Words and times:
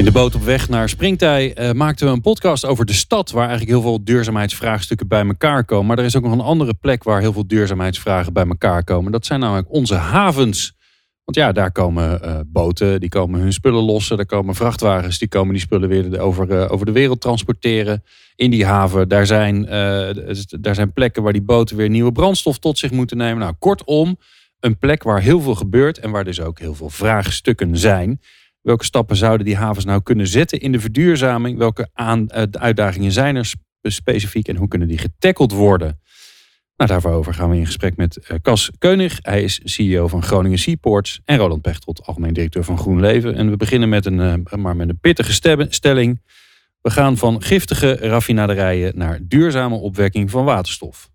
In 0.00 0.06
de 0.06 0.12
boot 0.12 0.34
op 0.34 0.42
weg 0.42 0.68
naar 0.68 0.88
Springtij 0.88 1.58
uh, 1.58 1.72
maakten 1.72 2.06
we 2.06 2.12
een 2.12 2.20
podcast 2.20 2.66
over 2.66 2.84
de 2.84 2.92
stad, 2.92 3.30
waar 3.30 3.48
eigenlijk 3.48 3.70
heel 3.70 3.82
veel 3.82 4.04
duurzaamheidsvraagstukken 4.04 5.08
bij 5.08 5.26
elkaar 5.26 5.64
komen. 5.64 5.86
Maar 5.86 5.98
er 5.98 6.04
is 6.04 6.16
ook 6.16 6.22
nog 6.22 6.32
een 6.32 6.40
andere 6.40 6.74
plek 6.74 7.02
waar 7.02 7.20
heel 7.20 7.32
veel 7.32 7.46
duurzaamheidsvragen 7.46 8.32
bij 8.32 8.46
elkaar 8.46 8.84
komen. 8.84 9.12
Dat 9.12 9.26
zijn 9.26 9.40
namelijk 9.40 9.72
onze 9.72 9.94
havens. 9.94 10.76
Want 11.24 11.36
ja, 11.36 11.52
daar 11.52 11.72
komen 11.72 12.20
uh, 12.24 12.40
boten, 12.46 13.00
die 13.00 13.08
komen 13.08 13.40
hun 13.40 13.52
spullen 13.52 13.82
lossen. 13.82 14.16
Daar 14.16 14.26
komen 14.26 14.54
vrachtwagens, 14.54 15.18
die 15.18 15.28
komen 15.28 15.52
die 15.52 15.62
spullen 15.62 15.88
weer 15.88 16.20
over, 16.20 16.50
uh, 16.50 16.72
over 16.72 16.86
de 16.86 16.92
wereld 16.92 17.20
transporteren. 17.20 18.02
In 18.34 18.50
die 18.50 18.64
haven, 18.64 19.08
daar 19.08 19.26
zijn, 19.26 19.64
daar 20.60 20.74
zijn 20.74 20.92
plekken 20.92 21.22
waar 21.22 21.32
die 21.32 21.42
boten 21.42 21.76
weer 21.76 21.88
nieuwe 21.88 22.12
brandstof 22.12 22.58
tot 22.58 22.78
zich 22.78 22.90
moeten 22.90 23.16
nemen. 23.16 23.38
Nou, 23.38 23.54
kortom, 23.58 24.16
een 24.60 24.78
plek 24.78 25.02
waar 25.02 25.20
heel 25.20 25.40
veel 25.40 25.54
gebeurt 25.54 25.98
en 25.98 26.10
waar 26.10 26.24
dus 26.24 26.40
ook 26.40 26.58
heel 26.58 26.74
veel 26.74 26.90
vraagstukken 26.90 27.76
zijn. 27.76 28.20
Welke 28.62 28.84
stappen 28.84 29.16
zouden 29.16 29.46
die 29.46 29.56
havens 29.56 29.84
nou 29.84 30.02
kunnen 30.02 30.26
zetten 30.26 30.60
in 30.60 30.72
de 30.72 30.80
verduurzaming? 30.80 31.58
Welke 31.58 31.88
aan, 31.92 32.26
uh, 32.34 32.42
uitdagingen 32.50 33.12
zijn 33.12 33.36
er 33.36 33.54
specifiek 33.82 34.48
en 34.48 34.56
hoe 34.56 34.68
kunnen 34.68 34.88
die 34.88 34.98
getackeld 34.98 35.52
worden? 35.52 36.00
Nou, 36.76 37.00
daarover 37.00 37.34
gaan 37.34 37.50
we 37.50 37.56
in 37.56 37.66
gesprek 37.66 37.96
met 37.96 38.18
uh, 38.30 38.38
Cas 38.42 38.70
Keunig. 38.78 39.18
Hij 39.22 39.42
is 39.42 39.60
CEO 39.64 40.08
van 40.08 40.22
Groningen 40.22 40.58
Seaports. 40.58 41.20
En 41.24 41.36
Roland 41.36 41.62
Pechtold, 41.62 42.06
algemeen 42.06 42.32
directeur 42.32 42.64
van 42.64 42.78
GroenLeven. 42.78 43.34
En 43.34 43.50
we 43.50 43.56
beginnen 43.56 43.88
met 43.88 44.06
een, 44.06 44.18
uh, 44.18 44.56
maar 44.56 44.76
met 44.76 44.88
een 44.88 44.98
pittige 45.00 45.32
stelling. 45.68 46.22
We 46.80 46.90
gaan 46.90 47.16
van 47.16 47.42
giftige 47.42 47.96
raffinaderijen 47.96 48.92
naar 48.98 49.18
duurzame 49.22 49.74
opwekking 49.74 50.30
van 50.30 50.44
waterstof. 50.44 51.10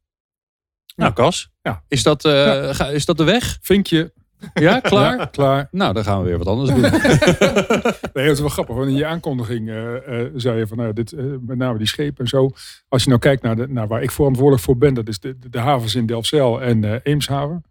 Nou, 0.96 1.14
Cas, 1.14 1.50
ja. 1.62 1.84
Is, 1.88 2.04
dat, 2.04 2.24
ja. 2.24 2.88
Is 2.90 3.06
dat 3.06 3.18
de 3.18 3.24
weg? 3.24 3.58
Vinkje. 3.62 4.14
Ja, 4.54 4.80
klaar? 4.80 5.30
klaar. 5.30 5.68
Nou, 5.72 5.94
dan 5.94 6.04
gaan 6.04 6.20
we 6.20 6.28
weer 6.28 6.38
wat 6.38 6.48
anders 6.48 6.70
doen. 6.70 6.82
nee, 8.14 8.26
dat 8.26 8.36
is 8.36 8.40
wel 8.40 8.50
grappig. 8.50 8.76
Want 8.76 8.90
in 8.90 8.96
je 8.96 9.06
aankondiging 9.06 9.68
uh, 9.68 9.94
uh, 9.94 10.30
zei 10.36 10.58
je 10.58 10.68
van, 10.68 10.78
nou, 10.78 10.94
dit, 10.94 11.12
uh, 11.12 11.36
met 11.42 11.58
name 11.58 11.78
die 11.78 11.88
schepen 11.88 12.24
en 12.24 12.28
zo. 12.30 12.52
Als 12.88 13.04
je 13.04 13.10
nou 13.10 13.22
kijkt 13.22 13.42
naar, 13.42 13.56
de, 13.56 13.68
naar 13.68 13.88
waar 13.88 14.04
ik 14.04 14.12
verantwoordelijk 14.12 14.64
voor 14.64 14.78
ben, 14.78 14.94
dat 14.94 15.08
is 15.08 15.20
de, 15.20 15.40
de, 15.40 15.50
de 15.50 15.60
havens 15.60 15.96
in 15.96 16.06
Delfzijl 16.06 16.62
en 16.62 17.02
Eemshaven. 17.04 17.64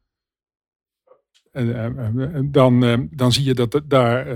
En, 1.52 2.48
dan, 2.50 3.08
dan 3.10 3.32
zie 3.32 3.44
je 3.44 3.54
dat 3.54 3.80
daar, 3.84 4.26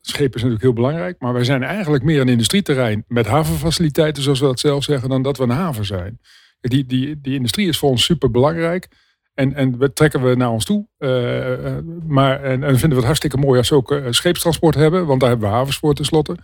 schepen 0.00 0.34
is 0.34 0.42
natuurlijk 0.42 0.62
heel 0.62 0.72
belangrijk. 0.72 1.20
Maar 1.20 1.32
wij 1.32 1.44
zijn 1.44 1.62
eigenlijk 1.62 2.04
meer 2.04 2.20
een 2.20 2.28
industrieterrein 2.28 3.04
met 3.08 3.26
havenfaciliteiten, 3.26 4.22
zoals 4.22 4.40
we 4.40 4.46
dat 4.46 4.60
zelf 4.60 4.84
zeggen, 4.84 5.08
dan 5.08 5.22
dat 5.22 5.36
we 5.36 5.42
een 5.42 5.50
haven 5.50 5.84
zijn. 5.84 6.20
Die, 6.60 6.86
die, 6.86 7.20
die 7.20 7.34
industrie 7.34 7.68
is 7.68 7.78
voor 7.78 7.90
ons 7.90 8.04
super 8.04 8.30
belangrijk. 8.30 8.88
En, 9.34 9.54
en 9.54 9.78
we 9.78 9.92
trekken 9.92 10.22
we 10.22 10.34
naar 10.34 10.50
ons 10.50 10.64
toe. 10.64 10.86
Uh, 10.98 11.78
maar, 12.06 12.42
en, 12.42 12.62
en 12.62 12.70
vinden 12.70 12.88
we 12.88 12.94
het 12.94 13.04
hartstikke 13.04 13.36
mooi 13.36 13.58
als 13.58 13.68
we 13.68 13.74
ook 13.74 13.92
uh, 13.92 14.06
scheepstransport 14.10 14.74
hebben. 14.74 15.06
Want 15.06 15.20
daar 15.20 15.28
hebben 15.28 15.48
we 15.48 15.54
havens 15.54 15.76
voor 15.76 15.94
tenslotte. 15.94 16.36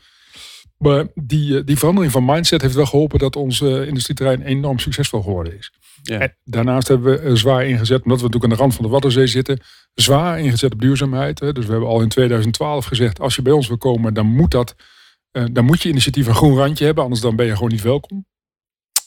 Maar 0.79 1.07
die, 1.15 1.65
die 1.65 1.79
verandering 1.79 2.13
van 2.13 2.25
mindset 2.25 2.63
heeft 2.63 2.75
wel 2.75 2.87
geholpen 2.87 3.19
dat 3.19 3.37
ons 3.37 3.61
industrieterrein 3.61 4.43
enorm 4.43 4.79
succesvol 4.79 5.23
geworden 5.23 5.59
is. 5.59 5.73
Ja. 6.03 6.19
En 6.19 6.37
daarnaast 6.45 6.89
hebben 6.89 7.23
we 7.23 7.37
zwaar 7.37 7.67
ingezet, 7.67 8.03
omdat 8.03 8.19
we 8.19 8.25
natuurlijk 8.25 8.53
aan 8.53 8.59
de 8.59 8.63
rand 8.63 8.75
van 8.75 8.85
de 8.85 8.91
Waddenzee 8.91 9.27
zitten, 9.27 9.61
zwaar 9.95 10.41
ingezet 10.41 10.73
op 10.73 10.81
duurzaamheid. 10.81 11.41
Hè. 11.41 11.53
Dus 11.53 11.65
we 11.65 11.71
hebben 11.71 11.89
al 11.89 12.01
in 12.01 12.09
2012 12.09 12.85
gezegd, 12.85 13.21
als 13.21 13.37
je 13.37 13.43
bij 13.43 13.53
ons 13.53 13.69
wil 13.69 13.79
komen, 13.79 14.15
dan 14.15 14.27
moet, 14.27 14.51
dat, 14.51 14.75
dan 15.53 15.65
moet 15.65 15.83
je 15.83 15.89
initiatief 15.89 16.27
een 16.27 16.35
groen 16.35 16.57
randje 16.57 16.85
hebben, 16.85 17.05
anders 17.05 17.23
dan 17.23 17.37
ben 17.37 17.47
je 17.47 17.55
gewoon 17.55 17.71
niet 17.71 17.83
welkom. 17.83 18.27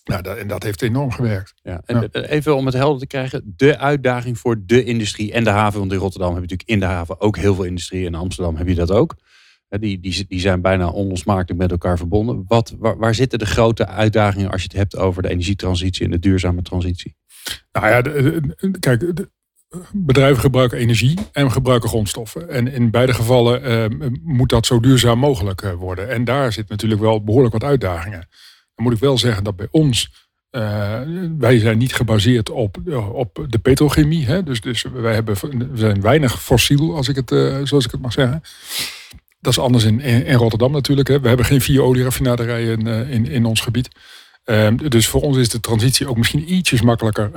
Nou, 0.03 0.21
dat, 0.21 0.37
en 0.37 0.47
dat 0.47 0.63
heeft 0.63 0.81
enorm 0.81 1.11
gewerkt. 1.11 1.53
Ja, 1.63 1.81
en 1.85 2.09
Even 2.11 2.55
om 2.55 2.65
het 2.65 2.75
helder 2.75 2.99
te 2.99 3.07
krijgen, 3.07 3.53
de 3.55 3.77
uitdaging 3.77 4.39
voor 4.39 4.65
de 4.65 4.83
industrie 4.83 5.31
en 5.31 5.43
de 5.43 5.49
haven. 5.49 5.79
Want 5.79 5.91
in 5.91 5.97
Rotterdam 5.97 6.33
heb 6.33 6.43
je 6.43 6.49
natuurlijk 6.49 6.69
in 6.69 6.79
de 6.79 6.85
haven 6.85 7.21
ook 7.21 7.37
heel 7.37 7.55
veel 7.55 7.63
industrie. 7.63 7.99
En 7.99 8.13
in 8.13 8.15
Amsterdam 8.15 8.55
heb 8.55 8.67
je 8.67 8.75
dat 8.75 8.91
ook. 8.91 9.15
Die, 9.69 9.99
die, 9.99 10.25
die 10.27 10.39
zijn 10.39 10.61
bijna 10.61 10.89
onlosmakelijk 10.89 11.59
met 11.59 11.71
elkaar 11.71 11.97
verbonden. 11.97 12.43
Wat, 12.47 12.75
waar, 12.79 12.97
waar, 12.97 13.15
zitten 13.15 13.39
de 13.39 13.45
grote 13.45 13.87
uitdagingen 13.87 14.51
als 14.51 14.61
je 14.61 14.67
het 14.67 14.77
hebt 14.77 14.97
over 14.97 15.21
de 15.21 15.29
energietransitie 15.29 16.05
en 16.05 16.11
de 16.11 16.19
duurzame 16.19 16.61
transitie? 16.61 17.15
Nou 17.71 17.87
ja, 17.87 18.01
kijk, 18.79 19.13
bedrijven 19.93 20.41
gebruiken 20.41 20.77
energie 20.77 21.19
en 21.31 21.51
gebruiken 21.51 21.89
grondstoffen. 21.89 22.49
En 22.49 22.67
in 22.67 22.91
beide 22.91 23.13
gevallen 23.13 23.91
uh, 23.91 24.09
moet 24.23 24.49
dat 24.49 24.65
zo 24.65 24.79
duurzaam 24.79 25.19
mogelijk 25.19 25.61
uh, 25.61 25.73
worden. 25.73 26.09
En 26.09 26.23
daar 26.23 26.53
zit 26.53 26.69
natuurlijk 26.69 27.01
wel 27.01 27.23
behoorlijk 27.23 27.53
wat 27.53 27.63
uitdagingen 27.63 28.27
moet 28.75 28.93
ik 28.93 28.99
wel 28.99 29.17
zeggen 29.17 29.43
dat 29.43 29.55
bij 29.55 29.67
ons, 29.71 30.09
uh, 30.51 30.99
wij 31.37 31.59
zijn 31.59 31.77
niet 31.77 31.93
gebaseerd 31.93 32.49
op, 32.49 32.77
op 33.11 33.45
de 33.49 33.59
petrochemie. 33.59 34.25
Hè? 34.25 34.43
Dus, 34.43 34.61
dus 34.61 34.85
wij 34.93 35.13
hebben, 35.13 35.35
we 35.49 35.77
zijn 35.77 36.01
weinig 36.01 36.43
fossiel, 36.43 36.95
als 36.95 37.07
ik 37.07 37.15
het, 37.15 37.31
uh, 37.31 37.59
zoals 37.63 37.85
ik 37.85 37.91
het 37.91 38.01
mag 38.01 38.13
zeggen. 38.13 38.43
Dat 39.39 39.51
is 39.51 39.59
anders 39.59 39.83
in, 39.83 39.99
in, 39.99 40.35
Rotterdam 40.35 40.71
natuurlijk. 40.71 41.07
Hè? 41.07 41.19
We 41.19 41.27
hebben 41.27 41.45
geen 41.45 41.61
vier 41.61 41.81
olieraffinaderijen 41.81 42.79
in, 42.79 43.07
in, 43.07 43.25
in 43.25 43.45
ons 43.45 43.61
gebied. 43.61 43.87
Ehm, 44.43 44.77
dus 44.89 45.07
voor 45.07 45.21
ons 45.21 45.37
is 45.37 45.49
de 45.49 45.59
transitie 45.59 46.07
ook 46.07 46.17
misschien 46.17 46.53
ietsjes 46.53 46.81
makkelijker 46.81 47.31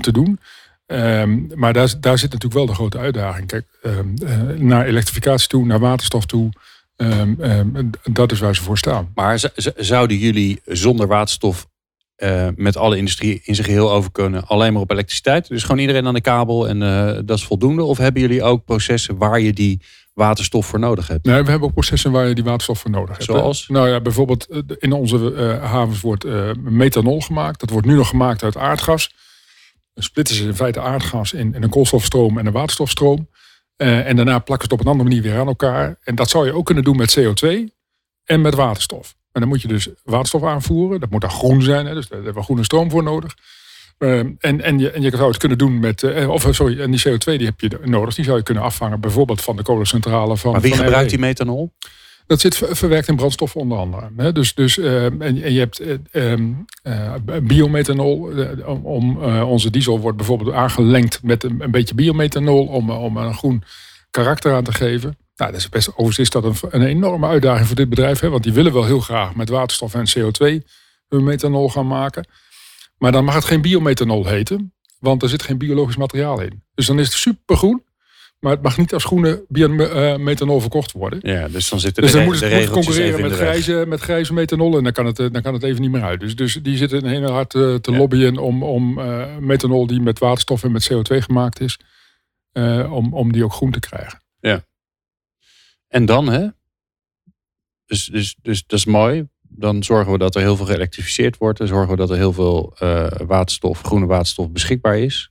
te 0.00 0.12
doen. 0.12 0.38
Um, 0.86 1.50
maar 1.54 1.72
daar, 1.72 1.94
daar 2.00 2.18
zit 2.18 2.32
natuurlijk 2.32 2.54
wel 2.54 2.66
de 2.66 2.74
grote 2.74 2.98
uitdaging. 2.98 3.46
Kijk, 3.46 3.66
um, 3.82 4.14
naar 4.66 4.86
elektrificatie 4.86 5.48
toe, 5.48 5.66
naar 5.66 5.78
waterstof 5.78 6.26
toe. 6.26 6.50
Um, 6.96 7.36
um, 7.40 7.90
dat 8.12 8.32
is 8.32 8.38
waar 8.40 8.54
ze 8.54 8.62
voor 8.62 8.78
staan. 8.78 9.10
Maar 9.14 9.50
zouden 9.76 10.16
jullie 10.16 10.60
zonder 10.64 11.06
waterstof 11.06 11.66
uh, 12.16 12.48
met 12.54 12.76
alle 12.76 12.96
industrie 12.96 13.40
in 13.44 13.54
zijn 13.54 13.66
geheel 13.66 13.92
over 13.92 14.12
kunnen, 14.12 14.46
alleen 14.46 14.72
maar 14.72 14.82
op 14.82 14.90
elektriciteit? 14.90 15.48
Dus 15.48 15.62
gewoon 15.62 15.78
iedereen 15.78 16.06
aan 16.06 16.14
de 16.14 16.20
kabel 16.20 16.68
en 16.68 16.80
uh, 16.80 17.18
dat 17.24 17.38
is 17.38 17.44
voldoende? 17.44 17.82
Of 17.82 17.98
hebben 17.98 18.22
jullie 18.22 18.42
ook 18.42 18.64
processen 18.64 19.16
waar 19.16 19.40
je 19.40 19.52
die 19.52 19.80
waterstof 20.12 20.66
voor 20.66 20.78
nodig 20.78 21.08
hebt? 21.08 21.24
Nee, 21.24 21.42
we 21.42 21.50
hebben 21.50 21.68
ook 21.68 21.74
processen 21.74 22.10
waar 22.10 22.28
je 22.28 22.34
die 22.34 22.44
waterstof 22.44 22.78
voor 22.78 22.90
nodig 22.90 23.10
hebt. 23.10 23.24
Zoals? 23.24 23.68
Nou 23.68 23.88
ja, 23.88 24.00
bijvoorbeeld 24.00 24.46
eh, 24.46 24.60
in 24.78 24.92
onze 24.92 25.32
uh, 25.32 25.64
havens 25.70 26.00
wordt 26.00 26.24
methanol 26.62 27.20
gemaakt. 27.20 27.60
Dat 27.60 27.70
wordt 27.70 27.86
nu 27.86 27.94
nog 27.94 28.08
gemaakt 28.08 28.42
uit 28.42 28.56
aardgas. 28.56 29.14
Dan 29.94 30.04
splitten 30.04 30.34
ze 30.34 30.44
in 30.44 30.54
feite 30.54 30.80
aardgas 30.80 31.32
in, 31.32 31.54
in 31.54 31.62
een 31.62 31.70
koolstofstroom 31.70 32.38
en 32.38 32.46
een 32.46 32.52
waterstofstroom. 32.52 33.28
Uh, 33.76 34.08
en 34.08 34.16
daarna 34.16 34.38
plakken 34.38 34.68
ze 34.68 34.72
het 34.72 34.72
op 34.72 34.80
een 34.80 34.92
andere 34.92 35.08
manier 35.08 35.22
weer 35.22 35.40
aan 35.40 35.46
elkaar. 35.46 35.96
En 36.02 36.14
dat 36.14 36.30
zou 36.30 36.46
je 36.46 36.54
ook 36.54 36.66
kunnen 36.66 36.84
doen 36.84 36.96
met 36.96 37.18
CO2 37.18 37.48
en 38.24 38.40
met 38.40 38.54
waterstof. 38.54 39.14
En 39.32 39.40
dan 39.40 39.48
moet 39.48 39.62
je 39.62 39.68
dus 39.68 39.88
waterstof 40.02 40.42
aanvoeren. 40.42 41.00
Dat 41.00 41.10
moet 41.10 41.20
dan 41.20 41.30
groen 41.30 41.62
zijn, 41.62 41.86
hè, 41.86 41.94
dus 41.94 42.08
daar 42.08 42.16
hebben 42.16 42.34
we 42.34 42.42
groene 42.42 42.64
stroom 42.64 42.90
voor 42.90 43.02
nodig. 43.02 43.36
Uh, 43.98 44.18
en, 44.18 44.38
en, 44.38 44.78
je, 44.78 44.90
en 44.90 45.02
je 45.02 45.10
zou 45.10 45.28
het 45.28 45.36
kunnen 45.36 45.58
doen 45.58 45.78
met. 45.78 46.02
Uh, 46.02 46.30
of 46.30 46.48
sorry, 46.50 46.80
en 46.80 46.90
die 46.90 47.08
CO2 47.08 47.24
die 47.24 47.46
heb 47.46 47.60
je 47.60 47.78
nodig. 47.84 48.14
Die 48.14 48.24
zou 48.24 48.36
je 48.36 48.42
kunnen 48.42 48.62
afvangen, 48.62 49.00
bijvoorbeeld 49.00 49.42
van 49.42 49.56
de 49.56 49.62
kolencentrale 49.62 50.36
van. 50.36 50.52
Maar 50.52 50.60
wie 50.60 50.74
van 50.74 50.84
gebruikt 50.84 51.10
die 51.10 51.18
methanol? 51.18 51.72
Dat 52.26 52.40
zit 52.40 52.56
verwerkt 52.56 53.08
in 53.08 53.16
brandstof 53.16 53.56
onder 53.56 53.78
andere. 53.78 54.32
Dus, 54.32 54.54
dus, 54.54 54.76
uh, 54.76 55.04
en, 55.04 55.52
je 55.52 55.58
hebt 55.58 55.82
uh, 56.12 57.14
biomethanol. 57.42 58.32
om, 58.82 59.22
onze 59.42 59.70
diesel 59.70 60.00
wordt 60.00 60.16
bijvoorbeeld 60.16 60.52
aangelengd 60.52 61.22
met 61.22 61.44
een, 61.44 61.60
een 61.60 61.70
beetje 61.70 61.94
biomethanol 61.94 62.66
om, 62.66 62.90
om 62.90 63.16
een 63.16 63.34
groen 63.34 63.62
karakter 64.10 64.54
aan 64.54 64.64
te 64.64 64.72
geven. 64.72 65.16
Nou, 65.36 65.50
dat 65.50 65.60
is 65.60 65.68
best, 65.68 65.88
overigens 65.88 66.18
is 66.18 66.30
dat 66.30 66.44
een, 66.44 66.54
een 66.70 66.86
enorme 66.86 67.26
uitdaging 67.26 67.66
voor 67.66 67.76
dit 67.76 67.88
bedrijf. 67.88 68.20
Hè? 68.20 68.28
Want 68.28 68.42
die 68.42 68.52
willen 68.52 68.72
wel 68.72 68.84
heel 68.84 69.00
graag 69.00 69.34
met 69.34 69.48
waterstof 69.48 69.94
en 69.94 70.08
CO2 70.08 70.64
hun 71.08 71.24
methanol 71.24 71.68
gaan 71.68 71.86
maken. 71.86 72.28
Maar 72.98 73.12
dan 73.12 73.24
mag 73.24 73.34
het 73.34 73.44
geen 73.44 73.60
biomethanol 73.62 74.26
heten. 74.26 74.74
Want 74.98 75.22
er 75.22 75.28
zit 75.28 75.42
geen 75.42 75.58
biologisch 75.58 75.96
materiaal 75.96 76.40
in. 76.40 76.62
Dus 76.74 76.86
dan 76.86 76.98
is 76.98 77.06
het 77.06 77.16
supergroen. 77.16 77.84
Maar 78.44 78.52
het 78.52 78.62
mag 78.62 78.78
niet 78.78 78.92
als 78.92 79.04
groene 79.04 79.44
biomethanol 79.48 80.60
verkocht 80.60 80.92
worden. 80.92 81.18
Ja, 81.22 81.48
dus 81.48 81.68
dan 81.68 81.80
zitten 81.80 82.02
dus 82.02 82.12
dan 82.12 82.24
moet 82.24 82.40
het 82.40 82.70
concurreren 82.70 83.20
met 83.20 83.32
grijze, 83.32 83.84
met 83.88 84.00
grijze 84.00 84.32
methanol. 84.32 84.76
En 84.76 84.84
dan 84.84 84.92
kan, 84.92 85.06
het, 85.06 85.16
dan 85.16 85.42
kan 85.42 85.54
het 85.54 85.62
even 85.62 85.80
niet 85.80 85.90
meer 85.90 86.02
uit. 86.02 86.20
Dus, 86.20 86.36
dus 86.36 86.54
die 86.54 86.76
zitten 86.76 87.06
heel 87.06 87.30
hard 87.30 87.50
te, 87.50 87.78
te 87.80 87.92
lobbyen 87.92 88.38
om, 88.38 88.62
om 88.62 88.98
uh, 88.98 89.36
methanol 89.36 89.86
die 89.86 90.00
met 90.00 90.18
waterstof 90.18 90.64
en 90.64 90.72
met 90.72 90.92
CO2 90.92 91.16
gemaakt 91.16 91.60
is. 91.60 91.78
Uh, 92.52 92.92
om, 92.92 93.14
om 93.14 93.32
die 93.32 93.44
ook 93.44 93.52
groen 93.52 93.70
te 93.70 93.80
krijgen. 93.80 94.22
Ja. 94.40 94.64
En 95.88 96.04
dan 96.04 96.28
hè? 96.28 96.48
Dus, 97.86 98.04
dus, 98.04 98.36
dus 98.42 98.66
dat 98.66 98.78
is 98.78 98.84
mooi. 98.84 99.28
Dan 99.40 99.82
zorgen 99.82 100.12
we 100.12 100.18
dat 100.18 100.34
er 100.34 100.40
heel 100.40 100.56
veel 100.56 100.66
geëlektrificeerd 100.66 101.36
wordt. 101.36 101.58
Dan 101.58 101.66
zorgen 101.66 101.90
we 101.90 101.96
dat 101.96 102.10
er 102.10 102.16
heel 102.16 102.32
veel 102.32 102.76
uh, 102.82 103.06
waterstof, 103.26 103.80
groene 103.80 104.06
waterstof 104.06 104.50
beschikbaar 104.50 104.98
is. 104.98 105.30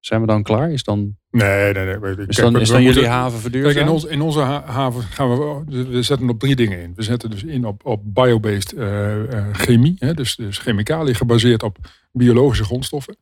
Zijn 0.00 0.20
we 0.20 0.26
dan 0.26 0.42
klaar? 0.42 0.70
Is 0.70 0.84
dan 0.84 1.16
Nee, 1.34 1.72
nee, 1.72 1.84
nee. 1.84 1.98
Kijk, 2.00 2.28
is 2.28 2.36
dan, 2.36 2.60
is 2.60 2.68
dan 2.68 2.82
jullie 2.82 3.06
haven 3.06 3.40
verduurzaam? 3.40 3.72
Kijk, 3.72 3.86
in, 3.86 3.92
ons, 3.92 4.04
in 4.04 4.20
onze 4.20 4.40
haven 4.40 5.02
gaan 5.02 5.30
we, 5.30 5.84
we 5.88 6.02
zetten 6.02 6.28
op 6.28 6.38
drie 6.38 6.56
dingen 6.56 6.80
in. 6.80 6.92
We 6.96 7.02
zetten 7.02 7.30
dus 7.30 7.44
in 7.44 7.64
op, 7.64 7.86
op 7.86 8.00
biobased 8.04 8.72
uh, 8.72 9.16
chemie, 9.52 9.94
hè, 9.98 10.14
dus, 10.14 10.36
dus 10.36 10.58
chemicaliën 10.58 11.14
gebaseerd 11.14 11.62
op 11.62 11.76
biologische 12.12 12.64
grondstoffen. 12.64 13.16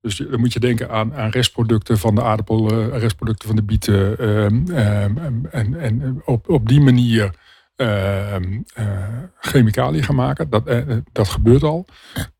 Dus 0.00 0.16
dan 0.16 0.40
moet 0.40 0.52
je 0.52 0.60
denken 0.60 0.90
aan, 0.90 1.14
aan 1.14 1.30
restproducten 1.30 1.98
van 1.98 2.14
de 2.14 2.22
aardappel, 2.22 2.72
uh, 2.72 2.98
restproducten 2.98 3.46
van 3.46 3.56
de 3.56 3.62
bieten. 3.62 4.18
Ehm, 4.18 4.70
ehm, 4.70 5.44
en, 5.50 5.80
en 5.80 6.22
op, 6.24 6.48
op 6.48 6.68
die 6.68 6.80
manier 6.80 7.34
uh, 7.76 8.36
chemicaliën 9.38 10.02
gaan 10.02 10.14
maken. 10.14 10.50
Dat, 10.50 10.64
dat 11.12 11.28
gebeurt 11.28 11.62
al 11.62 11.86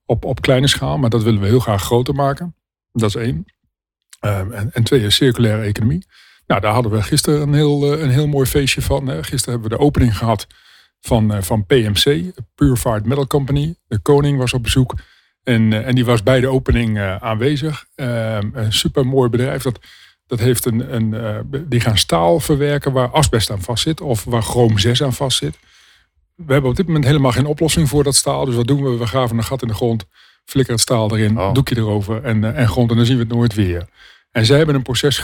op, 0.05 0.25
op 0.25 0.41
kleine 0.41 0.69
schaal, 0.69 0.99
maar 0.99 1.11
dat 1.11 1.23
willen 1.23 1.41
we 1.41 1.47
heel 1.47 1.61
graag 1.61 1.83
groter 1.83 2.15
maken. 2.15 2.55
Dat 2.93 3.09
is 3.09 3.15
één. 3.15 3.47
En, 4.23 4.71
en 4.73 4.83
twee 4.83 5.01
is 5.01 5.15
circulaire 5.15 5.63
economie. 5.63 6.07
Nou, 6.47 6.61
daar 6.61 6.73
hadden 6.73 6.93
we 6.93 7.03
gisteren 7.03 7.41
een 7.41 7.55
heel, 7.55 8.01
een 8.01 8.11
heel 8.11 8.27
mooi 8.27 8.47
feestje 8.47 8.83
van. 8.83 9.09
Gisteren 9.25 9.53
hebben 9.53 9.71
we 9.71 9.77
de 9.77 9.83
opening 9.83 10.19
gehad 10.19 10.47
van, 11.01 11.43
van 11.43 11.67
PMC, 11.67 12.33
Purified 12.55 13.05
Metal 13.05 13.27
Company. 13.27 13.75
De 13.87 13.99
koning 13.99 14.39
was 14.39 14.53
op 14.53 14.63
bezoek. 14.63 14.95
En, 15.43 15.73
eh, 15.73 15.87
en 15.87 15.95
die 15.95 16.05
was 16.05 16.23
bij 16.23 16.41
de 16.41 16.49
opening 16.49 17.01
aanwezig. 17.01 17.87
Uh, 17.97 18.39
een 18.53 18.73
super 18.73 19.07
mooi 19.07 19.29
bedrijf. 19.29 19.63
Dat, 19.63 19.79
dat 20.27 20.39
heeft 20.39 20.65
een, 20.65 20.95
een, 20.95 21.47
die 21.69 21.81
gaan 21.81 21.99
staal 21.99 22.41
verwerken 22.41 22.93
waar 22.93 23.09
asbest 23.09 23.51
aan 23.51 23.63
vastzit. 23.63 24.01
Of 24.01 24.25
waar 24.25 24.43
chroom 24.43 24.79
6 24.79 25.03
aan 25.03 25.13
vastzit. 25.13 25.59
We 26.35 26.53
hebben 26.53 26.71
op 26.71 26.77
dit 26.77 26.87
moment 26.87 27.05
helemaal 27.05 27.33
geen 27.33 27.47
oplossing 27.47 27.89
voor 27.89 28.05
dat 28.05 28.15
staal. 28.15 28.45
Dus 28.45 28.55
wat 28.55 28.67
doen 28.67 28.83
we? 28.83 28.97
We 28.97 29.07
graven 29.07 29.37
een 29.37 29.45
gat 29.45 29.63
in 29.63 29.69
de 29.69 29.75
grond. 29.75 30.05
Flikkeren 30.45 30.81
het 30.81 30.89
staal 30.91 31.17
erin. 31.17 31.39
Oh. 31.39 31.53
Doekje 31.53 31.77
erover. 31.77 32.25
En, 32.25 32.55
en 32.55 32.69
grond. 32.69 32.91
En 32.91 32.97
dan 32.97 33.07
zien 33.07 33.17
we 33.17 33.23
het 33.23 33.33
nooit 33.33 33.55
weer. 33.55 33.87
En 34.31 34.47
zij 34.47 34.57
hebben 34.57 34.75
een 34.75 34.83
proces 34.83 35.19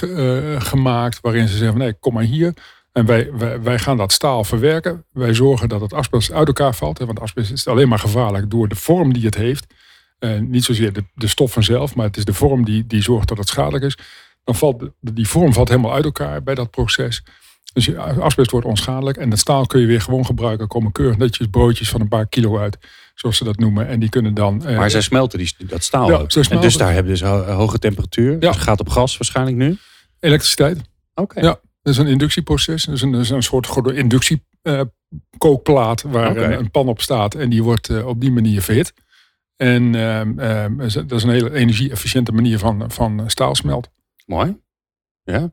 gemaakt 0.58 1.20
waarin 1.20 1.48
ze 1.48 1.56
zeggen: 1.56 1.78
nee, 1.78 1.92
kom 1.92 2.14
maar 2.14 2.22
hier. 2.22 2.54
En 2.92 3.06
wij, 3.06 3.32
wij, 3.32 3.62
wij, 3.62 3.78
gaan 3.78 3.96
dat 3.96 4.12
staal 4.12 4.44
verwerken. 4.44 5.04
Wij 5.12 5.34
zorgen 5.34 5.68
dat 5.68 5.80
het 5.80 5.92
asbest 5.92 6.32
uit 6.32 6.46
elkaar 6.46 6.74
valt. 6.74 6.98
Hè, 6.98 7.06
want 7.06 7.20
asbest 7.20 7.50
is 7.50 7.66
alleen 7.66 7.88
maar 7.88 7.98
gevaarlijk 7.98 8.50
door 8.50 8.68
de 8.68 8.74
vorm 8.74 9.12
die 9.12 9.24
het 9.24 9.34
heeft. 9.34 9.74
Uh, 10.18 10.40
niet 10.40 10.64
zozeer 10.64 10.92
de, 10.92 11.04
de 11.14 11.26
stof 11.26 11.52
vanzelf, 11.52 11.94
maar 11.94 12.06
het 12.06 12.16
is 12.16 12.24
de 12.24 12.32
vorm 12.32 12.64
die, 12.64 12.86
die 12.86 13.02
zorgt 13.02 13.28
dat 13.28 13.38
het 13.38 13.48
schadelijk 13.48 13.84
is. 13.84 13.98
Dan 14.44 14.54
valt 14.54 14.90
die 15.00 15.28
vorm 15.28 15.52
valt 15.52 15.68
helemaal 15.68 15.92
uit 15.92 16.04
elkaar 16.04 16.42
bij 16.42 16.54
dat 16.54 16.70
proces. 16.70 17.22
Dus 17.72 17.96
asbest 17.96 18.50
wordt 18.50 18.66
onschadelijk 18.66 19.16
en 19.16 19.30
dat 19.30 19.38
staal 19.38 19.66
kun 19.66 19.80
je 19.80 19.86
weer 19.86 20.00
gewoon 20.00 20.26
gebruiken. 20.26 20.68
Komen 20.68 20.92
keurig 20.92 21.16
netjes 21.16 21.46
broodjes 21.46 21.88
van 21.88 22.00
een 22.00 22.08
paar 22.08 22.28
kilo 22.28 22.58
uit, 22.58 22.78
zoals 23.20 23.36
ze 23.36 23.44
dat 23.44 23.58
noemen. 23.58 23.86
En 23.86 24.00
die 24.00 24.08
kunnen 24.08 24.34
dan. 24.34 24.62
Uh, 24.66 24.76
maar 24.76 24.90
zij 24.90 25.00
smelten 25.00 25.38
die, 25.38 25.54
dat 25.58 25.82
staal. 25.82 26.10
Ja, 26.10 26.26
en 26.50 26.60
dus 26.60 26.76
daar 26.76 26.92
hebben 26.92 27.16
ze 27.16 27.24
dus 27.24 27.54
hoge 27.54 27.78
temperatuur. 27.78 28.32
Ja. 28.32 28.38
Dus 28.38 28.48
het 28.48 28.58
gaat 28.58 28.80
op 28.80 28.88
gas 28.88 29.16
waarschijnlijk 29.16 29.56
nu. 29.56 29.76
Elektriciteit. 30.20 30.80
Oké. 31.14 31.40
Ja, 31.40 31.60
dat 31.82 31.92
is 31.92 31.98
een 31.98 32.06
inductieproces. 32.06 32.84
Dat 32.84 32.94
is 32.94 33.02
een, 33.02 33.12
dat 33.12 33.20
is 33.20 33.30
een 33.30 33.42
soort 33.42 33.86
inductiekookplaat 33.86 36.04
uh, 36.04 36.12
waar 36.12 36.30
okay. 36.30 36.44
een, 36.44 36.58
een, 36.58 36.70
pan 36.70 36.88
op 36.88 37.00
staat 37.00 37.34
en 37.34 37.50
die 37.50 37.62
wordt 37.62 37.88
uh, 37.88 38.06
op 38.06 38.20
die 38.20 38.32
manier 38.32 38.62
verhit. 38.62 38.92
En 39.56 39.94
ehm, 39.94 40.38
ehm, 40.38 40.76
dat 40.76 41.12
is 41.12 41.22
een 41.22 41.30
hele 41.30 41.54
energie-efficiënte 41.54 42.32
manier 42.32 42.58
van, 42.58 42.90
van 42.90 43.30
staalsmelt. 43.30 43.90
Mooi. 44.26 44.56
Ja. 45.22 45.52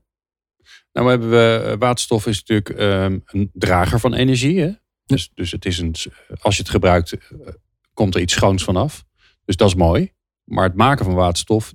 Nou 0.92 1.10
hebben 1.10 1.30
we, 1.30 1.64
eh, 1.66 1.74
waterstof 1.80 2.28
is 2.28 2.44
natuurlijk 2.44 2.70
ehm, 2.70 3.20
een 3.26 3.50
drager 3.54 4.00
van 4.00 4.14
energie. 4.14 4.62
Hè? 4.62 4.72
Dus, 5.06 5.31
dus 5.34 5.52
het 5.52 5.66
is 5.66 5.78
een, 5.78 5.96
als 6.40 6.56
je 6.56 6.62
het 6.62 6.72
gebruikt, 6.72 7.13
eh, 7.13 7.48
komt 7.94 8.16
er 8.16 8.22
iets 8.22 8.34
schoons 8.34 8.63
vanaf. 8.63 9.04
Dus 9.46 9.56
dat 9.56 9.68
is 9.68 9.75
mooi. 9.75 10.13
Maar 10.44 10.63
het 10.63 10.75
maken 10.75 11.06
van 11.06 11.13
waterstof, 11.13 11.74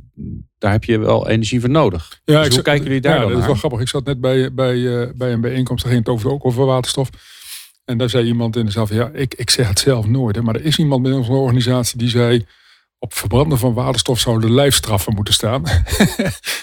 daar 0.58 0.72
heb 0.72 0.84
je 0.84 0.98
wel 0.98 1.28
energie 1.28 1.60
voor 1.60 1.70
nodig. 1.70 2.20
Ja, 2.24 2.42
dus 2.42 2.54
hoe 2.54 2.62
kijken 2.62 2.84
jullie 2.84 3.00
daar 3.00 3.14
ja, 3.14 3.20
dan 3.20 3.30
dat 3.30 3.40
is 3.40 3.46
wel 3.46 3.54
grappig. 3.54 3.80
Ik 3.80 3.88
zat 3.88 4.04
net 4.04 4.20
bij, 4.20 4.54
bij, 4.54 5.02
eh, 5.02 5.12
bij 5.14 5.32
een 5.32 5.40
bijeenkomst, 5.40 5.84
daar 5.84 5.92
ging 5.92 6.06
het 6.06 6.14
over, 6.14 6.30
ook 6.30 6.44
over 6.44 6.64
waterstof. 6.64 7.10
En 7.84 7.98
daar 7.98 8.10
zei 8.10 8.26
iemand 8.26 8.56
in 8.56 8.64
dezelfde, 8.64 8.94
ja, 8.94 9.10
ik, 9.12 9.34
ik 9.34 9.50
zeg 9.50 9.68
het 9.68 9.78
zelf 9.78 10.06
nooit. 10.06 10.36
Hè, 10.36 10.42
maar 10.42 10.54
er 10.54 10.64
is 10.64 10.78
iemand 10.78 11.02
bij 11.02 11.12
onze 11.12 11.32
organisatie 11.32 11.98
die 11.98 12.08
zei, 12.08 12.46
op 12.98 13.14
verbranden 13.14 13.58
van 13.58 13.74
waterstof 13.74 14.20
zouden 14.20 14.52
lijfstraffen 14.52 15.14
moeten 15.14 15.34
staan. 15.34 15.62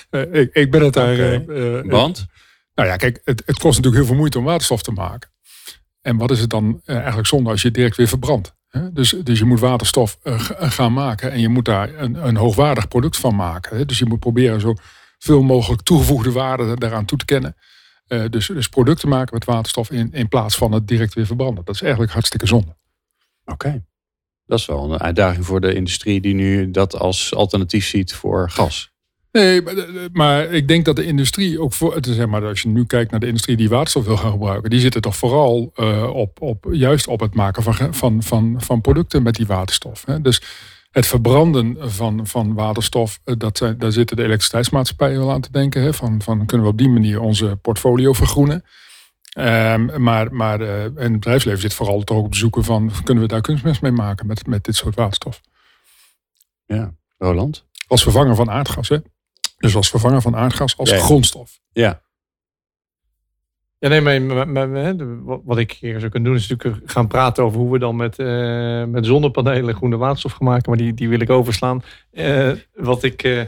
Eh, 0.10 0.34
ik, 0.34 0.54
ik, 0.54 0.72
ben 0.72 0.82
het 0.82 0.94
daar... 0.94 1.14
Okay. 1.14 1.46
Uh, 1.48 1.92
Want? 1.92 2.26
Nou 2.76 2.90
ja, 2.90 2.96
kijk, 2.96 3.22
het, 3.24 3.44
het, 3.46 3.58
kost 3.58 3.76
natuurlijk 3.76 3.96
heel 3.96 4.06
veel 4.06 4.16
moeite 4.16 4.38
om 4.38 4.44
waterstof 4.44 4.82
te 4.82 4.92
maken. 4.92 5.30
En 6.08 6.18
wat 6.18 6.32
is 6.32 6.40
het 6.40 6.50
dan 6.50 6.82
eigenlijk 6.86 7.28
zonde 7.28 7.50
als 7.50 7.62
je 7.62 7.72
direct 7.72 7.96
weer 7.96 8.08
verbrandt? 8.08 8.56
Dus, 8.92 9.16
dus 9.24 9.40
je 9.40 9.46
moet 9.46 9.60
waterstof 9.60 10.18
gaan 10.78 10.94
maken 10.94 11.32
en 11.32 11.40
je 11.40 11.50
moet 11.50 11.66
daar 11.66 11.94
een, 11.96 12.28
een 12.28 12.36
hoogwaardig 12.36 12.88
product 12.88 13.18
van 13.18 13.36
maken. 13.36 13.88
Dus 13.88 13.98
je 13.98 14.06
moet 14.06 14.20
proberen 14.20 14.62
zo 14.62 14.74
veel 15.18 15.42
mogelijk 15.42 15.82
toegevoegde 15.82 16.32
waarde 16.32 16.78
daaraan 16.78 17.06
toe 17.06 17.18
te 17.18 17.26
kennen. 17.26 17.56
Dus, 18.30 18.48
dus 18.48 18.68
producten 18.68 19.10
maken 19.10 19.34
met 19.34 19.46
waterstof 19.46 19.92
in, 19.92 20.14
in 20.14 20.28
plaats 20.28 20.56
van 20.56 20.72
het 20.72 20.88
direct 20.88 21.14
weer 21.14 21.26
verbranden. 21.26 21.66
Dat 21.66 21.76
is 21.76 21.82
eigenlijk 21.82 22.12
hartstikke 22.12 22.48
zonde. 22.48 22.76
Oké. 23.46 23.86
Dat 24.46 24.60
is 24.60 24.66
wel 24.66 24.92
een 24.92 25.00
uitdaging 25.00 25.46
voor 25.46 25.62
de 25.62 25.74
industrie 25.74 26.22
die 26.22 26.34
nu 26.34 26.72
dat 26.72 26.96
als 26.96 27.34
alternatief 27.34 27.88
ziet 27.88 28.14
voor 28.14 28.50
gas. 28.50 28.92
Nee, 29.38 29.62
maar 30.12 30.44
ik 30.44 30.68
denk 30.68 30.86
dat 30.86 30.96
de 30.96 31.06
industrie 31.06 31.62
ook 31.62 31.74
voor. 31.74 31.98
Zeg 32.02 32.28
maar, 32.28 32.46
als 32.46 32.62
je 32.62 32.68
nu 32.68 32.86
kijkt 32.86 33.12
naar 33.12 33.20
de 33.20 33.28
industrie 33.28 33.58
die 33.58 33.70
waterstof 33.70 34.06
wil 34.06 34.18
gaan 34.18 34.32
gebruiken, 34.32 34.70
die 34.70 34.80
zitten 34.80 35.02
toch 35.02 35.16
vooral 35.16 35.72
uh, 35.76 36.10
op, 36.14 36.42
op, 36.42 36.68
juist 36.72 37.08
op 37.08 37.20
het 37.20 37.36
maken 37.36 37.64
van, 37.64 37.94
van, 37.94 38.24
van, 38.24 38.56
van 38.58 38.82
producten 38.82 39.24
met 39.24 39.36
die 39.36 39.46
waterstof. 39.46 40.06
Hè. 40.06 40.22
Dus 40.22 40.42
het 40.92 41.06
verbranden 41.06 41.78
van, 41.80 42.28
van 42.28 42.54
waterstof, 42.54 43.20
eh, 43.24 43.36
dat 43.38 43.58
zijn, 43.58 43.78
daar 43.78 43.92
zitten 43.92 44.16
de 44.16 44.24
elektriciteitsmaatschappijen 44.24 45.20
wel 45.20 45.32
aan 45.32 45.42
te 45.42 45.52
denken. 45.52 45.82
Hè, 45.82 45.94
van, 45.94 46.22
van 46.22 46.46
kunnen 46.46 46.66
we 46.66 46.72
op 46.72 46.78
die 46.78 46.90
manier 46.90 47.20
onze 47.22 47.58
portfolio 47.62 48.14
vergroenen. 48.14 48.64
Um, 49.40 50.04
maar 50.04 50.34
maar 50.34 50.62
uh, 50.62 50.84
en 50.84 50.94
het 50.96 51.12
bedrijfsleven 51.12 51.62
zit 51.62 51.74
vooral 51.74 52.02
toch 52.02 52.24
op 52.24 52.36
zoeken 52.36 52.64
van 52.64 52.92
kunnen 53.04 53.24
we 53.24 53.30
daar 53.30 53.42
kunstmest 53.42 53.82
mee 53.82 53.92
maken 53.92 54.28
met, 54.28 54.48
met 54.48 54.64
dit 54.64 54.76
soort 54.76 54.96
waterstof. 54.96 55.42
Ja, 56.66 56.94
Roland? 57.18 57.66
Als 57.88 58.04
vervanger 58.04 58.36
van 58.36 58.50
aardgas, 58.50 58.90
hè? 58.90 58.98
Dus 59.58 59.76
als 59.76 59.90
vervanger 59.90 60.22
van 60.22 60.36
aardgas 60.36 60.78
als 60.78 60.92
grondstof. 60.92 61.60
Ja. 61.72 62.02
Ja, 63.80 63.90
nee, 63.90 64.02
maar, 64.02 64.48
maar, 64.48 64.70
maar, 64.70 64.96
wat 65.44 65.58
ik 65.58 65.72
hier 65.72 66.00
zou 66.00 66.12
kunnen 66.12 66.30
doen 66.30 66.40
is 66.40 66.48
natuurlijk 66.48 66.92
gaan 66.92 67.08
praten 67.08 67.44
over 67.44 67.60
hoe 67.60 67.72
we 67.72 67.80
dan 67.80 67.96
met, 67.96 68.20
uh, 68.20 68.84
met 68.84 69.06
zonnepanelen 69.06 69.76
groene 69.76 69.98
waterstof 69.98 70.32
gaan 70.32 70.48
maken. 70.48 70.70
Maar 70.70 70.80
die, 70.80 70.94
die 70.94 71.10
wil 71.10 71.20
ik 71.20 71.30
overslaan. 71.30 71.84
Uh, 72.12 72.52
wat, 72.74 73.04
ik, 73.04 73.24
uh, 73.24 73.42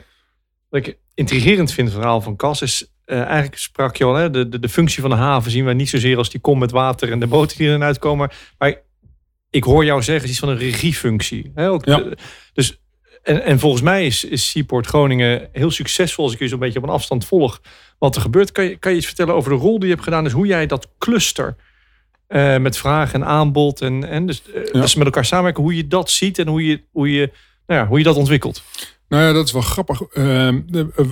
wat 0.70 0.86
ik 0.86 0.98
intrigerend 1.14 1.72
vind, 1.72 1.88
het 1.88 1.98
verhaal 1.98 2.22
van 2.22 2.36
Cas, 2.36 2.62
is 2.62 2.94
eigenlijk 3.06 3.58
sprak 3.58 3.96
je 3.96 4.04
al, 4.04 4.16
hè, 4.16 4.30
de, 4.30 4.50
de, 4.50 4.60
de 4.60 4.70
functie 4.70 5.02
van 5.02 5.10
de 5.10 5.16
haven 5.16 5.52
zien 5.52 5.66
we 5.66 5.74
niet 5.74 5.90
zozeer 5.90 6.18
als 6.18 6.30
die 6.30 6.40
kom 6.40 6.60
met 6.60 6.72
water 6.72 7.12
en 7.12 7.20
de 7.20 7.28
boten 7.28 7.58
die 7.58 7.68
erin 7.68 7.84
uitkomen. 7.84 8.30
Maar 8.58 8.82
ik 9.50 9.64
hoor 9.64 9.86
jou 9.86 10.04
zeggen, 10.04 10.30
iets 10.30 10.40
van 10.40 10.50
een 10.50 10.58
regiefunctie. 10.58 11.52
Hè? 11.56 11.70
Ook 11.70 11.86
ja. 11.86 12.04
dus 12.54 12.82
en, 13.24 13.44
en 13.44 13.60
volgens 13.60 13.82
mij 13.82 14.06
is, 14.06 14.24
is 14.24 14.50
Seaport 14.50 14.88
Groningen 14.88 15.50
heel 15.52 15.72
succesvol 15.72 16.24
als 16.24 16.34
ik 16.34 16.40
je 16.40 16.48
zo'n 16.48 16.60
beetje 16.60 16.78
op 16.78 16.84
een 16.84 16.90
afstand 16.90 17.26
volg 17.26 17.62
wat 18.00 18.16
er 18.16 18.22
gebeurt. 18.22 18.52
Kan 18.52 18.64
je, 18.64 18.76
kan 18.78 18.92
je 18.92 18.98
iets 18.98 19.06
vertellen 19.06 19.34
over 19.36 19.52
de 19.52 19.58
rol 19.58 19.80
die 19.80 19.88
je 19.88 19.94
hebt 19.94 20.04
gedaan? 20.04 20.24
Dus 20.24 20.34
hoe 20.34 20.48
jij 20.48 20.66
dat 20.66 20.88
cluster 20.98 21.56
uh, 22.30 22.58
met 22.58 22.78
vraag 22.78 23.14
en 23.14 23.26
aanbod 23.26 23.82
en, 23.82 24.10
en 24.10 24.26
dus, 24.26 24.42
uh, 24.56 24.66
ja. 24.72 24.82
dus 24.82 24.96
met 24.96 25.06
elkaar 25.06 25.26
samenwerken, 25.26 25.64
hoe 25.64 25.76
je 25.76 25.88
dat 25.88 26.10
ziet 26.10 26.40
en 26.40 26.48
hoe 26.48 26.66
je, 26.66 26.84
hoe 26.92 27.12
je, 27.12 27.32
nou 27.68 27.80
ja, 27.80 27.88
hoe 27.88 27.98
je 27.98 28.04
dat 28.04 28.16
ontwikkelt. 28.16 28.64
Nou 29.08 29.24
ja, 29.24 29.32
dat 29.34 29.46
is 29.46 29.52
wel 29.52 29.62
grappig. 29.62 30.02
Uh, 30.14 30.56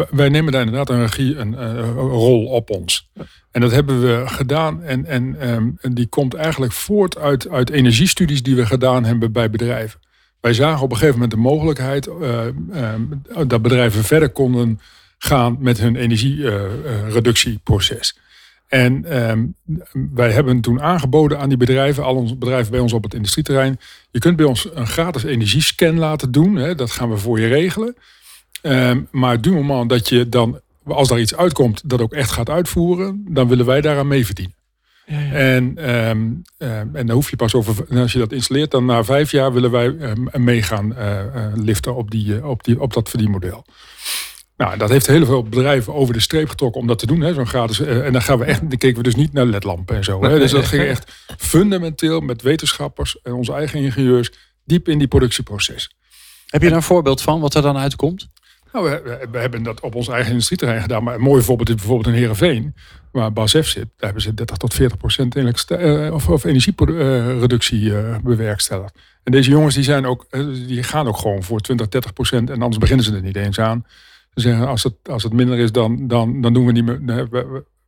wij 0.10 0.30
nemen 0.30 0.52
daar 0.52 0.62
inderdaad 0.62 0.90
een 0.90 1.02
regie, 1.02 1.36
een, 1.36 1.62
een 1.62 1.92
rol 1.94 2.46
op 2.46 2.70
ons. 2.70 3.10
En 3.52 3.62
dat 3.62 3.72
hebben 3.72 4.02
we 4.02 4.24
gedaan. 4.28 4.84
En, 4.84 5.06
en, 5.06 5.50
um, 5.50 5.78
en 5.82 5.94
die 5.94 6.08
komt 6.08 6.34
eigenlijk 6.34 6.72
voort 6.72 7.18
uit, 7.18 7.50
uit 7.50 7.70
energiestudies 7.70 8.44
die 8.44 8.56
we 8.56 8.66
gedaan 8.66 9.06
hebben 9.06 9.32
bij 9.32 9.50
bedrijven. 9.50 10.00
Wij 10.42 10.54
zagen 10.54 10.84
op 10.84 10.92
een 10.92 10.98
gegeven 10.98 11.20
moment 11.20 11.32
de 11.32 11.38
mogelijkheid 11.38 12.08
uh, 12.08 12.42
dat 13.48 13.62
bedrijven 13.62 14.04
verder 14.04 14.30
konden 14.30 14.80
gaan 15.18 15.58
met 15.60 15.80
hun 15.80 15.96
energiereductieproces. 15.96 18.18
En 18.68 19.20
um, 19.30 19.56
wij 20.14 20.32
hebben 20.32 20.62
toen 20.62 20.82
aangeboden 20.82 21.40
aan 21.40 21.50
die 21.50 21.58
bedrijven, 21.58 22.04
al 22.04 22.16
onze 22.16 22.36
bedrijven 22.36 22.72
bij 22.72 22.80
ons 22.80 22.94
op 22.94 23.04
het 23.04 23.14
industrieterrein, 23.14 23.80
je 24.12 24.20
kunt 24.20 24.36
bij 24.36 24.46
ons 24.46 24.70
een 24.74 24.88
gratis 24.88 25.24
energiescan 25.24 25.98
laten 25.98 26.32
doen. 26.32 26.56
Hè, 26.56 26.76
dat 26.76 26.92
gaan 26.92 27.10
we 27.10 27.18
voor 27.18 27.40
je 27.40 27.48
regelen. 27.48 27.96
Um, 28.62 29.08
maar 29.12 29.42
du 29.42 29.52
moment 29.52 29.90
dat 29.90 30.10
je 30.10 30.30
dan, 30.30 30.60
als 30.84 31.08
daar 31.08 31.20
iets 31.20 31.36
uitkomt, 31.36 31.90
dat 31.90 32.02
ook 32.02 32.14
echt 32.14 32.32
gaat 32.32 32.50
uitvoeren, 32.50 33.26
dan 33.30 33.48
willen 33.48 33.66
wij 33.66 33.82
daaraan 33.82 34.08
mee 34.08 34.26
verdienen. 34.26 34.56
Ja, 35.10 35.20
ja. 35.20 35.32
En, 35.32 35.90
um, 36.10 36.42
um, 36.58 36.96
en 36.96 37.08
dan 37.08 37.10
hoef 37.10 37.30
je 37.30 37.36
pas 37.36 37.54
over, 37.54 38.00
als 38.00 38.14
je 38.14 38.20
dat 38.20 38.32
installeert, 38.32 38.72
dan 38.72 38.86
na 38.86 39.04
vijf 39.04 39.32
jaar 39.32 39.54
willen 39.54 39.72
wij 39.72 39.86
um, 39.86 40.30
meegaan 40.34 40.94
uh, 40.98 41.20
uh, 41.36 41.46
liften 41.56 41.96
op, 41.96 42.12
die, 42.12 42.46
op, 42.46 42.64
die, 42.64 42.82
op 42.82 42.94
dat 42.94 43.10
verdienmodel. 43.10 43.66
Nou, 44.58 44.78
dat 44.78 44.90
heeft 44.90 45.08
heel 45.08 45.26
veel 45.26 45.44
bedrijven 45.44 45.94
over 45.94 46.14
de 46.14 46.20
streep 46.20 46.50
getrokken 46.50 46.82
om 46.82 46.88
dat 46.88 47.00
te 47.00 47.06
doen. 47.06 47.34
Zo'n 47.34 47.48
gratis. 47.48 47.80
Uh, 47.80 48.06
en 48.06 48.14
dan 48.14 48.22
gaan 48.22 48.40
we 48.40 48.46
echt, 48.46 48.60
dan 48.60 48.78
keken 48.78 48.98
we 48.98 49.04
dus 49.04 49.16
niet 49.16 49.34
naar 49.34 49.46
ledlampen 49.46 49.96
en 49.96 50.04
zo. 50.04 50.24
Hè. 50.24 50.40
Dus 50.40 50.52
dat 50.52 50.66
ging 50.66 50.84
echt 50.84 51.12
fundamenteel 51.38 52.20
met 52.20 52.42
wetenschappers 52.42 53.22
en 53.22 53.34
onze 53.34 53.54
eigen 53.54 53.80
ingenieurs 53.80 54.32
diep 54.66 54.88
in 54.88 54.98
die 54.98 55.08
productieproces. 55.08 55.92
Heb 56.48 56.62
je 56.62 56.68
daar 56.68 56.78
een 56.78 56.84
voorbeeld 56.84 57.22
van 57.22 57.40
wat 57.40 57.56
er 57.56 57.62
dan 57.62 57.78
uitkomt? 57.78 58.28
Nou, 58.82 59.02
we, 59.32 59.38
hebben 59.38 59.64
dat 59.64 59.80
op 59.80 59.96
ons 59.96 60.08
eigen 60.08 60.32
industrieterrein 60.32 60.82
gedaan. 60.82 61.04
Maar 61.04 61.16
een 61.16 61.22
mooi 61.22 61.42
voorbeeld 61.42 61.70
is 61.70 61.76
bijvoorbeeld 61.76 62.08
in 62.08 62.14
Heerenveen. 62.14 62.76
Waar 63.12 63.34
BASF 63.34 63.68
zit. 63.68 63.74
Daar 63.74 63.92
hebben 63.98 64.22
ze 64.22 64.34
30 64.34 64.58
tot 64.58 64.74
40 64.74 64.98
procent 64.98 65.36
uh, 65.36 66.14
of, 66.14 66.30
of 66.30 66.44
energiereductie 66.44 67.82
uh, 67.82 68.18
bewerkstelligd. 68.24 68.96
En 69.24 69.32
deze 69.32 69.50
jongens 69.50 69.76
die 69.76 69.84
zijn 69.84 70.06
ook, 70.06 70.26
die 70.68 70.84
gaan 70.84 71.08
ook 71.08 71.18
gewoon 71.18 71.44
voor 71.44 71.60
20, 71.60 71.88
30 71.88 72.14
procent. 72.14 72.50
En 72.50 72.62
anders 72.62 72.78
beginnen 72.78 73.06
ze 73.06 73.16
er 73.16 73.22
niet 73.22 73.36
eens 73.36 73.60
aan. 73.60 73.86
Ze 74.34 74.42
zeggen 74.42 74.68
als 74.68 74.84
het, 74.84 74.94
als 75.10 75.24
het 75.24 75.34
minder 75.34 75.58
is, 75.58 75.72
dan, 75.72 76.08
dan, 76.08 76.42
dan 76.42 76.54
doen 76.54 76.66
we 76.66 76.72
niet 76.72 76.86
meer. 76.86 77.28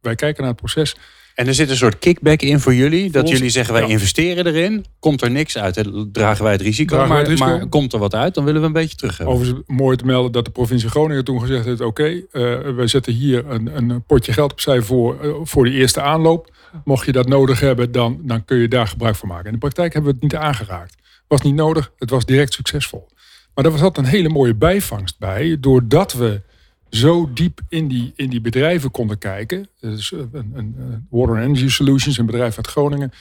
wij 0.01 0.15
kijken 0.15 0.41
naar 0.41 0.51
het 0.51 0.61
proces. 0.61 0.95
En 1.39 1.47
er 1.47 1.53
zit 1.53 1.69
een 1.69 1.77
soort 1.77 1.99
kickback 1.99 2.41
in 2.41 2.59
voor 2.59 2.73
jullie. 2.73 3.11
Dat 3.11 3.29
jullie 3.29 3.49
zeggen 3.49 3.73
wij 3.73 3.87
investeren 3.87 4.47
erin. 4.47 4.85
Komt 4.99 5.21
er 5.21 5.31
niks 5.31 5.57
uit, 5.57 5.89
dragen 6.11 6.43
wij 6.43 6.51
het 6.51 6.61
risico. 6.61 7.07
Maar, 7.07 7.37
maar, 7.37 7.67
komt 7.67 7.93
er 7.93 7.99
wat 7.99 8.15
uit, 8.15 8.33
dan 8.33 8.43
willen 8.43 8.61
we 8.61 8.67
een 8.67 8.73
beetje 8.73 8.95
terug 8.95 9.17
hebben. 9.17 9.35
Overigens 9.35 9.63
mooi 9.67 9.97
te 9.97 10.05
melden 10.05 10.31
dat 10.31 10.45
de 10.45 10.51
provincie 10.51 10.89
Groningen 10.89 11.23
toen 11.23 11.39
gezegd 11.39 11.65
heeft... 11.65 11.81
oké, 11.81 12.01
okay, 12.01 12.25
uh, 12.31 12.67
eh, 12.67 12.75
wij 12.75 12.87
zetten 12.87 13.13
hier 13.13 13.49
een, 13.49 13.77
een 13.77 14.03
potje 14.03 14.33
geld 14.33 14.51
opzij 14.51 14.81
voor, 14.81 15.17
uh, 15.23 15.33
voor 15.43 15.65
die 15.65 15.73
eerste 15.73 16.01
aanloop. 16.01 16.53
Mocht 16.83 17.05
je 17.05 17.11
dat 17.11 17.27
nodig 17.27 17.59
hebben, 17.59 17.91
dan, 17.91 18.19
dan 18.21 18.45
kun 18.45 18.57
je 18.57 18.67
daar 18.67 18.87
gebruik 18.87 19.15
van 19.15 19.29
maken. 19.29 19.45
In 19.45 19.51
de 19.51 19.57
praktijk 19.57 19.93
hebben 19.93 20.11
we 20.11 20.17
het 20.21 20.31
niet 20.31 20.41
aangeraakt. 20.41 20.93
Het 21.01 21.23
was 21.27 21.41
niet 21.41 21.55
nodig, 21.55 21.91
het 21.97 22.09
was 22.09 22.25
direct 22.25 22.53
succesvol. 22.53 23.07
Maar 23.53 23.65
er 23.65 23.71
was 23.71 23.81
altijd 23.81 24.05
een 24.05 24.11
hele 24.11 24.29
mooie 24.29 24.55
bijvangst 24.55 25.19
bij. 25.19 25.57
Doordat 25.59 26.13
we 26.13 26.41
zo 26.89 27.29
diep 27.33 27.59
in 27.69 27.87
die, 27.87 28.13
in 28.15 28.29
die 28.29 28.41
bedrijven 28.41 28.91
konden 28.91 29.17
kijken. 29.17 29.67
Dus 29.79 30.11
een, 30.11 30.29
een, 30.33 30.53
een 30.53 31.07
Water 31.09 31.37
Energy 31.37 31.69
Solutions, 31.69 32.17
een 32.17 32.25
bedrijf 32.25 32.57
uit 32.57 32.67
Groningen. 32.67 33.11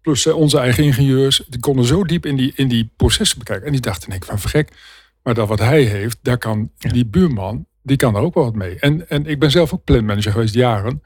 Plus 0.00 0.26
eh, 0.26 0.36
onze 0.36 0.58
eigen 0.58 0.84
ingenieurs. 0.84 1.42
Die 1.48 1.60
konden 1.60 1.84
zo 1.84 2.04
diep 2.04 2.26
in 2.26 2.36
die, 2.36 2.52
in 2.54 2.68
die 2.68 2.90
processen 2.96 3.38
bekijken. 3.38 3.66
En 3.66 3.72
die 3.72 3.80
dachten, 3.80 4.12
ik 4.12 4.24
van 4.24 4.38
vergek. 4.38 4.70
Maar 5.22 5.34
dat 5.34 5.48
wat 5.48 5.58
hij 5.58 5.82
heeft, 5.82 6.18
daar 6.22 6.38
kan 6.38 6.70
die 6.76 7.06
buurman, 7.06 7.66
die 7.82 7.96
kan 7.96 8.12
daar 8.12 8.22
ook 8.22 8.34
wel 8.34 8.44
wat 8.44 8.54
mee. 8.54 8.78
En, 8.78 9.08
en 9.08 9.26
ik 9.26 9.38
ben 9.38 9.50
zelf 9.50 9.72
ook 9.72 9.84
planmanager 9.84 10.32
geweest 10.32 10.54
jaren. 10.54 11.02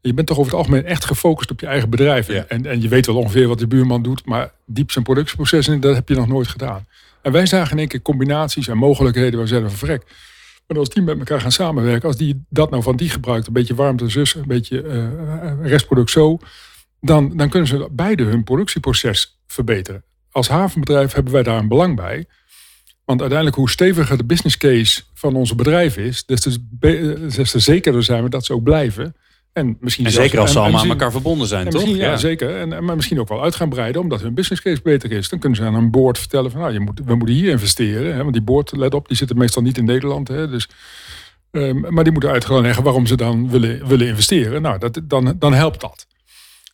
Je 0.00 0.14
bent 0.14 0.26
toch 0.26 0.38
over 0.38 0.50
het 0.50 0.60
algemeen 0.60 0.84
echt 0.84 1.04
gefocust 1.04 1.50
op 1.50 1.60
je 1.60 1.66
eigen 1.66 1.90
bedrijf. 1.90 2.28
En, 2.28 2.66
en 2.66 2.80
je 2.80 2.88
weet 2.88 3.06
wel 3.06 3.16
ongeveer 3.16 3.48
wat 3.48 3.58
de 3.58 3.66
buurman 3.66 4.02
doet. 4.02 4.24
Maar 4.24 4.52
diep 4.66 4.90
zijn 4.90 5.04
productieprocessen, 5.04 5.80
dat 5.80 5.94
heb 5.94 6.08
je 6.08 6.14
nog 6.14 6.28
nooit 6.28 6.48
gedaan. 6.48 6.86
En 7.22 7.32
wij 7.32 7.46
zagen 7.46 7.72
in 7.72 7.78
één 7.78 7.88
keer 7.88 8.02
combinaties 8.02 8.68
en 8.68 8.76
mogelijkheden 8.76 9.32
waar 9.32 9.42
we 9.42 9.48
zeiden 9.48 9.70
van 9.70 9.78
verrek 9.78 10.02
maar 10.66 10.78
als 10.78 10.88
die 10.88 11.02
met 11.02 11.18
elkaar 11.18 11.40
gaan 11.40 11.52
samenwerken, 11.52 12.08
als 12.08 12.16
die 12.16 12.44
dat 12.48 12.70
nou 12.70 12.82
van 12.82 12.96
die 12.96 13.08
gebruikt, 13.10 13.46
een 13.46 13.52
beetje 13.52 13.74
warmte 13.74 14.08
zus, 14.08 14.34
een 14.34 14.46
beetje 14.46 14.82
uh, 14.82 15.66
restproduct 15.66 16.10
zo, 16.10 16.38
dan, 17.00 17.36
dan 17.36 17.48
kunnen 17.48 17.68
ze 17.68 17.88
beide 17.90 18.22
hun 18.22 18.44
productieproces 18.44 19.40
verbeteren. 19.46 20.04
Als 20.30 20.48
havenbedrijf 20.48 21.12
hebben 21.12 21.32
wij 21.32 21.42
daar 21.42 21.58
een 21.58 21.68
belang 21.68 21.96
bij. 21.96 22.26
Want 23.04 23.20
uiteindelijk, 23.20 23.58
hoe 23.58 23.70
steviger 23.70 24.16
de 24.16 24.24
business 24.24 24.56
case 24.56 25.02
van 25.14 25.34
onze 25.34 25.54
bedrijf 25.54 25.96
is, 25.96 26.24
des 26.24 26.40
te, 26.40 26.58
des 27.36 27.50
te 27.50 27.58
zekerder 27.58 28.02
zijn 28.02 28.22
we 28.22 28.28
dat 28.28 28.44
ze 28.44 28.52
ook 28.52 28.62
blijven. 28.62 29.16
En, 29.56 29.76
misschien 29.80 30.10
zeker 30.10 30.40
als 30.40 30.52
ze 30.52 30.58
allemaal 30.58 30.80
aan 30.80 30.88
elkaar 30.88 31.10
verbonden 31.10 31.46
zijn, 31.46 31.68
toch? 31.68 31.86
Ja, 31.86 32.16
zeker. 32.16 32.56
En, 32.56 32.84
maar 32.84 32.96
misschien 32.96 33.20
ook 33.20 33.28
wel 33.28 33.42
uit 33.42 33.54
gaan 33.54 33.68
breiden, 33.68 34.00
omdat 34.00 34.20
hun 34.20 34.34
business 34.34 34.62
case 34.62 34.80
beter 34.82 35.12
is. 35.12 35.28
Dan 35.28 35.38
kunnen 35.38 35.58
ze 35.58 35.64
aan 35.64 35.74
een 35.74 35.90
board 35.90 36.18
vertellen 36.18 36.50
van, 36.50 36.60
nou, 36.60 36.72
je 36.72 36.80
moet, 36.80 37.00
we 37.04 37.14
moeten 37.14 37.34
hier 37.34 37.50
investeren. 37.50 38.14
Hè, 38.14 38.22
want 38.22 38.32
die 38.32 38.42
board, 38.42 38.76
let 38.76 38.94
op, 38.94 39.08
die 39.08 39.16
zitten 39.16 39.38
meestal 39.38 39.62
niet 39.62 39.78
in 39.78 39.84
Nederland. 39.84 40.28
Hè, 40.28 40.48
dus, 40.48 40.68
um, 41.50 41.80
maar 41.88 42.04
die 42.04 42.12
moeten 42.12 42.30
uit 42.30 42.44
gewoon 42.44 42.62
leggen 42.62 42.82
waarom 42.82 43.06
ze 43.06 43.16
dan 43.16 43.50
willen, 43.50 43.86
willen 43.86 44.06
investeren. 44.06 44.62
Nou, 44.62 44.78
dat, 44.78 45.00
dan, 45.04 45.36
dan 45.38 45.54
helpt 45.54 45.80
dat. 45.80 46.06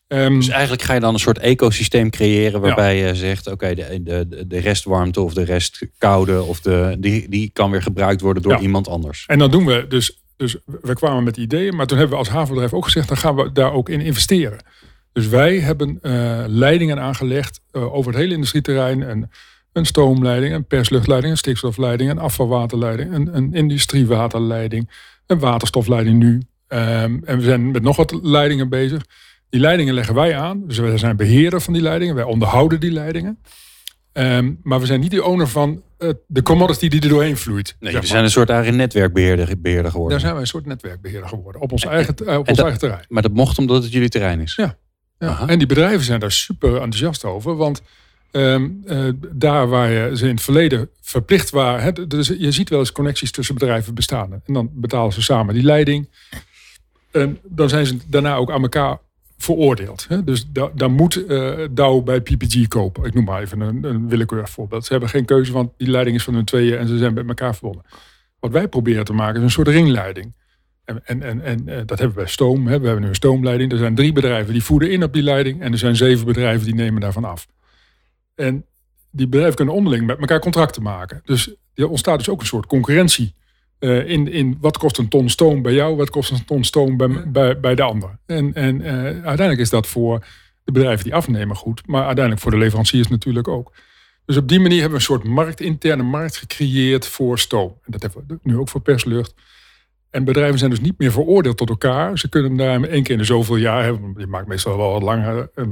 Um, 0.08 0.38
dus 0.38 0.48
eigenlijk 0.48 0.82
ga 0.82 0.94
je 0.94 1.00
dan 1.00 1.14
een 1.14 1.20
soort 1.20 1.38
ecosysteem 1.38 2.10
creëren 2.10 2.60
waarbij 2.60 2.96
je 2.96 3.14
zegt, 3.14 3.46
oké, 3.46 3.74
de, 3.74 4.00
de, 4.02 4.46
de 4.46 4.58
restwarmte 4.58 5.20
of 5.20 5.34
de 5.34 5.44
restkoude 5.44 6.42
of 6.42 6.60
de, 6.60 6.96
die, 6.98 7.28
die 7.28 7.50
kan 7.52 7.70
weer 7.70 7.82
gebruikt 7.82 8.20
worden 8.20 8.42
door 8.42 8.58
iemand 8.58 8.88
anders. 8.88 9.24
En 9.26 9.38
dan 9.38 9.50
doen 9.50 9.66
we 9.66 9.86
dus 9.88 10.21
dus 10.42 10.56
we 10.80 10.94
kwamen 10.94 11.24
met 11.24 11.36
ideeën, 11.36 11.76
maar 11.76 11.86
toen 11.86 11.98
hebben 11.98 12.16
we 12.16 12.24
als 12.24 12.32
havenbedrijf 12.32 12.72
ook 12.72 12.84
gezegd, 12.84 13.08
dan 13.08 13.16
gaan 13.16 13.34
we 13.34 13.52
daar 13.52 13.72
ook 13.72 13.88
in 13.88 14.00
investeren. 14.00 14.58
Dus 15.12 15.28
wij 15.28 15.58
hebben 15.58 15.98
uh, 16.02 16.44
leidingen 16.46 17.00
aangelegd 17.00 17.60
uh, 17.72 17.94
over 17.94 18.12
het 18.12 18.20
hele 18.20 18.34
industrieterrein. 18.34 19.02
En 19.02 19.30
een 19.72 19.86
stoomleiding, 19.86 20.54
een 20.54 20.64
persluchtleiding, 20.64 21.32
een 21.32 21.38
stikstofleiding, 21.38 22.10
een 22.10 22.18
afvalwaterleiding, 22.18 23.12
een, 23.12 23.36
een 23.36 23.54
industriewaterleiding, 23.54 24.90
een 25.26 25.38
waterstofleiding 25.38 26.18
nu. 26.18 26.32
Um, 26.68 27.22
en 27.24 27.38
we 27.38 27.42
zijn 27.42 27.70
met 27.70 27.82
nog 27.82 27.96
wat 27.96 28.18
leidingen 28.22 28.68
bezig. 28.68 29.02
Die 29.50 29.60
leidingen 29.60 29.94
leggen 29.94 30.14
wij 30.14 30.36
aan. 30.36 30.66
Dus 30.66 30.78
wij 30.78 30.98
zijn 30.98 31.16
beheerder 31.16 31.60
van 31.60 31.72
die 31.72 31.82
leidingen. 31.82 32.14
Wij 32.14 32.24
onderhouden 32.24 32.80
die 32.80 32.92
leidingen. 32.92 33.38
Um, 34.12 34.60
maar 34.62 34.80
we 34.80 34.86
zijn 34.86 35.00
niet 35.00 35.10
de 35.10 35.24
owner 35.24 35.48
van 35.48 35.82
uh, 35.98 36.10
de 36.26 36.42
commodity 36.42 36.88
die 36.88 37.00
er 37.00 37.08
doorheen 37.08 37.36
vloeit. 37.36 37.76
Nee, 37.80 37.98
we 37.98 38.06
zijn 38.06 38.24
een 38.24 38.30
soort 38.30 38.50
eigen 38.50 38.76
netwerkbeheerder 38.76 39.60
beheerder 39.60 39.90
geworden. 39.90 40.10
Daar 40.10 40.20
zijn 40.20 40.32
wij 40.32 40.42
een 40.42 40.48
soort 40.48 40.66
netwerkbeheerder 40.66 41.28
geworden. 41.28 41.60
Op 41.60 41.72
ons, 41.72 41.84
eigen, 41.84 42.14
uh, 42.22 42.38
op 42.38 42.48
ons 42.48 42.58
eigen 42.58 42.78
terrein. 42.78 43.04
Maar 43.08 43.22
dat 43.22 43.32
mocht 43.32 43.58
omdat 43.58 43.82
het 43.82 43.92
jullie 43.92 44.08
terrein 44.08 44.40
is? 44.40 44.54
Ja. 44.54 44.76
ja. 45.18 45.48
En 45.48 45.58
die 45.58 45.66
bedrijven 45.66 46.04
zijn 46.04 46.20
daar 46.20 46.32
super 46.32 46.72
enthousiast 46.72 47.24
over. 47.24 47.56
Want 47.56 47.82
um, 48.32 48.82
uh, 48.86 49.08
daar 49.32 49.68
waar 49.68 49.90
je 49.90 50.16
ze 50.16 50.24
in 50.24 50.34
het 50.34 50.42
verleden 50.42 50.90
verplicht 51.00 51.50
waren. 51.50 52.08
Dus 52.08 52.28
je 52.38 52.52
ziet 52.52 52.68
wel 52.68 52.78
eens 52.78 52.92
connecties 52.92 53.30
tussen 53.30 53.54
bedrijven 53.54 53.94
bestaan. 53.94 54.32
En 54.32 54.54
dan 54.54 54.70
betalen 54.72 55.12
ze 55.12 55.22
samen 55.22 55.54
die 55.54 55.64
leiding. 55.64 56.08
En 57.10 57.38
dan 57.42 57.68
zijn 57.68 57.86
ze 57.86 57.96
daarna 58.06 58.34
ook 58.34 58.50
aan 58.50 58.62
elkaar 58.62 58.98
veroordeeld. 59.42 60.06
Hè? 60.08 60.24
Dus 60.24 60.46
dan 60.74 60.92
moet 60.92 61.16
uh, 61.16 61.58
Dow 61.70 62.04
bij 62.04 62.20
PPG 62.20 62.68
kopen. 62.68 63.04
Ik 63.04 63.14
noem 63.14 63.24
maar 63.24 63.42
even 63.42 63.60
een, 63.60 64.08
willekeurig 64.08 64.50
voorbeeld. 64.50 64.84
Ze 64.84 64.92
hebben 64.92 65.10
geen 65.10 65.24
keuze, 65.24 65.52
want 65.52 65.72
die 65.76 65.90
leiding 65.90 66.16
is 66.16 66.24
van 66.24 66.34
hun 66.34 66.44
tweeën 66.44 66.78
en 66.78 66.88
ze 66.88 66.98
zijn 66.98 67.14
met 67.14 67.28
elkaar 67.28 67.54
verbonden. 67.54 67.84
Wat 68.38 68.50
wij 68.50 68.68
proberen 68.68 69.04
te 69.04 69.12
maken 69.12 69.36
is 69.36 69.42
een 69.42 69.50
soort 69.50 69.68
ringleiding. 69.68 70.32
En, 70.84 71.00
en, 71.04 71.22
en, 71.22 71.40
en 71.40 71.62
uh, 71.68 71.74
dat 71.74 71.98
hebben 71.98 72.08
we 72.08 72.22
bij 72.22 72.26
stoom. 72.26 72.66
Hè? 72.66 72.78
We 72.78 72.84
hebben 72.84 73.02
nu 73.02 73.08
een 73.08 73.14
stoomleiding. 73.14 73.72
Er 73.72 73.78
zijn 73.78 73.94
drie 73.94 74.12
bedrijven 74.12 74.52
die 74.52 74.64
voeden 74.64 74.90
in 74.90 75.02
op 75.02 75.12
die 75.12 75.22
leiding. 75.22 75.60
En 75.60 75.72
er 75.72 75.78
zijn 75.78 75.96
zeven 75.96 76.26
bedrijven 76.26 76.64
die 76.64 76.74
nemen 76.74 77.00
daarvan 77.00 77.24
af. 77.24 77.46
En 78.34 78.66
die 79.10 79.28
bedrijven 79.28 79.56
kunnen 79.56 79.74
onderling 79.74 80.06
met 80.06 80.18
elkaar 80.18 80.40
contracten 80.40 80.82
maken. 80.82 81.20
Dus 81.24 81.54
er 81.74 81.88
ontstaat 81.88 82.18
dus 82.18 82.28
ook 82.28 82.40
een 82.40 82.46
soort 82.46 82.66
concurrentie 82.66 83.34
uh, 83.82 84.08
in, 84.08 84.32
in 84.32 84.56
wat 84.60 84.78
kost 84.78 84.98
een 84.98 85.08
ton 85.08 85.28
stoom 85.28 85.62
bij 85.62 85.72
jou, 85.72 85.96
wat 85.96 86.10
kost 86.10 86.30
een 86.30 86.44
ton 86.44 86.64
stoom 86.64 86.96
bij, 86.96 87.08
bij, 87.26 87.60
bij 87.60 87.74
de 87.74 87.82
ander. 87.82 88.18
En, 88.26 88.54
en 88.54 88.80
uh, 88.80 88.86
uiteindelijk 89.04 89.58
is 89.58 89.70
dat 89.70 89.86
voor 89.86 90.26
de 90.64 90.72
bedrijven 90.72 91.04
die 91.04 91.14
afnemen 91.14 91.56
goed, 91.56 91.86
maar 91.86 92.04
uiteindelijk 92.04 92.42
voor 92.42 92.50
de 92.50 92.58
leveranciers 92.58 93.08
natuurlijk 93.08 93.48
ook. 93.48 93.72
Dus 94.24 94.36
op 94.36 94.48
die 94.48 94.60
manier 94.60 94.80
hebben 94.80 94.98
we 94.98 95.04
een 95.04 95.18
soort 95.18 95.24
markt, 95.24 95.60
interne 95.60 96.02
markt 96.02 96.36
gecreëerd 96.36 97.06
voor 97.06 97.38
stoom. 97.38 97.78
En 97.82 97.92
dat 97.92 98.02
hebben 98.02 98.24
we 98.26 98.38
nu 98.42 98.56
ook 98.56 98.68
voor 98.68 98.80
perslucht. 98.80 99.34
En 100.10 100.24
bedrijven 100.24 100.58
zijn 100.58 100.70
dus 100.70 100.80
niet 100.80 100.98
meer 100.98 101.12
veroordeeld 101.12 101.56
tot 101.56 101.68
elkaar. 101.68 102.18
Ze 102.18 102.28
kunnen 102.28 102.56
daar 102.56 102.82
één 102.82 103.02
keer 103.02 103.12
in 103.12 103.18
de 103.18 103.24
zoveel 103.24 103.56
jaar 103.56 103.82
hebben. 103.82 104.14
Je 104.16 104.26
maakt 104.26 104.46
meestal 104.46 104.76
wel 104.76 104.92
wat 104.92 105.02
langer. 105.02 105.50
Uh, 105.54 105.66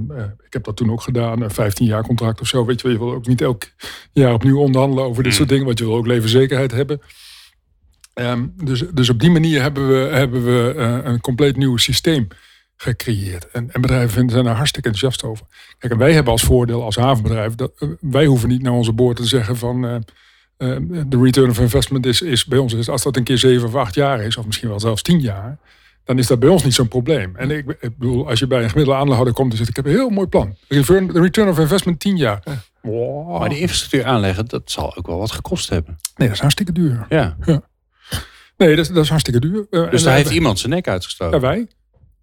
ik 0.46 0.52
heb 0.52 0.64
dat 0.64 0.76
toen 0.76 0.90
ook 0.90 1.02
gedaan, 1.02 1.42
een 1.42 1.50
15 1.50 1.86
jaar 1.86 2.02
contract 2.02 2.40
of 2.40 2.46
zo. 2.46 2.64
Weet 2.64 2.80
je, 2.80 2.88
je 2.88 2.98
wil 2.98 3.12
ook 3.12 3.26
niet 3.26 3.40
elk 3.40 3.64
jaar 4.12 4.32
opnieuw 4.32 4.58
onderhandelen 4.58 5.04
over 5.04 5.22
dit 5.22 5.32
mm. 5.32 5.38
soort 5.38 5.48
dingen, 5.48 5.66
want 5.66 5.78
je 5.78 5.84
wil 5.84 5.96
ook 5.96 6.06
levenzekerheid 6.06 6.70
hebben. 6.70 7.00
Ehm, 8.14 8.46
dus, 8.64 8.84
dus 8.92 9.08
op 9.08 9.20
die 9.20 9.30
manier 9.30 9.62
hebben 9.62 9.88
we, 9.88 10.16
hebben 10.16 10.44
we 10.44 10.74
uh, 10.76 10.98
een 11.02 11.20
compleet 11.20 11.56
nieuw 11.56 11.76
systeem 11.76 12.28
gecreëerd. 12.76 13.48
En, 13.50 13.70
en 13.70 13.80
bedrijven 13.80 14.10
vinden, 14.10 14.32
zijn 14.32 14.44
daar 14.44 14.56
hartstikke 14.56 14.88
enthousiast 14.88 15.24
over. 15.30 15.46
Kijk, 15.78 15.92
en 15.92 15.98
wij 15.98 16.12
hebben 16.12 16.32
als 16.32 16.42
voordeel 16.42 16.84
als 16.84 16.96
havenbedrijf, 16.96 17.54
dat, 17.54 17.72
uh, 17.78 17.88
wij 18.00 18.26
hoeven 18.26 18.48
niet 18.48 18.62
naar 18.62 18.72
onze 18.72 18.92
boord 18.92 19.16
te 19.16 19.26
zeggen 19.26 19.56
van 19.56 19.84
uh, 19.84 19.96
de 21.06 21.22
return 21.22 21.50
of 21.50 21.60
investment 21.60 22.06
is, 22.06 22.22
is 22.22 22.44
bij 22.44 22.58
ons, 22.58 22.72
is, 22.72 22.88
als 22.88 23.02
dat 23.02 23.16
een 23.16 23.24
keer 23.24 23.38
zeven 23.38 23.68
of 23.68 23.74
acht 23.74 23.94
jaar 23.94 24.22
is, 24.22 24.36
of 24.36 24.46
misschien 24.46 24.68
wel 24.68 24.80
zelfs 24.80 25.02
tien 25.02 25.20
jaar, 25.20 25.58
dan 26.04 26.18
is 26.18 26.26
dat 26.26 26.38
bij 26.38 26.48
ons 26.48 26.64
niet 26.64 26.74
zo'n 26.74 26.88
probleem. 26.88 27.36
En 27.36 27.50
ik, 27.50 27.76
ik, 27.80 27.98
bedoel, 27.98 28.28
als 28.28 28.38
je 28.38 28.46
bij 28.46 28.62
een 28.62 28.70
gemiddelde 28.70 28.98
aandeelhouder 28.98 29.34
komt 29.34 29.50
en 29.50 29.56
zegt, 29.56 29.68
ik 29.68 29.76
heb 29.76 29.84
een 29.84 29.90
heel 29.90 30.10
mooi 30.10 30.26
plan. 30.26 30.56
Return, 30.68 31.06
de 31.06 31.20
return 31.20 31.48
of 31.48 31.58
investment 31.58 32.00
tien 32.00 32.16
jaar. 32.16 32.42
Wow. 32.80 33.38
Maar 33.38 33.48
die 33.48 33.58
infrastructuur 33.58 34.04
aanleggen, 34.04 34.46
dat 34.46 34.70
zal 34.70 34.96
ook 34.96 35.06
wel 35.06 35.18
wat 35.18 35.32
gekost 35.32 35.68
hebben. 35.68 35.98
Nee, 36.16 36.26
dat 36.26 36.36
is 36.36 36.40
hartstikke 36.42 36.72
duur. 36.72 37.06
Ja. 37.08 37.36
ja. 37.44 37.62
Nee, 38.66 38.76
dat, 38.76 38.86
dat 38.86 39.04
is 39.04 39.08
hartstikke 39.08 39.40
duur. 39.40 39.66
Uh, 39.70 39.90
dus 39.90 40.02
daar 40.02 40.16
heeft 40.16 40.30
iemand 40.30 40.58
zijn 40.58 40.72
nek 40.72 40.88
uitgestoken? 40.88 41.40
Ja, 41.40 41.46
wij. 41.46 41.66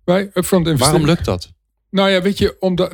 Wij, 0.03 0.29
upfront. 0.33 0.79
Waarom 0.79 1.05
lukt 1.05 1.25
dat? 1.25 1.53
Nou 1.89 2.09
ja, 2.09 2.21
weet 2.21 2.37
je, 2.37 2.55
omdat, 2.59 2.93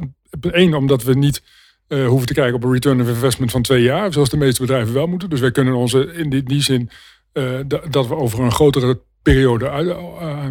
één, 0.51 0.73
omdat 0.73 1.03
we 1.03 1.13
niet 1.13 1.41
uh, 1.87 2.07
hoeven 2.07 2.27
te 2.27 2.33
kijken 2.33 2.55
op 2.55 2.63
een 2.63 2.71
return 2.71 3.01
of 3.01 3.07
investment 3.07 3.51
van 3.51 3.61
twee 3.61 3.81
jaar, 3.81 4.13
zoals 4.13 4.29
de 4.29 4.37
meeste 4.37 4.61
bedrijven 4.61 4.93
wel 4.93 5.07
moeten. 5.07 5.29
Dus 5.29 5.39
wij 5.39 5.51
kunnen 5.51 5.73
onze, 5.73 6.13
in 6.13 6.29
die, 6.29 6.43
die 6.43 6.61
zin, 6.61 6.89
uh, 7.33 7.59
dat 7.89 8.07
we 8.07 8.15
over 8.15 8.39
een 8.39 8.51
grotere 8.51 9.01
periode 9.21 9.93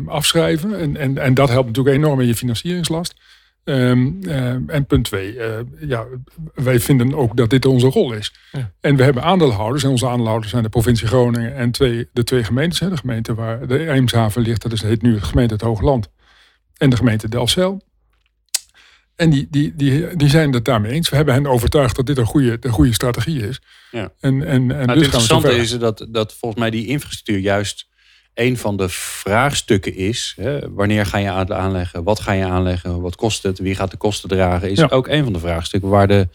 afschrijven. 0.07 0.79
En, 0.79 0.97
en, 0.97 1.19
en 1.19 1.35
dat 1.35 1.49
helpt 1.49 1.67
natuurlijk 1.67 1.97
enorm 1.97 2.21
in 2.21 2.27
je 2.27 2.35
financieringslast. 2.35 3.15
Um, 3.65 4.19
uh, 4.23 4.49
en 4.67 4.87
punt 4.87 5.05
twee, 5.05 5.35
uh, 5.35 5.45
ja, 5.81 6.07
wij 6.55 6.81
vinden 6.81 7.15
ook 7.15 7.37
dat 7.37 7.51
dit 7.51 7.65
onze 7.67 7.87
rol 7.87 8.13
is. 8.13 8.35
Ja. 8.53 8.73
En 8.81 8.97
we 8.97 9.03
hebben 9.03 9.23
aandeelhouders. 9.23 9.85
En 9.85 9.91
onze 9.91 10.09
aandeelhouders 10.09 10.51
zijn 10.51 10.63
de 10.63 10.69
provincie 10.69 11.07
Groningen 11.07 11.55
en 11.55 11.71
twee, 11.71 12.09
de 12.13 12.25
twee 12.25 12.45
gemeentes. 12.45 12.81
Hè, 12.81 12.89
de 12.89 12.97
gemeente 12.97 13.35
waar 13.35 13.67
de 13.67 13.89
Eemshaven 13.89 14.43
ligt, 14.43 14.63
dat 14.63 14.73
is, 14.73 14.83
heet 14.83 15.03
nu 15.03 15.15
de 15.15 15.21
gemeente 15.21 15.55
het 15.55 15.63
Hoogland. 15.63 16.09
En 16.77 16.91
de 16.91 16.97
gemeente 16.97 17.29
Delfzijl. 17.29 17.83
En 19.17 19.31
die, 19.31 19.47
die, 19.51 19.75
die, 19.77 20.17
die 20.17 20.29
zijn 20.29 20.53
het 20.53 20.65
daarmee 20.65 20.93
eens. 20.93 21.09
We 21.09 21.17
hebben 21.17 21.35
hen 21.35 21.47
overtuigd 21.47 21.97
dat 21.97 22.07
dit 22.07 22.19
een 22.19 22.27
goede, 22.27 22.57
een 22.61 22.71
goede 22.71 22.93
strategie 22.93 23.49
is. 23.49 23.61
Ja. 23.91 24.13
En, 24.21 24.47
en, 24.47 24.71
en 24.71 24.87
Nou, 24.87 24.99
dus 24.99 25.07
het 25.07 25.15
gaan 25.15 25.21
we 25.21 25.27
zo 25.27 25.35
interessante 25.35 25.57
is 25.57 25.79
dat, 25.79 26.07
dat 26.11 26.35
volgens 26.35 26.61
mij 26.61 26.71
die 26.71 26.87
infrastructuur 26.87 27.39
juist 27.39 27.91
een 28.35 28.57
van 28.59 28.77
de 28.77 28.89
vraagstukken 28.89 29.95
is. 29.95 30.35
Hè, 30.41 30.73
wanneer 30.73 31.07
ga 31.07 31.19
je 31.19 31.31
aan- 31.31 31.55
aanleggen? 31.55 32.03
Wat 32.05 32.21
ga 32.21 32.33
je 32.33 32.45
aanleggen? 32.45 33.01
Wat 33.01 33.17
kost 33.17 33.43
het? 33.43 33.59
Wie 33.59 33.75
gaat 33.75 33.91
de 33.91 33.97
kosten 33.97 34.29
dragen? 34.29 34.71
Is 34.71 34.79
Ja. 34.79 34.87
ook 34.91 35.09
een 35.09 35.25
van 35.25 35.33
de 35.33 35.39
vraagstukken 35.39 35.89
waar 35.91 36.07
de 36.09 36.29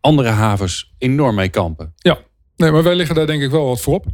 andere 0.00 0.28
havens 0.28 0.94
enorm 0.98 1.34
mee 1.34 1.48
kampen. 1.48 1.94
Nee, 2.56 2.70
maar 2.70 2.82
wij 2.82 2.94
liggen 2.94 3.14
daar 3.14 3.26
denk 3.26 3.42
ik 3.42 3.50
wel 3.50 3.66
wat 3.66 3.80
voor 3.80 3.94
op. 3.94 4.06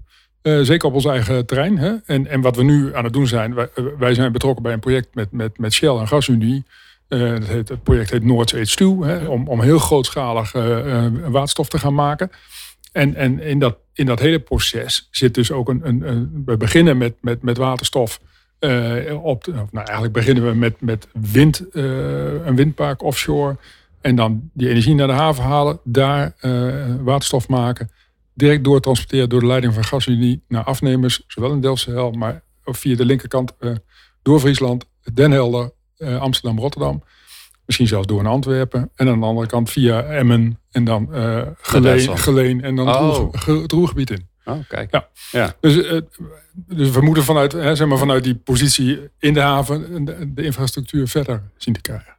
Eh, 0.43 0.61
zeker 0.61 0.89
op 0.89 0.95
ons 0.95 1.05
eigen 1.05 1.47
terrein. 1.47 1.79
Hè? 1.79 1.93
En, 2.07 2.27
en 2.27 2.41
wat 2.41 2.57
we 2.57 2.63
nu 2.65 2.95
aan 2.97 3.05
het 3.05 3.13
doen 3.13 3.27
zijn, 3.27 3.55
wij, 3.55 3.69
eh, 3.75 3.85
wij 3.99 4.15
zijn 4.15 4.33
betrokken 4.33 4.63
bij 4.63 4.73
een 4.73 4.81
project 4.81 5.15
met, 5.15 5.33
met, 5.33 5.59
met 5.59 5.73
Shell 5.73 5.97
en 5.97 6.09
GasUnie. 6.09 6.65
Eh, 7.09 7.19
dat 7.31 7.47
heet, 7.47 7.69
het 7.69 7.83
project 7.83 8.11
heet 8.11 8.25
Noord's 8.25 8.53
H2, 8.55 8.85
hè? 9.07 9.27
Om, 9.27 9.49
om 9.49 9.61
heel 9.61 9.79
grootschalig 9.79 10.55
eh, 10.55 11.05
eh, 11.05 11.13
waterstof 11.27 11.69
te 11.69 11.79
gaan 11.79 11.95
maken. 11.95 12.31
En, 12.93 13.15
en 13.15 13.41
in, 13.41 13.59
dat, 13.59 13.77
in 13.93 14.07
dat 14.07 14.19
hele 14.21 14.39
proces 14.39 15.09
zit 15.11 15.35
dus 15.35 15.51
ook 15.53 15.69
een. 15.69 15.81
een, 15.85 16.09
een- 16.09 16.43
we 16.47 16.57
beginnen 16.57 16.99
met, 16.99 17.15
met, 17.21 17.43
met 17.43 17.57
waterstof. 17.57 18.21
eh, 18.59 19.25
op 19.25 19.47
nou, 19.47 19.69
eigenlijk 19.73 20.13
beginnen 20.13 20.47
we 20.47 20.55
met, 20.55 20.81
met 20.81 21.09
wind, 21.13 21.69
eh, 21.71 21.83
een 22.47 22.57
windpark 22.57 23.03
offshore. 23.03 23.57
En 24.01 24.17
dan 24.17 24.51
die 24.53 24.69
energie 24.69 24.95
naar 24.95 25.07
de 25.07 25.13
haven 25.13 25.45
halen, 25.45 25.79
daar 25.85 26.35
eh, 26.41 26.95
waterstof 27.01 27.49
maken 27.49 27.91
direct 28.35 28.65
doortransporteren 28.65 29.29
door 29.29 29.41
de 29.41 29.47
leiding 29.47 29.75
van 29.75 29.85
GasUnie 29.85 30.43
naar 30.49 30.65
afnemers, 30.65 31.23
zowel 31.27 31.53
in 31.53 31.61
Delfzijl, 31.61 32.11
maar 32.11 32.43
via 32.65 32.97
de 32.97 33.05
linkerkant 33.05 33.53
door 34.23 34.41
Friesland, 34.41 34.85
Den 35.13 35.31
Helder, 35.31 35.71
Amsterdam, 36.19 36.59
Rotterdam. 36.59 37.03
Misschien 37.67 37.87
zelfs 37.87 38.07
door 38.07 38.23
naar 38.23 38.33
Antwerpen. 38.33 38.91
En 38.95 39.09
aan 39.09 39.21
de 39.21 39.27
andere 39.27 39.47
kant 39.47 39.71
via 39.71 40.03
Emmen 40.03 40.59
en 40.71 40.85
dan 40.85 41.15
eh 41.15 41.43
Geleen, 42.17 42.63
en 42.63 42.77
dan 42.77 42.87
het, 42.89 42.97
Oh. 42.97 43.33
Het 43.33 43.73
Roergebied 43.73 44.11
in. 44.11 44.29
Oh, 44.45 44.59
kijk. 44.69 44.93
Ja. 44.93 45.09
ja. 45.31 45.55
Dus, 45.61 45.83
eh, 45.83 46.01
dus 46.53 46.91
we 46.91 47.01
moeten 47.01 47.25
vanuit, 47.25 47.53
hè, 47.53 47.75
zeg 47.75 47.87
maar, 47.89 47.99
vanuit 47.99 48.25
die 48.25 48.35
positie 48.35 49.01
in 49.19 49.33
de 49.35 49.41
haven 49.41 50.05
de, 50.05 50.33
de 50.33 50.43
infrastructuur 50.43 51.09
verder 51.09 51.43
zien 51.57 51.75
te 51.75 51.81
krijgen. 51.81 52.17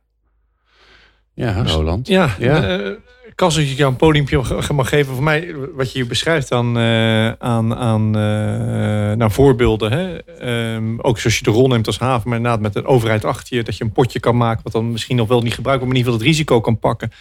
Ja, 1.35 1.63
Roland. 1.63 2.07
Ja, 2.07 2.35
Ja. 2.39 2.95
als 3.35 3.57
ik 3.57 3.67
jou 3.77 3.91
een 3.91 3.97
podiumpje 3.97 4.41
mag- 4.73 4.89
geven. 4.89 5.13
Voor 5.13 5.23
mij, 5.23 5.55
wat 5.75 5.91
je 5.91 5.97
hier 5.99 6.07
beschrijft 6.07 6.51
aan, 6.51 6.77
eh, 6.77 7.31
aan, 7.31 7.75
aan 7.75 8.15
eh, 8.15 9.17
nou, 9.17 9.31
voorbeelden. 9.31 9.91
Hè? 9.91 10.17
Ehm, 10.17 10.99
ook 10.99 11.19
zoals 11.19 11.37
je 11.37 11.43
de 11.43 11.49
rol 11.51 11.67
neemt 11.67 11.87
als 11.87 11.99
haven, 11.99 12.29
maar 12.29 12.37
inderdaad 12.37 12.61
met 12.61 12.75
een 12.75 12.85
overheid 12.85 13.25
achter 13.25 13.57
je. 13.57 13.63
Dat 13.63 13.77
je 13.77 13.83
een 13.83 13.91
potje 13.91 14.19
kan 14.19 14.37
maken, 14.37 14.63
wat 14.63 14.73
dan 14.73 14.91
misschien 14.91 15.15
nog 15.15 15.27
wel 15.27 15.41
niet 15.41 15.53
gebruikt 15.53 15.81
wordt, 15.83 15.93
maar 15.97 16.01
in 16.03 16.07
ieder 16.07 16.11
geval 16.21 16.27
het 16.27 16.37
risico 16.37 16.61
kan 16.61 16.79
pakken. 16.79 17.11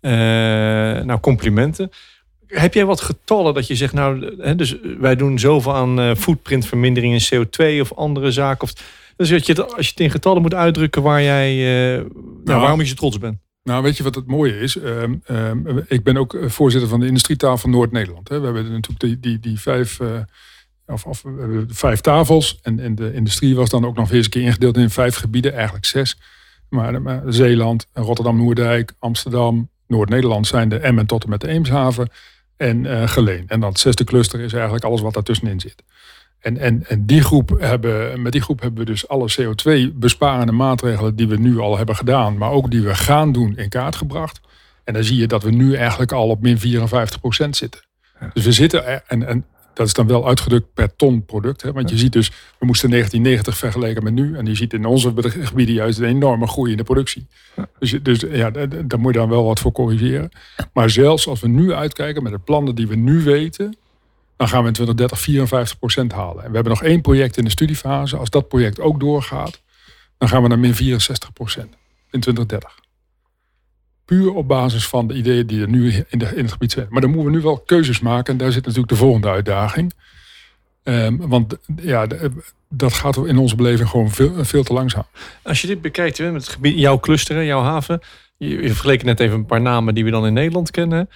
Eh, 0.00 0.10
nou, 1.04 1.20
complimenten. 1.20 1.90
Heb 2.46 2.74
jij 2.74 2.84
wat 2.84 3.00
getallen 3.00 3.54
dat 3.54 3.66
je 3.66 3.74
zegt, 3.74 3.92
nou, 3.92 4.34
hè, 4.38 4.54
dus 4.54 4.76
wij 5.00 5.16
doen 5.16 5.38
zoveel 5.38 5.74
aan 5.74 6.00
eh, 6.00 6.14
footprintvermindering 6.14 7.14
in 7.14 7.44
CO2 7.46 7.80
of 7.80 7.92
andere 7.94 8.30
zaken? 8.30 8.62
Of, 8.62 8.72
dus 9.16 9.28
dat 9.28 9.46
je, 9.46 9.52
het- 9.52 9.74
als 9.76 9.84
je 9.86 9.90
het 9.90 10.00
in 10.00 10.10
getallen 10.10 10.42
moet 10.42 10.54
uitdrukken 10.54 11.02
waar 11.02 11.22
jij, 11.22 11.50
eh, 11.96 12.02
nou, 12.44 12.60
waarom 12.60 12.80
je 12.80 12.86
zo 12.86 12.94
trots 12.94 13.18
bent. 13.18 13.38
Nou, 13.68 13.82
weet 13.82 13.96
je 13.96 14.02
wat 14.02 14.14
het 14.14 14.26
mooie 14.26 14.58
is? 14.58 14.78
Ehm, 14.78 15.14
ehm, 15.24 15.78
ik 15.86 16.02
ben 16.02 16.16
ook 16.16 16.34
eh, 16.34 16.48
voorzitter 16.48 16.88
van 16.88 17.00
de 17.00 17.06
industrietafel 17.06 17.68
Noord-Nederland. 17.68 18.28
We 18.28 18.34
hebben 18.34 18.72
natuurlijk 18.72 19.00
die, 19.00 19.20
die, 19.20 19.38
die 19.38 19.60
vijf, 19.60 20.00
eh, 20.00 20.20
of, 20.86 21.04
of, 21.04 21.24
vijf 21.68 22.00
tafels. 22.00 22.58
En, 22.62 22.94
de 22.94 23.12
industrie 23.12 23.56
was 23.56 23.70
dan 23.70 23.86
ook 23.86 23.96
nog 23.96 24.12
eens 24.12 24.24
een 24.24 24.30
keer 24.30 24.42
ingedeeld 24.42 24.76
in 24.76 24.90
vijf 24.90 25.16
gebieden, 25.16 25.52
eigenlijk 25.52 25.84
zes. 25.84 26.18
Maar, 26.68 27.22
Zeeland, 27.26 27.86
Rotterdam-Noordijk, 27.92 28.92
Amsterdam, 28.98 29.70
Noord-Nederland 29.86 30.46
zijn 30.46 30.68
de 30.68 30.78
Emmen 30.78 31.06
tot 31.06 31.24
en 31.24 31.30
met 31.30 31.40
de 31.40 31.48
Eemshaven. 31.48 32.10
En 32.56 32.86
eh, 32.86 33.08
Geleen. 33.08 33.44
En 33.48 33.60
dan 33.60 33.68
het 33.68 33.78
zesde 33.78 34.04
cluster 34.04 34.40
is 34.40 34.52
eigenlijk 34.52 34.84
alles 34.84 35.00
wat 35.00 35.14
daartussenin 35.14 35.60
zit. 35.60 35.82
En, 36.40 36.58
en, 36.58 36.84
en 36.88 37.06
die 37.06 37.22
groep 37.22 37.56
hebben, 37.58 38.22
met 38.22 38.32
die 38.32 38.40
groep 38.40 38.60
hebben 38.60 38.78
we 38.84 38.90
dus 38.90 39.08
alle 39.08 39.30
CO2-besparende 39.40 40.52
maatregelen 40.52 41.16
die 41.16 41.28
we 41.28 41.36
nu 41.36 41.58
al 41.58 41.76
hebben 41.76 41.96
gedaan, 41.96 42.36
maar 42.38 42.50
ook 42.50 42.70
die 42.70 42.82
we 42.82 42.94
gaan 42.94 43.32
doen, 43.32 43.56
in 43.56 43.68
kaart 43.68 43.96
gebracht. 43.96 44.40
En 44.84 44.94
dan 44.94 45.04
zie 45.04 45.16
je 45.16 45.26
dat 45.26 45.42
we 45.42 45.50
nu 45.50 45.74
eigenlijk 45.74 46.12
al 46.12 46.28
op 46.28 46.42
min 46.42 46.58
54% 46.58 46.60
zitten. 47.50 47.80
Dus 48.32 48.44
we 48.44 48.52
zitten, 48.52 49.08
en, 49.08 49.26
en 49.28 49.44
dat 49.74 49.86
is 49.86 49.92
dan 49.92 50.06
wel 50.06 50.26
uitgedrukt 50.28 50.74
per 50.74 50.96
ton 50.96 51.24
product. 51.24 51.62
Hè? 51.62 51.72
Want 51.72 51.90
je 51.90 51.98
ziet 51.98 52.12
dus, 52.12 52.28
we 52.58 52.66
moesten 52.66 52.90
1990 52.90 53.56
vergeleken 53.56 54.04
met 54.04 54.12
nu. 54.12 54.36
En 54.36 54.46
je 54.46 54.54
ziet 54.54 54.72
in 54.72 54.84
onze 54.84 55.12
gebieden 55.22 55.74
juist 55.74 55.98
een 55.98 56.04
enorme 56.04 56.46
groei 56.46 56.70
in 56.70 56.76
de 56.76 56.82
productie. 56.82 57.26
Dus, 57.78 57.98
dus 58.02 58.20
ja, 58.30 58.50
da- 58.50 58.66
da- 58.66 58.82
daar 58.82 58.98
moet 59.00 59.12
je 59.14 59.18
dan 59.18 59.28
wel 59.28 59.44
wat 59.44 59.60
voor 59.60 59.72
corrigeren. 59.72 60.28
Maar 60.72 60.90
zelfs 60.90 61.28
als 61.28 61.40
we 61.40 61.48
nu 61.48 61.72
uitkijken 61.72 62.22
met 62.22 62.32
de 62.32 62.38
plannen 62.38 62.74
die 62.74 62.88
we 62.88 62.96
nu 62.96 63.22
weten, 63.22 63.76
dan 64.38 64.48
gaan 64.48 64.60
we 64.60 64.66
in 64.66 64.72
2030 64.72 65.20
54 65.20 65.78
procent 65.78 66.12
halen. 66.12 66.44
En 66.44 66.48
we 66.48 66.54
hebben 66.54 66.72
nog 66.72 66.82
één 66.82 67.00
project 67.00 67.36
in 67.36 67.44
de 67.44 67.50
studiefase. 67.50 68.16
Als 68.16 68.30
dat 68.30 68.48
project 68.48 68.80
ook 68.80 69.00
doorgaat, 69.00 69.62
dan 70.18 70.28
gaan 70.28 70.42
we 70.42 70.48
naar 70.48 70.58
min 70.58 70.74
64 70.74 71.32
procent 71.32 71.76
in 72.10 72.20
2030. 72.20 72.78
Puur 74.04 74.34
op 74.34 74.48
basis 74.48 74.88
van 74.88 75.06
de 75.06 75.14
ideeën 75.14 75.46
die 75.46 75.60
er 75.60 75.68
nu 75.68 76.04
in, 76.08 76.18
de, 76.18 76.26
in 76.34 76.42
het 76.42 76.52
gebied 76.52 76.72
zijn. 76.72 76.86
Maar 76.90 77.00
dan 77.00 77.10
moeten 77.10 77.30
we 77.30 77.36
nu 77.36 77.42
wel 77.42 77.58
keuzes 77.58 78.00
maken. 78.00 78.32
En 78.32 78.38
daar 78.38 78.52
zit 78.52 78.62
natuurlijk 78.62 78.92
de 78.92 78.98
volgende 78.98 79.28
uitdaging. 79.28 79.94
Ehm, 80.82 81.16
want 81.16 81.56
ja, 81.76 82.06
dat 82.68 82.92
gaat 82.92 83.16
in 83.16 83.38
onze 83.38 83.56
beleving 83.56 83.88
gewoon 83.88 84.10
veel, 84.10 84.44
veel 84.44 84.62
te 84.62 84.72
langzaam. 84.72 85.06
Als 85.42 85.60
je 85.60 85.66
dit 85.66 85.82
bekijkt, 85.82 86.18
met 86.18 86.32
het 86.32 86.48
gebied, 86.48 86.78
jouw 86.78 87.00
cluster, 87.00 87.36
hè, 87.36 87.42
jouw 87.42 87.62
haven. 87.62 88.00
Je, 88.36 88.48
je 88.48 88.68
vergeleken 88.68 89.06
net 89.06 89.20
even 89.20 89.36
een 89.36 89.46
paar 89.46 89.60
namen 89.60 89.94
die 89.94 90.04
we 90.04 90.10
dan 90.10 90.26
in 90.26 90.32
Nederland 90.32 90.70
kennen. 90.70 91.08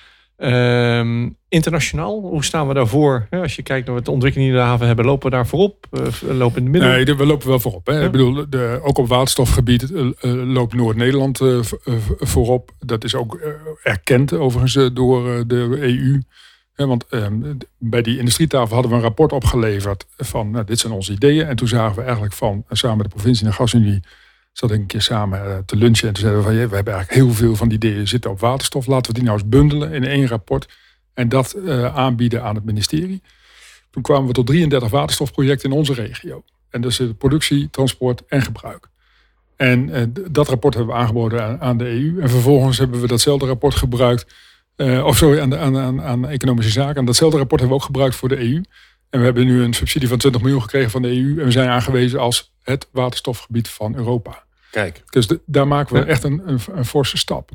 Ehm, 0.42 1.28
internationaal, 1.48 2.20
hoe 2.20 2.44
staan 2.44 2.68
we 2.68 2.74
daarvoor? 2.74 3.26
Als 3.31 3.57
je 3.57 3.62
kijkt 3.62 3.88
naar 3.88 4.02
de 4.02 4.11
ontwikkeling 4.11 4.50
die 4.50 4.61
de 4.61 4.64
haven 4.64 4.87
hebben, 4.87 5.05
lopen 5.05 5.31
we 5.31 5.37
daar 5.37 5.46
voorop? 5.46 5.87
Eh, 5.90 6.37
lopen 6.37 6.59
in 6.59 6.64
de 6.64 6.70
middel? 6.70 6.90
Nee, 6.90 7.05
we 7.05 7.26
lopen 7.26 7.48
wel 7.48 7.61
voorop. 7.61 7.87
Hè. 7.87 7.98
Ja. 7.98 8.05
Ik 8.05 8.11
bedoel, 8.11 8.44
de, 8.48 8.81
ook 8.83 8.98
op 8.98 9.09
waterstofgebied 9.09 9.92
eh, 9.92 10.00
eh, 10.00 10.12
loopt 10.52 10.74
Noord-Nederland 10.74 11.40
voorop. 12.18 12.70
Dat 12.78 13.05
is 13.05 13.14
ook 13.14 13.40
erkend 13.83 14.33
overigens 14.33 14.94
door 14.94 15.46
de 15.46 15.78
EU. 15.81 16.20
Hè, 16.72 16.87
want 16.87 17.07
ehm, 17.07 17.55
bij 17.78 18.02
die 18.02 18.18
industrietafel 18.18 18.74
hadden 18.74 18.90
we 18.90 18.96
een 18.96 19.02
rapport 19.02 19.33
opgeleverd 19.33 20.07
van 20.16 20.50
nou, 20.50 20.64
dit 20.64 20.78
zijn 20.78 20.92
onze 20.92 21.12
ideeën. 21.12 21.46
En 21.46 21.57
toen 21.57 21.68
zagen 21.68 21.96
we 21.96 22.02
eigenlijk 22.02 22.35
van, 22.35 22.64
samen 22.68 22.96
met 22.96 23.07
de 23.07 23.14
provincie 23.14 23.44
en 23.44 23.50
de 23.50 23.57
gasunie, 23.57 24.00
zat 24.53 24.71
een 24.71 24.87
keer 24.87 25.03
samen 25.03 25.45
eh, 25.45 25.59
te 25.67 25.77
lunchen. 25.77 26.09
En 26.09 26.15
toen 26.15 26.23
zeiden 26.23 26.43
we 26.43 26.49
van, 26.49 26.69
we 26.69 26.75
hebben 26.75 26.95
eigenlijk 26.95 27.25
heel 27.25 27.35
veel 27.35 27.57
van 27.57 27.69
die 27.69 27.77
ideeën 27.77 28.09
zitten 28.09 28.31
op 28.31 28.41
waterstof. 28.41 28.87
Laten 28.87 29.12
we 29.12 29.19
die 29.19 29.27
nou 29.27 29.38
eens 29.38 29.49
bundelen 29.49 29.93
in 29.93 30.05
één 30.05 30.27
rapport. 30.27 30.69
En 31.15 31.29
dat 31.29 31.53
eh, 31.53 31.97
aanbieden 31.97 32.43
aan 32.43 32.55
het 32.55 32.65
ministerie. 32.65 33.23
Toen 33.91 34.03
kwamen 34.03 34.27
we 34.27 34.33
tot 34.33 34.47
33 34.47 34.91
waterstofprojecten 34.91 35.71
in 35.71 35.77
onze 35.77 35.95
regio. 35.95 36.45
En 36.71 36.81
de 36.81 37.15
productie, 37.19 37.71
transport 37.71 38.23
en 38.27 38.43
gebruik. 38.43 38.88
En 39.57 40.12
dat 40.31 40.49
rapport 40.49 40.75
hebben 40.75 40.95
we 40.95 41.01
aangeboden 41.01 41.61
aan, 41.61 41.77
de 41.77 41.85
EU. 41.85 42.21
En 42.21 42.31
vervolgens 42.31 42.79
hebben 42.79 43.01
we 43.01 43.07
datzelfde 43.07 43.47
rapport 43.47 43.75
gebruikt. 43.75 44.27
of 44.77 45.17
sorry, 45.17 45.41
aan, 45.41 45.51
de, 45.51 45.59
aan, 45.59 45.77
aan, 45.77 46.03
aan 46.03 46.29
economische 46.29 46.71
zaken. 46.71 46.97
En 46.97 47.05
datzelfde 47.05 47.38
rapport 47.38 47.61
hebben 47.61 47.79
we 47.79 47.85
ook 47.85 47.91
gebruikt 47.91 48.17
voor 48.17 48.29
de 48.29 48.38
EU. 48.38 48.62
En 49.12 49.18
we 49.18 49.25
hebben 49.25 49.44
nu 49.46 49.62
een 49.62 49.75
subsidie 49.75 50.09
van 50.09 50.18
20 50.18 50.40
miljoen 50.42 50.62
gekregen 50.62 50.90
van 50.90 51.03
de 51.03 51.09
EU. 51.09 51.38
En 51.38 51.44
we 51.44 51.51
zijn 51.51 51.68
aangewezen 51.68 52.20
als 52.20 52.53
het 52.62 52.88
waterstofgebied 52.92 53.68
van 53.68 53.94
Europa. 53.96 54.42
Kijk. 54.70 55.03
Dus 55.11 55.27
de- 55.27 55.40
daar 55.46 55.68
maken 55.68 55.94
we 55.94 56.01
Ja. 56.01 56.07
echt 56.07 56.25
een, 56.25 56.42
een, 56.46 56.59
een 56.75 56.85
forse 56.85 57.16
stap. 57.16 57.51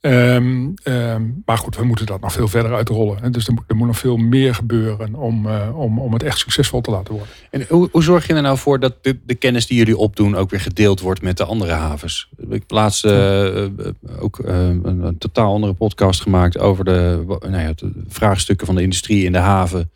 Ehm, 0.00 0.68
ehm, 0.82 1.22
maar 1.44 1.58
goed, 1.58 1.76
we 1.76 1.84
moeten 1.84 2.06
dat 2.06 2.20
nog 2.20 2.32
veel 2.32 2.48
verder 2.48 2.74
uitrollen. 2.74 3.18
Hè. 3.22 3.30
Dus 3.30 3.46
er 3.46 3.52
moet, 3.52 3.64
er 3.66 3.76
moet 3.76 3.86
nog 3.86 3.98
veel 3.98 4.16
meer 4.16 4.54
gebeuren 4.54 5.14
om, 5.14 5.46
eh, 5.48 5.78
om, 5.78 5.98
om 5.98 6.12
het 6.12 6.22
echt 6.22 6.38
succesvol 6.38 6.80
te 6.80 6.90
laten 6.90 7.14
worden. 7.14 7.32
En 7.50 7.64
hoe, 7.68 7.88
hoe 7.92 8.02
zorg 8.02 8.26
je 8.26 8.34
er 8.34 8.42
nou 8.42 8.58
voor 8.58 8.80
dat 8.80 9.04
de, 9.04 9.18
de 9.26 9.34
kennis 9.34 9.66
die 9.66 9.76
jullie 9.78 9.96
opdoen 9.96 10.36
ook 10.36 10.50
weer 10.50 10.60
gedeeld 10.60 11.00
wordt 11.00 11.22
met 11.22 11.36
de 11.36 11.44
andere 11.44 11.72
havens? 11.72 12.28
Ik 12.38 12.46
heb 12.50 12.70
laatst 12.70 13.04
eh, 13.04 13.64
eh, 13.64 13.70
ook 14.18 14.38
eh, 14.38 14.54
een, 14.68 15.02
een 15.02 15.18
totaal 15.18 15.52
andere 15.52 15.72
podcast 15.72 16.20
gemaakt 16.20 16.58
over 16.58 16.84
de, 16.84 17.24
nou 17.26 17.58
ja, 17.62 17.72
de 17.76 17.92
vraagstukken 18.08 18.66
van 18.66 18.74
de 18.76 18.82
industrie 18.82 19.24
in 19.24 19.32
de 19.32 19.38
haven. 19.38 19.90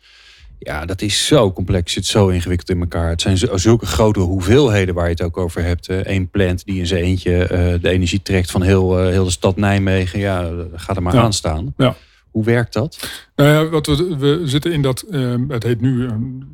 Ja, 0.59 0.85
dat 0.85 1.01
is 1.01 1.25
zo 1.27 1.51
complex, 1.53 1.93
zit 1.93 2.05
zo 2.05 2.27
ingewikkeld 2.27 2.69
in 2.69 2.79
elkaar. 2.79 3.09
Het 3.09 3.21
zijn 3.21 3.37
zulke 3.59 3.85
grote 3.85 4.19
hoeveelheden 4.19 4.95
waar 4.95 5.03
je 5.05 5.09
het 5.11 5.21
ook 5.21 5.37
over 5.37 5.63
hebt. 5.63 5.87
Eén 5.89 6.29
plant 6.29 6.65
die 6.65 6.79
in 6.79 6.87
zijn 6.87 7.03
eentje 7.03 7.43
eh, 7.43 7.81
de 7.81 7.89
energie 7.89 8.21
trekt 8.21 8.51
van 8.51 8.61
heel, 8.61 8.99
eh, 8.99 9.07
heel 9.09 9.23
de 9.23 9.31
stad 9.31 9.55
Nijmegen. 9.55 10.19
Ja, 10.19 10.51
ga 10.73 10.95
er 10.95 11.01
maar 11.01 11.13
Ja. 11.13 11.21
aan 11.21 11.33
staan. 11.33 11.73
Ja. 11.77 11.95
Hoe 12.31 12.45
werkt 12.45 12.73
dat? 12.73 13.09
Nou 13.35 13.49
ja, 13.49 13.69
wat 13.69 13.85
we, 13.85 14.15
we 14.17 14.41
zitten 14.45 14.71
in 14.73 14.81
dat, 14.81 15.05
het 15.47 15.63
heet 15.63 15.81
nu, 15.81 16.07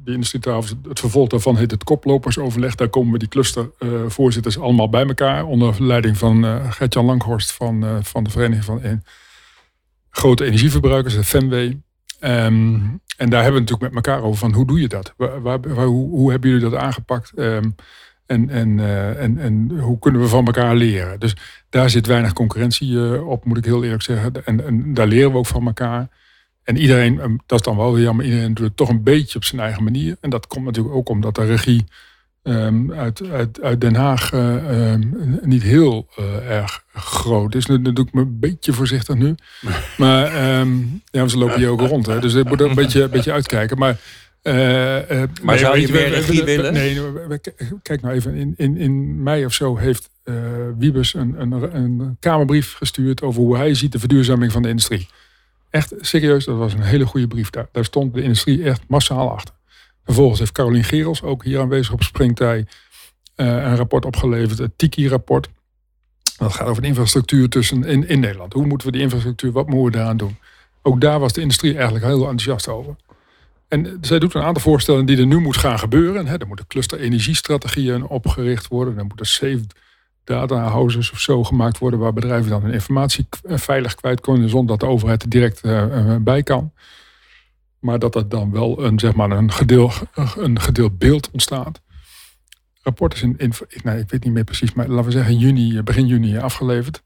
de 0.03 0.11
industrietafel, 0.11 0.75
het 0.87 0.99
vervolg 0.99 1.27
daarvan 1.29 1.57
heet 1.57 1.71
het 1.71 1.83
koplopersoverleg. 1.83 2.75
Daar 2.75 2.89
komen 2.89 3.11
we 3.13 3.19
die 3.19 3.27
clustervoorzitters 3.27 4.59
allemaal 4.59 4.89
bij 4.89 5.05
elkaar. 5.05 5.45
Onder 5.45 5.83
leiding 5.83 6.17
van 6.17 6.45
eh 6.45 6.71
Gert-Jan 6.71 7.05
Langhorst 7.05 7.51
van, 7.51 7.83
eh, 7.83 7.97
van 8.01 8.23
de 8.23 8.29
Vereniging 8.29 8.65
van 8.65 8.81
eh, 8.81 8.91
Grote 10.09 10.45
Energieverbruikers, 10.45 11.13
de 11.15 11.23
FEMW. 11.23 11.73
Ehm, 12.23 12.79
en 13.17 13.29
daar 13.29 13.43
hebben 13.43 13.61
we 13.63 13.69
natuurlijk 13.69 13.93
met 13.93 14.05
elkaar 14.05 14.23
over 14.23 14.37
van 14.37 14.53
hoe 14.53 14.67
doe 14.67 14.81
je 14.81 14.87
dat? 14.87 15.13
Waar, 15.17 15.59
hoe, 15.67 16.09
hoe 16.09 16.31
hebben 16.31 16.49
jullie 16.49 16.69
dat 16.69 16.79
aangepakt? 16.79 17.31
Ehm, 17.35 17.69
En, 18.25 18.49
en, 18.49 18.77
uh, 18.77 19.21
en, 19.21 19.37
en 19.37 19.79
hoe 19.79 19.99
kunnen 19.99 20.21
we 20.21 20.27
van 20.27 20.45
elkaar 20.45 20.75
leren? 20.75 21.19
Dus 21.19 21.35
daar 21.69 21.89
zit 21.89 22.07
weinig 22.07 22.33
concurrentie 22.33 22.91
uh, 22.91 23.27
op, 23.27 23.45
moet 23.45 23.57
ik 23.57 23.65
heel 23.65 23.83
eerlijk 23.83 24.01
zeggen. 24.01 24.45
En, 24.45 24.65
en 24.65 24.93
daar 24.93 25.07
leren 25.07 25.31
we 25.31 25.37
ook 25.37 25.45
van 25.45 25.65
elkaar. 25.65 26.07
En 26.63 26.77
iedereen, 26.77 27.41
dat 27.45 27.59
is 27.59 27.65
dan 27.65 27.77
wel 27.77 27.99
jammer, 27.99 28.25
iedereen 28.25 28.53
doet 28.53 28.65
het 28.65 28.77
toch 28.77 28.89
een 28.89 29.03
beetje 29.03 29.35
op 29.35 29.43
zijn 29.43 29.61
eigen 29.61 29.83
manier. 29.83 30.17
En 30.21 30.29
dat 30.29 30.47
komt 30.47 30.65
natuurlijk 30.65 30.95
ook 30.95 31.09
omdat 31.09 31.35
de 31.35 31.45
regie 31.45 31.85
um, 32.43 32.91
uit, 32.93 33.29
uit, 33.29 33.61
uit, 33.61 33.81
Den 33.81 33.95
Haag 33.95 34.31
uh, 34.31 34.91
um, 34.91 35.39
niet 35.41 35.63
heel 35.63 36.07
uh, 36.19 36.49
erg 36.49 36.83
groot 36.93 37.55
is. 37.55 37.65
Nu, 37.65 37.77
nu 37.77 37.93
doe 37.93 38.05
ik 38.05 38.13
me 38.13 38.21
een 38.21 38.39
beetje 38.39 38.73
voorzichtig 38.73 39.15
nu. 39.15 39.35
Maar 39.97 40.59
um, 40.59 41.01
ja, 41.11 41.27
ze 41.27 41.37
lopen 41.37 41.57
hier 41.57 41.69
ook 41.69 41.81
rond. 41.81 42.05
Hè, 42.05 42.19
dus 42.19 42.33
ik 42.33 42.47
moet 42.47 42.59
er 42.59 42.69
een 42.69 42.75
beetje, 42.75 43.03
een 43.03 43.09
beetje 43.09 43.31
uitkijken. 43.31 43.77
Maar, 43.77 43.97
uh, 44.43 44.53
maar 44.53 45.29
nee, 45.43 45.57
zou 45.57 45.79
je 45.79 45.91
meer 45.91 46.09
regie 46.09 46.43
willen? 46.43 46.73
Nee, 46.73 46.99
kijk 47.81 48.01
nou 48.01 48.15
even. 48.15 48.33
In, 48.33 48.53
in, 48.57 48.77
in 48.77 49.23
mei 49.23 49.45
of 49.45 49.53
zo 49.53 49.77
heeft 49.77 50.09
Wiebes 50.77 51.13
een, 51.13 51.35
een, 51.41 51.75
een 51.75 52.17
kamerbrief 52.19 52.73
gestuurd... 52.73 53.21
over 53.21 53.41
hoe 53.41 53.57
hij 53.57 53.73
ziet 53.73 53.91
de 53.91 53.99
verduurzaming 53.99 54.51
van 54.51 54.61
de 54.61 54.69
industrie. 54.69 55.07
Echt 55.69 55.93
serieus, 55.99 56.45
dat 56.45 56.57
was 56.57 56.73
een 56.73 56.81
hele 56.81 57.05
goede 57.05 57.27
brief. 57.27 57.49
Daar, 57.49 57.67
daar 57.71 57.85
stond 57.85 58.13
de 58.13 58.21
industrie 58.21 58.63
echt 58.63 58.81
massaal 58.87 59.31
achter. 59.31 59.53
Vervolgens 60.05 60.39
heeft 60.39 60.51
Carolien 60.51 60.83
Gerels, 60.83 61.21
ook 61.21 61.43
hier 61.43 61.59
aanwezig 61.59 61.93
op 61.93 62.03
Springtij, 62.03 62.57
uh, 62.57 62.65
een 63.47 63.75
rapport 63.75 64.05
opgeleverd, 64.05 64.57
het 64.57 64.77
TIKI-rapport. 64.77 65.49
Dat 66.37 66.53
gaat 66.53 66.67
over 66.67 66.81
de 66.81 66.87
infrastructuur 66.87 67.49
tussen, 67.49 67.83
in, 67.83 68.07
in 68.07 68.19
Nederland. 68.19 68.53
Hoe 68.53 68.65
moeten 68.65 68.87
we 68.87 68.93
die 68.93 69.01
infrastructuur, 69.01 69.51
wat 69.51 69.67
moeten 69.67 69.85
we 69.85 69.91
daaraan 69.91 70.17
doen? 70.17 70.37
Ook 70.81 71.01
daar 71.01 71.19
was 71.19 71.33
de 71.33 71.41
industrie 71.41 71.73
eigenlijk 71.73 72.05
heel 72.05 72.19
enthousiast 72.19 72.67
over. 72.67 72.95
En 73.67 73.97
zij 74.01 74.19
doet 74.19 74.33
een 74.33 74.41
aantal 74.41 74.61
voorstellen 74.61 75.05
die 75.05 75.17
er 75.17 75.25
nu 75.25 75.39
moet 75.39 75.57
gaan 75.57 75.79
gebeuren. 75.79 76.27
er 76.27 76.47
moeten 76.47 76.67
cluster-energiestrategieën 76.67 78.07
opgericht 78.07 78.67
worden. 78.67 78.97
Er 78.97 79.05
moeten 79.05 79.25
safe 79.25 79.61
data 80.23 80.55
houses 80.55 81.11
of 81.11 81.19
zo 81.19 81.43
gemaakt 81.43 81.77
worden... 81.77 81.99
waar 81.99 82.13
bedrijven 82.13 82.49
dan 82.49 82.61
hun 82.61 82.73
informatie 82.73 83.27
veilig 83.43 83.95
kwijt 83.95 84.21
kunnen... 84.21 84.49
zonder 84.49 84.67
dat 84.67 84.79
de 84.79 84.93
overheid 84.93 85.23
er 85.23 85.29
direct 85.29 85.65
uh, 85.65 86.15
bij 86.19 86.43
kan. 86.43 86.71
Maar 87.83 87.99
dat 87.99 88.15
er 88.15 88.29
dan 88.29 88.51
wel 88.51 88.83
een, 88.83 88.99
zeg 88.99 89.13
maar 89.13 89.31
een, 89.31 89.51
gedeel, 89.51 89.91
een 90.37 90.59
gedeeld 90.59 90.97
beeld 90.97 91.31
ontstaat. 91.31 91.81
Rapport 92.81 93.13
is 93.13 93.21
in, 93.21 93.37
in 93.37 93.53
nee, 93.83 93.99
ik 93.99 94.09
weet 94.09 94.23
niet 94.23 94.33
meer 94.33 94.43
precies, 94.43 94.73
maar 94.73 94.87
laten 94.87 95.05
we 95.05 95.11
zeggen 95.11 95.37
juni, 95.37 95.81
begin 95.81 96.07
juni 96.07 96.37
afgeleverd. 96.37 97.01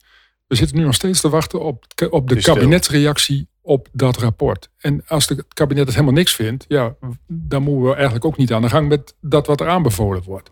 We 0.46 0.54
zitten 0.54 0.76
nu 0.76 0.84
nog 0.84 0.94
steeds 0.94 1.20
te 1.20 1.28
wachten 1.28 1.60
op, 1.60 1.84
op 2.10 2.28
de 2.28 2.40
kabinetsreactie 2.40 3.48
op 3.62 3.88
dat 3.92 4.16
rapport. 4.16 4.70
En 4.78 5.02
als 5.06 5.28
het 5.28 5.44
kabinet 5.48 5.84
het 5.84 5.94
helemaal 5.94 6.14
niks 6.14 6.34
vindt, 6.34 6.64
ja, 6.68 6.94
dan 7.26 7.62
moeten 7.62 7.88
we 7.88 7.94
eigenlijk 7.94 8.24
ook 8.24 8.36
niet 8.36 8.52
aan 8.52 8.62
de 8.62 8.68
gang 8.68 8.88
met 8.88 9.14
dat 9.20 9.46
wat 9.46 9.60
er 9.60 9.68
aanbevolen 9.68 10.22
wordt. 10.22 10.50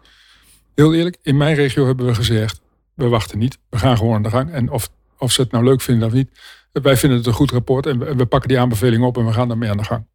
Heel 0.75 0.95
eerlijk, 0.95 1.17
in 1.23 1.37
mijn 1.37 1.55
regio 1.55 1.87
hebben 1.87 2.07
we 2.07 2.15
gezegd, 2.15 2.61
we 2.95 3.09
wachten 3.09 3.39
niet, 3.39 3.59
we 3.69 3.79
gaan 3.79 3.97
gewoon 3.97 4.15
aan 4.15 4.23
de 4.23 4.31
gang. 4.31 4.51
En 4.51 4.71
of, 4.71 4.91
of 5.19 5.33
ze 5.33 5.41
het 5.41 5.51
nou 5.51 5.65
leuk 5.65 5.81
vinden 5.81 6.09
of 6.09 6.15
niet, 6.15 6.31
wij 6.73 6.97
vinden 6.97 7.19
het 7.19 7.27
een 7.27 7.33
goed 7.33 7.51
rapport 7.51 7.87
en 7.87 7.99
we, 7.99 8.15
we 8.15 8.27
pakken 8.27 8.49
die 8.49 8.59
aanbeveling 8.59 9.05
op 9.05 9.17
en 9.17 9.27
we 9.27 9.33
gaan 9.33 9.49
daarmee 9.49 9.71
aan 9.71 9.77
de 9.77 9.85
gang. 9.85 10.07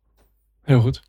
Heel 0.63 0.81
goed. 0.81 1.01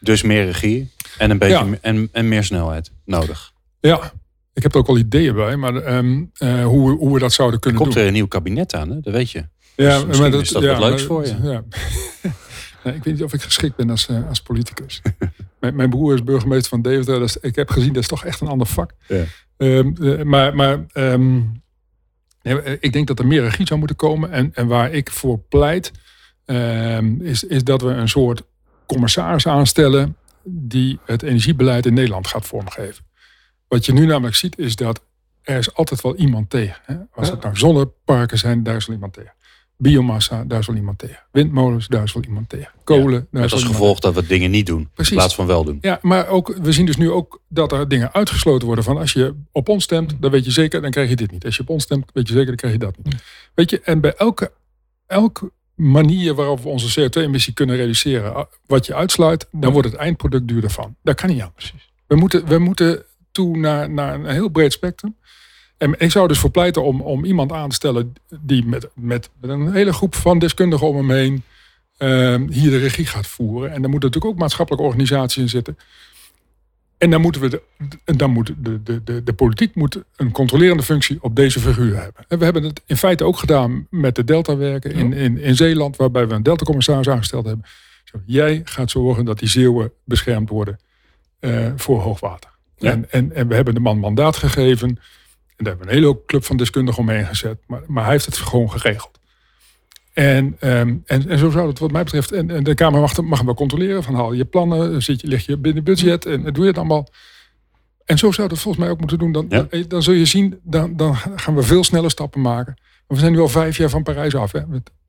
Dus 0.00 0.22
meer 0.22 0.44
regie 0.44 0.90
en 1.18 1.30
een 1.30 1.38
beetje 1.38 1.78
en, 1.80 2.08
en 2.12 2.28
meer 2.28 2.44
snelheid 2.44 2.90
nodig. 3.04 3.52
Ja, 3.80 4.12
ik 4.52 4.62
heb 4.62 4.72
er 4.72 4.78
ook 4.78 4.88
al 4.88 4.98
ideeën 4.98 5.34
bij, 5.34 5.56
maar 5.56 5.96
um, 5.96 6.30
uh, 6.38 6.64
hoe, 6.64 6.90
hoe 6.90 7.12
we 7.12 7.18
dat 7.18 7.32
zouden 7.32 7.60
kunnen 7.60 7.80
er 7.80 7.86
komt 7.86 7.96
doen. 7.96 8.04
er 8.04 8.08
een 8.08 8.16
nieuw 8.16 8.28
kabinet 8.28 8.74
aan, 8.74 8.90
hè? 8.90 9.00
dat 9.00 9.12
weet 9.12 9.30
je. 9.30 9.44
Ja, 9.76 10.04
dus 10.04 10.18
maar 10.18 10.30
dat, 10.30 10.40
is 10.40 10.50
dat 10.50 10.62
ja, 10.62 10.78
wat 10.78 10.88
leuks 10.88 11.02
voor 11.02 11.26
je. 11.26 11.36
Ja. 11.42 11.64
nee, 12.84 12.94
ik 12.94 13.04
weet 13.04 13.14
niet 13.14 13.22
of 13.22 13.32
ik 13.32 13.42
geschikt 13.42 13.76
ben 13.76 13.90
als, 13.90 14.08
uh, 14.08 14.28
als 14.28 14.42
politicus. 14.42 15.02
mijn, 15.60 15.76
mijn, 15.76 15.90
broer 15.90 16.14
is 16.14 16.24
burgemeester 16.24 16.68
van 16.68 16.82
Deventer. 16.82 17.18
Dus 17.18 17.36
ik 17.36 17.56
heb 17.56 17.70
gezien, 17.70 17.92
dat 17.92 18.02
is 18.02 18.08
toch 18.08 18.24
echt 18.24 18.40
een 18.40 18.48
ander 18.48 18.66
vak. 18.66 18.92
Ja. 19.08 19.24
Um, 19.56 19.94
uh, 20.00 20.22
maar 20.22 20.54
maar 20.54 20.84
um, 20.94 21.62
ik 22.80 22.92
denk 22.92 23.06
dat 23.06 23.18
er 23.18 23.26
meer 23.26 23.42
regie 23.42 23.66
zou 23.66 23.78
moeten 23.78 23.96
komen. 23.96 24.30
En, 24.30 24.50
en 24.54 24.66
waar 24.66 24.92
ik 24.92 25.10
voor 25.10 25.38
pleit, 25.38 25.92
is, 27.18 27.44
is 27.44 27.64
dat 27.64 27.82
we 27.82 27.88
een 27.88 28.08
soort 28.08 28.42
commissaris 28.86 29.46
aanstellen 29.46 30.16
die 30.42 30.98
het 31.04 31.22
energiebeleid 31.22 31.86
in 31.86 31.94
Nederland 31.94 32.26
gaat 32.26 32.46
vormgeven. 32.46 33.04
Wat 33.68 33.86
je 33.86 33.92
nu 33.92 34.06
namelijk 34.06 34.36
ziet 34.36 34.58
is 34.58 34.76
dat 34.76 35.00
er 35.42 35.58
is 35.58 35.74
altijd 35.74 36.00
wel 36.00 36.16
iemand 36.16 36.50
tegen. 36.50 36.80
Hè? 36.84 36.96
Als 37.14 37.30
het 37.30 37.42
nou 37.42 37.56
zonneparken 37.56 38.38
zijn, 38.38 38.62
daar 38.62 38.76
is 38.76 38.86
wel 38.86 38.94
iemand 38.96 39.12
tegen. 39.12 39.32
Biomassa, 39.76 40.44
daar 40.44 40.58
is 40.58 40.66
wel 40.66 40.76
iemand 40.76 40.98
tegen. 40.98 41.22
Windmolens, 41.30 41.88
daar 41.88 42.02
is 42.02 42.12
wel 42.12 42.22
iemand 42.22 42.48
tegen. 42.48 42.70
Kolen, 42.84 43.12
ja, 43.12 43.26
daar 43.30 43.44
is 43.44 43.52
als 43.52 43.64
gevolg 43.64 44.00
dat 44.00 44.14
we 44.14 44.26
dingen 44.26 44.50
niet 44.50 44.66
doen, 44.66 44.88
Precies. 44.94 45.12
in 45.12 45.18
plaats 45.18 45.34
van 45.34 45.46
wel 45.46 45.64
doen. 45.64 45.78
Ja, 45.80 45.98
maar 46.02 46.28
ook, 46.28 46.56
we 46.62 46.72
zien 46.72 46.86
dus 46.86 46.96
nu 46.96 47.10
ook 47.10 47.40
dat 47.48 47.72
er 47.72 47.88
dingen 47.88 48.12
uitgesloten 48.12 48.66
worden 48.66 48.84
van 48.84 48.96
als 48.98 49.12
je 49.12 49.34
op 49.52 49.68
ons 49.68 49.84
stemt, 49.84 50.14
dan 50.20 50.30
weet 50.30 50.44
je 50.44 50.50
zeker, 50.50 50.82
dan 50.82 50.90
krijg 50.90 51.08
je 51.08 51.16
dit 51.16 51.30
niet. 51.30 51.44
Als 51.44 51.56
je 51.56 51.62
op 51.62 51.68
ons 51.68 51.82
stemt, 51.82 52.10
weet 52.12 52.26
je 52.28 52.32
zeker, 52.32 52.48
dan 52.48 52.56
krijg 52.56 52.72
je 52.72 52.78
dat 52.78 52.96
niet. 53.02 53.22
Weet 53.54 53.70
je, 53.70 53.80
en 53.80 54.00
bij 54.00 54.14
elke, 54.14 54.52
elke 55.06 55.52
manier 55.74 56.34
waarop 56.34 56.62
we 56.62 56.68
onze 56.68 57.00
CO2-emissie 57.00 57.54
kunnen 57.54 57.76
reduceren, 57.76 58.48
wat 58.66 58.86
je 58.86 58.94
uitsluit, 58.94 59.48
dan 59.50 59.72
wordt 59.72 59.88
het 59.88 59.96
eindproduct 59.96 60.48
duurder 60.48 60.70
van. 60.70 60.96
Dat 61.02 61.14
kan 61.14 61.28
niet 61.28 61.42
anders. 61.42 61.74
We 62.06 62.16
moeten, 62.16 62.46
we 62.46 62.58
moeten 62.58 63.04
toe 63.32 63.56
naar, 63.56 63.90
naar 63.90 64.14
een 64.14 64.26
heel 64.26 64.48
breed 64.48 64.72
spectrum. 64.72 65.16
En 65.78 65.94
ik 65.98 66.10
zou 66.10 66.28
dus 66.28 66.38
voor 66.38 66.50
pleiten 66.50 66.84
om, 66.84 67.00
om 67.00 67.24
iemand 67.24 67.52
aan 67.52 67.68
te 67.68 67.74
stellen 67.74 68.12
die 68.40 68.64
met, 68.64 68.88
met, 68.94 69.30
met 69.40 69.50
een 69.50 69.72
hele 69.72 69.92
groep 69.92 70.14
van 70.14 70.38
deskundigen 70.38 70.86
om 70.86 70.96
hem 70.96 71.10
heen 71.10 71.42
uh, 71.98 72.50
hier 72.50 72.70
de 72.70 72.78
regie 72.78 73.06
gaat 73.06 73.26
voeren. 73.26 73.72
En 73.72 73.80
daar 73.80 73.90
moeten 73.90 74.08
natuurlijk 74.08 74.34
ook 74.34 74.40
maatschappelijke 74.40 74.86
organisaties 74.86 75.42
in 75.42 75.48
zitten. 75.48 75.78
En 76.98 77.10
dan, 77.10 77.20
moeten 77.20 77.40
we 77.40 77.48
de, 77.48 77.62
dan 78.16 78.30
moet 78.30 78.54
de, 78.58 78.82
de, 78.82 79.04
de, 79.04 79.22
de 79.22 79.32
politiek 79.32 79.74
moet 79.74 80.02
een 80.16 80.32
controlerende 80.32 80.82
functie 80.82 81.18
op 81.20 81.36
deze 81.36 81.60
figuur 81.60 82.00
hebben. 82.00 82.24
En 82.28 82.38
we 82.38 82.44
hebben 82.44 82.62
het 82.62 82.82
in 82.86 82.96
feite 82.96 83.24
ook 83.24 83.38
gedaan 83.38 83.86
met 83.90 84.14
de 84.14 84.24
Delta-werken 84.24 84.92
in, 84.92 85.12
in, 85.12 85.38
in 85.38 85.56
Zeeland, 85.56 85.96
waarbij 85.96 86.28
we 86.28 86.34
een 86.34 86.42
Delta-commissaris 86.42 87.08
aangesteld 87.08 87.46
hebben. 87.46 87.64
Zo, 88.04 88.18
jij 88.26 88.60
gaat 88.64 88.90
zorgen 88.90 89.24
dat 89.24 89.38
die 89.38 89.48
zeeuwen 89.48 89.92
beschermd 90.04 90.48
worden 90.48 90.78
uh, 91.40 91.72
voor 91.76 92.00
hoogwater. 92.00 92.50
Ja. 92.76 92.90
En, 92.90 93.10
en, 93.10 93.32
en 93.32 93.48
we 93.48 93.54
hebben 93.54 93.74
de 93.74 93.80
man 93.80 93.98
mandaat 93.98 94.36
gegeven. 94.36 94.88
En 94.88 95.64
daar 95.64 95.68
hebben 95.68 95.86
we 95.86 95.92
een 95.92 95.98
hele 95.98 96.20
club 96.26 96.44
van 96.44 96.56
deskundigen 96.56 97.02
omheen 97.02 97.26
gezet. 97.26 97.58
Maar, 97.66 97.82
maar 97.86 98.02
hij 98.02 98.12
heeft 98.12 98.26
het 98.26 98.36
gewoon 98.36 98.70
geregeld. 98.70 99.18
En, 100.14 100.56
um, 100.60 101.02
en, 101.06 101.28
en 101.28 101.38
zo 101.38 101.50
zou 101.50 101.68
het 101.68 101.78
wat 101.78 101.92
mij 101.92 102.02
betreft. 102.02 102.32
En, 102.32 102.50
en 102.50 102.64
de 102.64 102.74
Kamer 102.74 103.00
mag, 103.00 103.20
mag 103.22 103.36
hem 103.36 103.46
wel 103.46 103.54
controleren. 103.54 104.02
Van 104.02 104.14
haal 104.14 104.32
je 104.32 104.44
plannen, 104.44 105.02
zit 105.02 105.20
je, 105.20 105.26
lig 105.26 105.46
je 105.46 105.56
binnen 105.56 105.84
budget 105.84 106.26
en 106.26 106.42
doe 106.42 106.62
je 106.62 106.68
het 106.68 106.78
allemaal. 106.78 107.08
En 108.04 108.18
zo 108.18 108.32
zou 108.32 108.48
dat 108.48 108.58
volgens 108.58 108.84
mij 108.84 108.92
ook 108.92 109.00
moeten 109.00 109.18
doen. 109.18 109.32
Dan, 109.32 109.46
ja. 109.48 109.66
dan, 109.70 109.84
dan, 109.88 110.02
zul 110.02 110.14
je 110.14 110.24
zien, 110.24 110.60
dan, 110.62 110.96
dan 110.96 111.16
gaan 111.16 111.54
we 111.54 111.62
veel 111.62 111.84
sneller 111.84 112.10
stappen 112.10 112.40
maken. 112.40 112.74
We 113.06 113.16
zijn 113.16 113.32
nu 113.32 113.40
al 113.40 113.48
vijf 113.48 113.76
jaar 113.76 113.88
van 113.88 114.02
Parijs 114.02 114.34
af. 114.34 114.52
Hè? 114.52 114.60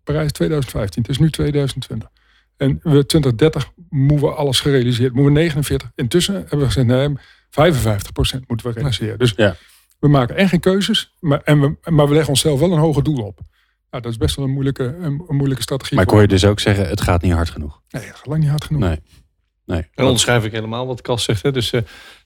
Parijs 0.04 0.32
2015, 0.32 1.02
het 1.02 1.12
is 1.12 1.18
nu 1.18 1.30
2020. 1.30 2.10
En 2.58 2.80
we 2.84 3.06
2030 3.06 3.72
moeten 3.90 4.28
we 4.28 4.34
alles 4.34 4.60
gerealiseerd. 4.60 5.14
Moeten 5.14 5.34
we 5.34 5.40
49. 5.40 5.92
Intussen 5.96 6.34
hebben 6.36 6.60
we 6.60 6.66
gezegd, 6.66 6.88
nee, 6.88 7.10
55% 7.10 8.48
moeten 8.48 8.68
we 8.68 8.74
realiseren. 8.74 9.20
Dus 9.20 9.34
ja. 9.36 9.56
we 10.00 10.08
maken 10.08 10.36
echt 10.36 10.50
geen 10.50 10.60
keuzes. 10.60 11.14
Maar, 11.20 11.42
en 11.44 11.62
we, 11.62 11.92
maar 11.92 12.08
we 12.08 12.14
leggen 12.14 12.30
onszelf 12.30 12.60
wel 12.60 12.72
een 12.72 12.80
hoger 12.80 13.04
doel 13.04 13.24
op. 13.24 13.40
Nou, 13.90 14.04
dat 14.04 14.12
is 14.12 14.18
best 14.18 14.36
wel 14.36 14.46
een 14.46 14.52
moeilijke, 14.52 14.84
een, 14.84 15.24
een 15.28 15.36
moeilijke 15.36 15.64
strategie. 15.64 15.98
Maar 15.98 16.06
kon 16.06 16.22
je 16.22 16.28
dus 16.28 16.46
ook 16.46 16.60
zeggen, 16.60 16.88
het 16.88 17.02
gaat 17.02 17.22
niet 17.22 17.34
hard 17.34 17.50
genoeg? 17.50 17.82
Nee, 17.90 18.04
het 18.04 18.16
gaat 18.16 18.26
lang 18.26 18.40
niet 18.40 18.50
hard 18.50 18.64
genoeg. 18.64 18.82
Nee. 18.82 19.00
Nee. 19.66 19.88
En 19.94 20.04
onderschrijf 20.04 20.46
ik 20.46 20.52
helemaal 20.52 20.88
wat 20.88 21.02
Cas 21.02 21.24
zegt. 21.24 21.44
Hè. 21.44 21.52
Dus, 21.52 21.72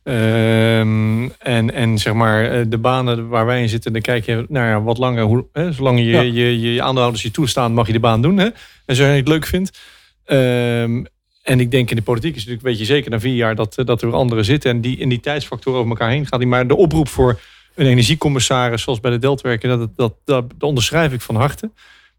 uh, 0.03 0.79
en, 0.79 1.73
en 1.73 1.97
zeg 1.97 2.13
maar, 2.13 2.69
de 2.69 2.77
banen 2.77 3.27
waar 3.27 3.45
wij 3.45 3.61
in 3.61 3.69
zitten, 3.69 3.93
dan 3.93 4.01
kijk 4.01 4.25
je 4.25 4.45
naar 4.47 4.83
wat 4.83 4.97
langer. 4.97 5.23
Hoe, 5.23 5.47
hè, 5.53 5.71
zolang 5.71 5.99
je, 5.99 6.05
ja. 6.05 6.21
je, 6.21 6.33
je, 6.33 6.73
je 6.73 6.81
aandeelhouders 6.81 7.23
je 7.23 7.31
toestaan, 7.31 7.73
mag 7.73 7.87
je 7.87 7.93
de 7.93 7.99
baan 7.99 8.21
doen. 8.21 8.37
Hè. 8.37 8.49
En 8.85 8.95
zo 8.95 9.03
je 9.03 9.09
het 9.09 9.27
leuk 9.27 9.45
vindt. 9.45 9.79
Um, 10.25 11.05
en 11.43 11.59
ik 11.59 11.71
denk 11.71 11.89
in 11.89 11.95
de 11.95 12.01
politiek 12.01 12.35
is 12.35 12.39
natuurlijk, 12.39 12.67
weet 12.67 12.79
je 12.79 12.85
zeker 12.85 13.11
na 13.11 13.19
vier 13.19 13.35
jaar 13.35 13.55
dat, 13.55 13.75
dat 13.85 14.01
er 14.01 14.13
anderen 14.13 14.45
zitten. 14.45 14.71
En 14.71 14.81
die 14.81 14.97
in 14.97 15.09
die 15.09 15.19
tijdsfactor 15.19 15.75
over 15.75 15.89
elkaar 15.89 16.09
heen 16.09 16.25
gaat. 16.25 16.43
Maar 16.43 16.67
de 16.67 16.75
oproep 16.75 17.07
voor 17.07 17.39
een 17.79 17.85
energiecommissaris 17.85 18.81
zoals 18.81 18.99
bij 18.99 19.11
de 19.11 19.17
Deltwerken, 19.17 19.69
dat, 19.69 19.79
dat, 19.79 20.13
dat, 20.25 20.49
dat 20.57 20.69
onderschrijf 20.69 21.13
ik 21.13 21.21
van 21.21 21.35
harte. 21.35 21.71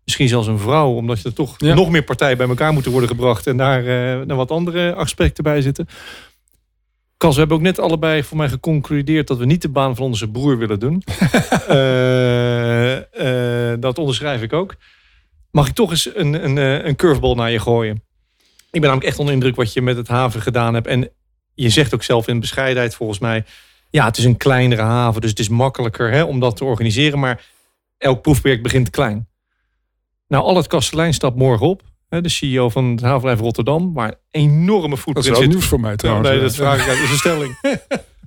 Misschien 0.04 0.28
zelfs 0.28 0.46
een 0.46 0.58
vrouw, 0.58 0.90
omdat 0.94 1.24
er 1.24 1.32
toch 1.32 1.54
ja. 1.58 1.74
nog 1.74 1.90
meer 1.90 2.02
partijen 2.02 2.36
bij 2.36 2.48
elkaar 2.48 2.72
moeten 2.72 2.90
worden 2.90 3.10
gebracht 3.10 3.46
en 3.46 3.56
daar 3.56 3.80
uh, 3.80 4.26
naar 4.26 4.36
wat 4.36 4.50
andere 4.50 4.94
aspecten 4.94 5.44
bij 5.44 5.60
zitten. 5.62 5.88
Kas, 7.16 7.32
we 7.32 7.38
hebben 7.38 7.56
ook 7.56 7.62
net 7.62 7.78
allebei 7.78 8.22
voor 8.22 8.36
mij 8.36 8.48
geconcludeerd 8.48 9.26
dat 9.26 9.38
we 9.38 9.44
niet 9.44 9.62
de 9.62 9.68
baan 9.68 9.96
van 9.96 10.04
onze 10.04 10.30
broer 10.30 10.58
willen 10.58 10.80
doen. 10.80 11.02
uh, 11.70 12.96
uh, 13.72 13.80
dat 13.80 13.98
onderschrijf 13.98 14.42
ik 14.42 14.52
ook. 14.52 14.74
Mag 15.50 15.68
ik 15.68 15.74
toch 15.74 15.90
eens 15.90 16.10
een, 16.14 16.44
een, 16.44 16.56
een 16.86 16.96
curveball 16.96 17.34
naar 17.34 17.50
je 17.50 17.60
gooien? 17.60 18.02
Ik 18.46 18.80
ben 18.80 18.80
namelijk 18.80 19.06
echt 19.06 19.18
onder 19.18 19.34
indruk 19.34 19.56
wat 19.56 19.72
je 19.72 19.82
met 19.82 19.96
het 19.96 20.08
haven 20.08 20.40
gedaan 20.40 20.74
hebt. 20.74 20.86
En 20.86 21.10
je 21.54 21.68
zegt 21.68 21.94
ook 21.94 22.02
zelf 22.02 22.28
in 22.28 22.40
bescheidenheid 22.40 22.94
volgens 22.94 23.18
mij 23.18 23.44
ja, 23.90 24.04
het 24.04 24.16
is 24.16 24.24
een 24.24 24.36
kleinere 24.36 24.82
haven, 24.82 25.20
dus 25.20 25.30
het 25.30 25.38
is 25.38 25.48
makkelijker 25.48 26.10
hè, 26.10 26.22
om 26.22 26.40
dat 26.40 26.56
te 26.56 26.64
organiseren. 26.64 27.18
Maar 27.18 27.44
elk 27.98 28.22
proefproject 28.22 28.62
begint 28.62 28.90
klein. 28.90 29.28
Nou, 30.28 30.44
al 30.44 30.56
het 30.56 30.66
kastelein 30.66 31.14
stapt 31.14 31.36
morgen 31.36 31.66
op. 31.66 31.82
Hè, 32.08 32.20
de 32.20 32.28
CEO 32.28 32.68
van 32.68 32.84
het 32.90 33.00
havenbedrijf 33.00 33.40
Rotterdam. 33.40 33.92
Maar 33.92 34.14
enorme 34.30 34.96
footprint 34.96 35.26
Dat 35.26 35.34
is 35.34 35.40
wel 35.40 35.48
nieuws 35.48 35.64
voor 35.66 35.80
mij 35.80 35.96
trouwens. 35.96 36.28
nee, 36.28 36.40
dat 36.40 36.54
vraag 36.54 36.82
ik 36.82 36.88
uit. 36.88 36.96
Dat 36.96 37.04
is 37.04 37.10
een 37.10 37.16
stelling. 37.16 37.58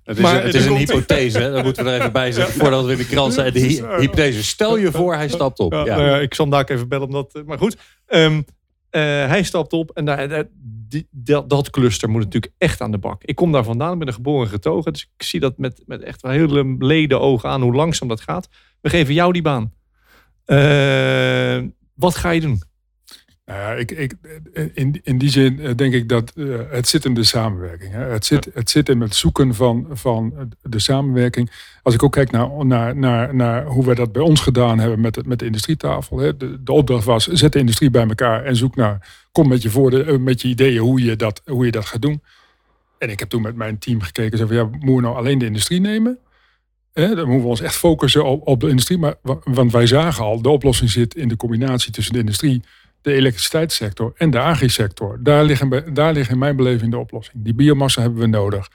Het 0.04 0.18
is, 0.18 0.24
Maar 0.24 0.44
het 0.44 0.54
is 0.54 0.66
een 0.66 0.76
hypothese, 0.76 1.40
hè? 1.40 1.52
dat 1.52 1.64
moeten 1.64 1.84
we 1.84 1.90
er 1.92 2.00
even 2.00 2.12
bij 2.12 2.32
zetten 2.32 2.54
voordat 2.60 2.86
we 2.86 2.92
in 2.92 2.98
de 2.98 3.06
krant 3.06 3.34
zijn. 3.34 3.54
De 3.54 3.60
hy- 3.60 3.84
hypothese, 4.00 4.44
stel 4.44 4.78
je 4.78 4.92
voor, 4.92 5.16
hij 5.16 5.28
stapt 5.30 5.60
op. 5.60 5.72
Ja, 5.74 5.86
Ja. 5.86 5.96
nou 5.96 6.08
ja, 6.10 6.18
ik 6.20 6.34
zal 6.34 6.46
hem 6.46 6.54
daar 6.54 6.64
ook 6.64 6.70
even 6.70 6.88
bellen. 6.88 7.06
Omdat, 7.08 7.34
eh, 7.36 7.44
maar 7.44 7.58
goed, 7.58 7.78
Ehm, 8.06 8.42
eh, 8.90 9.02
hij 9.02 9.44
stapt 9.44 9.74
op 9.74 9.90
en 9.92 10.06
daar, 10.06 10.28
daar- 10.30 10.48
die, 10.94 11.48
dat, 11.48 11.70
cluster 11.70 12.10
moet 12.10 12.24
natuurlijk 12.24 12.54
echt 12.58 12.82
aan 12.82 12.92
de 12.92 12.98
bak. 12.98 13.24
Ik 13.24 13.36
kom 13.36 13.52
daar 13.52 13.64
vandaan, 13.64 13.94
ik 13.94 14.00
ben 14.00 14.08
een 14.08 14.14
geboren 14.14 14.48
getogen. 14.48 14.94
Dus 14.94 15.10
ik 15.18 15.24
zie 15.24 15.40
dat 15.40 15.58
met, 15.58 15.84
met 15.86 16.02
echt 16.02 16.22
wel 16.22 16.32
hele 16.32 16.76
leden 16.80 17.20
ogen 17.22 17.50
aan 17.50 17.62
hoe 17.62 17.76
langzaam 17.76 18.08
dat 18.08 18.22
gaat. 18.22 18.50
We 18.82 18.90
geven 18.90 19.14
jou 19.14 19.34
die 19.34 19.42
baan. 19.42 19.74
Eh, 20.46 21.64
wat 21.94 22.16
ga 22.16 22.30
je 22.30 22.42
doen? 22.42 22.62
Nou 23.46 23.60
ja, 23.60 23.74
ik, 23.74 23.92
ik, 23.92 24.14
in, 24.74 25.00
in 25.04 25.18
die 25.18 25.30
zin 25.30 25.60
eh, 25.60 25.76
denk 25.76 25.94
ik 25.94 26.10
dat 26.10 26.32
eh, 26.36 26.46
het 26.70 26.88
zit 26.88 27.06
in 27.06 27.14
de 27.14 27.24
samenwerking. 27.24 27.92
Hè. 27.94 28.00
Het, 28.04 28.26
zit, 28.26 28.50
het 28.54 28.70
zit 28.70 28.90
in 28.90 29.02
het 29.02 29.16
zoeken 29.16 29.56
van, 29.56 29.88
van 29.92 30.34
de 30.62 30.80
samenwerking. 30.80 31.52
Als 31.82 31.94
ik 31.94 32.04
ook 32.04 32.12
kijk 32.12 32.32
naar, 32.32 32.66
naar, 32.66 32.96
naar, 32.98 33.36
naar 33.36 33.66
hoe 33.66 33.86
we 33.86 33.96
dat 33.96 34.12
bij 34.12 34.22
ons 34.22 34.42
gedaan 34.42 34.80
hebben 34.80 35.02
met, 35.02 35.14
de- 35.14 35.24
met 35.26 35.40
de 35.40 35.46
industrietafel. 35.46 36.18
Hè. 36.18 36.38
De, 36.38 36.64
de 36.64 36.72
opdracht 36.72 37.06
was, 37.06 37.28
zet 37.28 37.52
de 37.54 37.60
industrie 37.60 37.90
bij 37.90 38.08
elkaar 38.08 38.44
en 38.44 38.56
zoek 38.56 38.76
naar, 38.76 39.26
kom 39.32 39.48
met 39.48 39.62
je, 39.62 40.04
eh, 40.06 40.18
met 40.18 40.42
je 40.42 40.48
ideeën 40.48 40.80
hoe 40.82 41.04
je, 41.04 41.16
dat, 41.16 41.42
hoe 41.46 41.66
je 41.66 41.72
dat 41.72 41.86
gaat 41.86 42.02
doen. 42.02 42.22
En 42.98 43.10
ik 43.10 43.20
heb 43.20 43.30
toen 43.30 43.42
met 43.42 43.56
mijn 43.56 43.78
team 43.78 44.02
gekeken, 44.02 44.38
zo 44.38 44.48
van, 44.48 44.56
ja, 44.56 44.64
moeten 44.64 44.96
we 44.96 45.02
nou 45.02 45.16
alleen 45.16 45.38
de 45.38 45.46
industrie 45.46 45.80
nemen? 45.80 46.18
Hè, 46.94 47.08
dan 47.16 47.26
moeten 47.26 47.42
we 47.44 47.48
ons 47.50 47.62
echt 47.62 47.76
focussen 47.76 48.26
op, 48.26 48.48
op 48.48 48.60
de 48.60 48.70
industrie. 48.70 48.98
Maar, 48.98 49.16
wa- 49.22 49.40
want 49.44 49.72
wij 49.72 49.88
zagen 49.88 50.24
al, 50.24 50.42
de 50.42 50.50
oplossing 50.50 50.90
zit 50.90 51.16
in 51.16 51.28
de 51.28 51.36
combinatie 51.36 51.92
tussen 51.92 52.14
de 52.14 52.20
industrie 52.20 52.64
de 53.04 53.14
elektriciteitssector 53.14 54.14
en 54.18 54.30
de 54.30 54.40
agrisector. 54.40 55.20
Daar 55.22 55.44
liggen, 55.44 55.94
daar 55.94 56.14
liggen 56.14 56.34
in 56.34 56.40
mijn 56.40 56.56
beleving 56.56 56.92
de 56.92 56.98
oplossing. 56.98 57.44
Die 57.44 57.54
biomassa 57.54 58.02
hebben 58.02 58.20
we 58.20 58.28
nodig. 58.28 58.70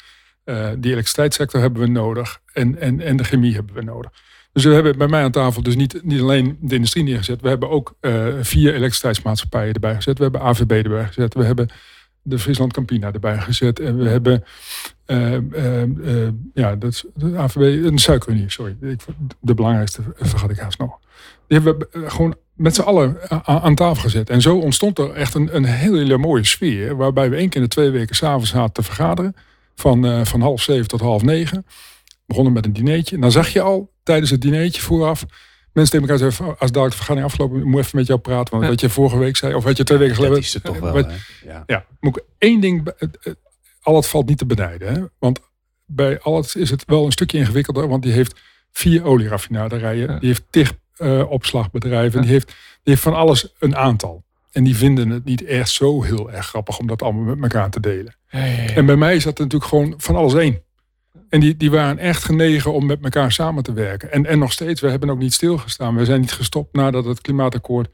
Eh, 0.45 0.69
die 0.79 0.91
elektriciteitssector 0.91 1.61
hebben 1.61 1.83
we 1.83 1.89
nodig. 1.89 2.41
En, 2.53 2.81
en, 2.81 3.01
en 3.01 3.17
de 3.17 3.25
chemie 3.25 3.55
hebben 3.55 3.75
we 3.75 3.83
nodig. 3.83 4.11
Dus 4.53 4.65
we 4.65 4.73
hebben 4.73 4.99
bij 4.99 5.09
mij 5.09 5.23
aan 5.23 5.31
tafel 5.31 5.63
dus 5.63 5.77
niet, 5.77 6.05
niet 6.05 6.21
alleen 6.21 6.59
de 6.61 6.75
industrie 6.75 7.05
neergezet. 7.05 7.41
We 7.41 7.49
hebben 7.49 7.71
ook 7.71 7.97
eh, 8.01 8.27
vier 8.41 8.75
elektriciteitsmaatschappijen 8.75 9.75
erbij 9.75 9.95
gezet. 9.95 10.17
We 10.17 10.23
hebben 10.23 10.41
AVB 10.41 10.71
erbij 10.71 11.07
gezet. 11.07 11.35
We 11.35 11.45
hebben 11.45 11.69
de 12.23 12.39
Friesland 12.39 12.73
Campina 12.73 13.13
erbij 13.13 13.39
gezet. 13.39 13.81
En 13.81 13.97
we 13.97 14.09
hebben 14.09 14.45
eh, 15.09 15.35
eh, 15.35 15.83
eh, 15.83 16.33
ja, 16.55 16.77
dat 16.77 16.91
is 16.93 17.05
de 17.15 17.37
AVB, 17.37 17.85
een 17.85 17.99
suikerunie, 17.99 18.51
sorry. 18.51 18.77
Ik, 18.81 19.01
de 19.41 19.55
belangrijkste 19.55 20.03
vergat 20.17 20.51
ik 20.51 20.59
haast 20.59 20.79
nog. 20.79 20.99
Die 21.47 21.59
hebben 21.61 21.79
we 21.79 21.89
eh, 22.05 22.11
gewoon 22.11 22.35
met 22.55 22.75
z'n 22.75 22.81
allen 22.81 23.17
a- 23.33 23.43
aan 23.61 23.75
tafel 23.75 24.03
gezet. 24.03 24.31
En 24.31 24.41
zo 24.41 24.59
ontstond 24.59 24.99
er 24.99 25.13
echt 25.13 25.35
een, 25.35 25.57
een 25.57 25.65
hele 25.65 26.19
mooie 26.19 26.45
sfeer. 26.45 26.97
Waarbij 26.97 27.31
we 27.31 27.37
één 27.37 27.49
keer 27.49 27.61
in 27.61 27.67
de 27.69 27.75
twee 27.75 27.91
weken 27.91 28.17
s'avonds 28.17 28.51
zaten 28.51 28.73
te 28.73 28.83
vergaderen. 28.83 29.35
Van, 29.75 30.07
eh, 30.07 30.25
van 30.25 30.41
half 30.41 30.63
zeven 30.63 30.89
tot 30.89 31.01
half 31.01 31.23
negen. 31.23 31.67
Begonnen 32.27 32.53
met 32.53 32.65
een 32.65 32.73
dineetje. 32.73 33.15
En 33.15 33.21
dan 33.21 33.33
zag 33.33 33.49
je 33.49 33.61
al 33.61 33.93
tijdens 34.03 34.31
het 34.31 34.41
dineetje 34.41 34.81
vooraf. 34.81 35.25
Mensen 35.73 35.93
tegen 36.01 36.15
elkaar 36.15 36.31
zeggen, 36.33 36.47
als 36.59 36.71
dadelijk 36.71 36.91
de 36.91 36.97
vergadering 36.97 37.27
afgelopen 37.31 37.59
is, 37.59 37.65
moet 37.65 37.73
ik 37.75 37.79
even 37.85 37.99
met 37.99 38.07
jou 38.07 38.19
praten. 38.21 38.51
Want 38.51 38.63
Ja. 38.65 38.69
wat 38.71 38.81
je 38.81 38.89
vorige 38.89 39.19
week 39.19 39.37
zei, 39.37 39.55
of 39.55 39.65
wat 39.65 39.77
je 39.77 39.85
twee 39.85 39.99
weken 39.99 40.15
Dat 40.15 40.25
geleden... 40.25 40.45
is 40.45 40.55
het 40.55 40.65
toch 40.65 40.79
wel. 40.79 40.93
wat-? 40.93 41.11
Ja. 41.45 41.63
ja, 41.67 41.85
moet 42.01 42.17
ik 42.17 42.25
één 42.39 42.61
ding. 42.61 42.93
Be- 43.89 43.95
het- 43.95 43.95
het- 43.95 43.95
Al 43.95 43.97
het 43.97 44.07
valt 44.07 44.29
niet 44.29 44.39
te 44.39 44.47
benijden. 44.47 44.95
Hè? 44.95 45.03
Want 45.19 45.41
bij 45.87 46.21
Allet 46.21 46.55
is 46.55 46.71
het 46.71 46.85
wel 46.87 47.05
een 47.05 47.13
stukje 47.13 47.39
ingewikkelder. 47.39 47.89
Want 47.89 48.03
die 48.03 48.13
heeft 48.13 48.41
vier 48.73 49.05
olieraffinaderijen. 49.05 50.13
Ja. 50.13 50.19
Die 50.19 50.29
heeft 50.29 50.45
tig 50.51 50.73
eh, 50.97 51.31
opslagbedrijven. 51.31 52.23
Die, 52.23 52.31
heeft, 52.31 52.47
die 52.47 52.57
heeft 52.83 53.03
van 53.03 53.15
alles 53.15 53.55
een 53.59 53.77
aantal. 53.77 54.25
En 54.53 54.65
die 54.65 54.77
vinden 54.77 55.11
het 55.11 55.25
niet 55.25 55.45
echt 55.45 55.71
zo 55.71 56.03
heel 56.03 56.31
erg 56.31 56.47
grappig 56.47 56.79
om 56.79 56.87
dat 56.87 57.03
allemaal 57.03 57.25
met 57.25 57.43
elkaar 57.43 57.71
te 57.71 57.81
delen. 57.81 58.17
En 58.75 58.87
bij 58.87 58.97
mij 58.97 59.17
is 59.17 59.25
dat 59.25 59.39
natuurlijk 59.39 59.71
gewoon 59.71 59.95
van 59.97 60.17
alles 60.17 60.35
één. 60.35 60.63
En 61.29 61.41
die, 61.41 61.57
die 61.57 61.71
waren 61.71 61.99
echt 61.99 62.25
genegen 62.25 62.73
om 62.73 62.87
met 62.87 62.99
elkaar 63.03 63.33
samen 63.33 63.63
te 63.63 63.73
werken. 63.73 64.13
En, 64.13 64.27
en 64.27 64.39
nog 64.39 64.53
steeds, 64.53 64.81
we 64.81 64.91
hebben 64.91 65.11
ook 65.11 65.19
niet 65.19 65.35
stilgestaan. 65.35 65.97
We 65.97 66.05
zijn 66.05 66.21
niet 66.21 66.33
gestopt 66.33 66.75
nadat 66.77 67.05
het 67.05 67.21
klimaatakkoord 67.21 67.89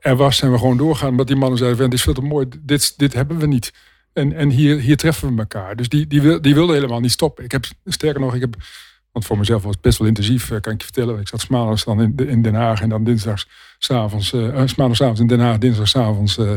er 0.00 0.16
was. 0.16 0.36
Zijn 0.36 0.52
we 0.52 0.58
gewoon 0.58 0.76
doorgaan. 0.76 1.08
Omdat 1.08 1.26
die 1.26 1.36
mannen 1.36 1.58
zeiden, 1.58 1.84
dit 1.84 1.92
is 1.92 2.02
veel 2.02 2.14
te 2.14 2.20
mooi. 2.20 2.46
Dit, 2.60 2.98
dit 2.98 3.12
hebben 3.14 3.38
we 3.38 3.46
niet. 3.46 3.72
En, 4.12 4.32
en 4.32 4.50
hier, 4.50 4.78
hier 4.78 4.96
treffen 4.96 5.34
we 5.34 5.40
elkaar. 5.40 5.76
Dus 5.76 5.88
die, 5.88 6.06
die, 6.06 6.22
wil, 6.22 6.42
die 6.42 6.54
wilde 6.54 6.72
helemaal 6.72 7.00
niet 7.00 7.10
stoppen. 7.10 7.44
Ik 7.44 7.52
heb, 7.52 7.64
sterker 7.84 8.20
nog, 8.20 8.34
ik 8.34 8.40
heb... 8.40 8.56
Want 9.12 9.24
voor 9.24 9.38
mezelf 9.38 9.62
was 9.62 9.72
het 9.72 9.82
best 9.82 9.98
wel 9.98 10.08
intensief, 10.08 10.50
eh, 10.50 10.60
kan 10.60 10.72
ik 10.72 10.78
je 10.78 10.84
vertellen. 10.84 11.20
Ik 11.20 11.28
zat 11.28 11.40
smaandags 11.40 11.84
dan 11.84 12.00
in, 12.00 12.16
in 12.16 12.42
Den 12.42 12.54
Haag 12.54 12.80
en 12.80 12.88
dan 12.88 13.04
dinsdags 13.04 13.48
s'avonds, 13.78 14.32
uh, 14.32 14.66
maandagavond 14.76 15.18
in 15.18 15.26
Den 15.26 15.40
Haag, 15.40 15.58
dinsdagsavonds 15.58 16.38
uh, 16.38 16.52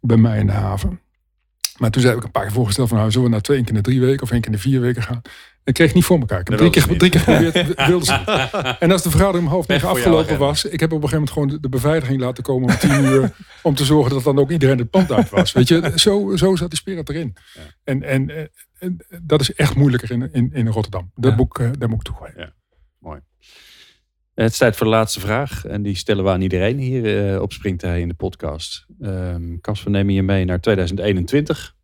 bij 0.00 0.16
mij 0.16 0.38
in 0.38 0.46
de 0.46 0.52
haven. 0.52 1.00
Maar 1.78 1.90
toen 1.90 2.02
zei 2.02 2.16
ik 2.16 2.24
een 2.24 2.30
paar 2.30 2.42
keer 2.42 2.52
voorgesteld 2.52 2.88
van 2.88 2.98
nou, 2.98 3.10
zullen 3.10 3.26
we 3.26 3.32
naar 3.32 3.42
twee 3.42 3.58
keer 3.58 3.68
in 3.68 3.74
de 3.74 3.80
drie 3.80 4.00
weken 4.00 4.22
of 4.22 4.30
één 4.30 4.40
keer 4.40 4.50
in 4.50 4.56
de 4.56 4.62
vier 4.62 4.80
weken 4.80 5.02
gaan. 5.02 5.22
Ik 5.64 5.74
kreeg 5.74 5.94
niet 5.94 6.04
voor 6.04 6.18
elkaar. 6.18 6.40
Ik 6.40 6.48
heb 6.48 6.58
drie 6.58 6.70
keer, 6.70 6.96
drie 6.98 7.10
keer 7.10 7.20
geprobeerd, 7.20 7.86
wilde 7.86 8.04
ze 8.04 8.12
niet. 8.18 8.76
En 8.78 8.92
als 8.92 9.02
de 9.02 9.10
vergadering 9.10 9.46
om 9.46 9.52
half 9.52 9.66
negen 9.66 9.88
afgelopen 9.88 10.38
was, 10.38 10.64
ik 10.64 10.80
heb 10.80 10.92
op 10.92 11.02
een 11.02 11.08
gegeven 11.08 11.18
moment 11.18 11.30
gewoon 11.30 11.48
de, 11.48 11.60
de 11.60 11.68
beveiliging 11.68 12.20
laten 12.20 12.42
komen 12.42 12.68
om 12.68 12.76
tien 12.78 13.04
uur. 13.04 13.32
Om 13.62 13.74
te 13.74 13.84
zorgen 13.84 14.12
dat 14.12 14.24
dan 14.24 14.38
ook 14.38 14.50
iedereen 14.50 14.78
het 14.78 14.90
pand 14.90 15.12
uit 15.12 15.28
was. 15.30 15.52
Weet 15.52 15.68
je, 15.68 15.92
zo, 15.94 16.36
zo 16.36 16.56
zat 16.56 16.68
die 16.70 16.78
spirit 16.78 17.08
erin. 17.08 17.36
Ja. 17.54 17.60
En, 17.84 18.02
en, 18.02 18.30
eh, 18.30 18.44
en 18.78 18.96
dat 19.22 19.40
is 19.40 19.54
echt 19.54 19.74
moeilijker 19.74 20.10
in, 20.10 20.32
in, 20.32 20.50
in 20.52 20.68
Rotterdam. 20.68 21.10
Dat 21.14 21.30
Ja. 21.30 21.36
moet, 21.36 21.46
ik, 21.46 21.58
eh, 21.58 21.70
daar 21.78 21.88
moet 21.88 21.98
ik 21.98 22.04
toegeven. 22.14 22.54
Het 24.34 24.50
is 24.52 24.58
tijd 24.58 24.76
voor 24.76 24.86
de 24.86 24.92
laatste 24.92 25.20
vraag. 25.20 25.64
En 25.64 25.82
die 25.82 25.96
stellen 25.96 26.24
we 26.24 26.30
aan 26.30 26.40
iedereen 26.40 26.78
hier 26.78 27.32
eh, 27.34 27.42
op 27.42 27.52
Springtij 27.52 28.00
in 28.00 28.08
de 28.08 28.14
podcast. 28.14 28.86
Ehm 29.00 29.58
Kas, 29.60 29.82
we 29.82 29.90
nemen 29.90 30.14
je 30.14 30.22
mee 30.22 30.44
naar 30.44 30.60
2021. 30.60 31.74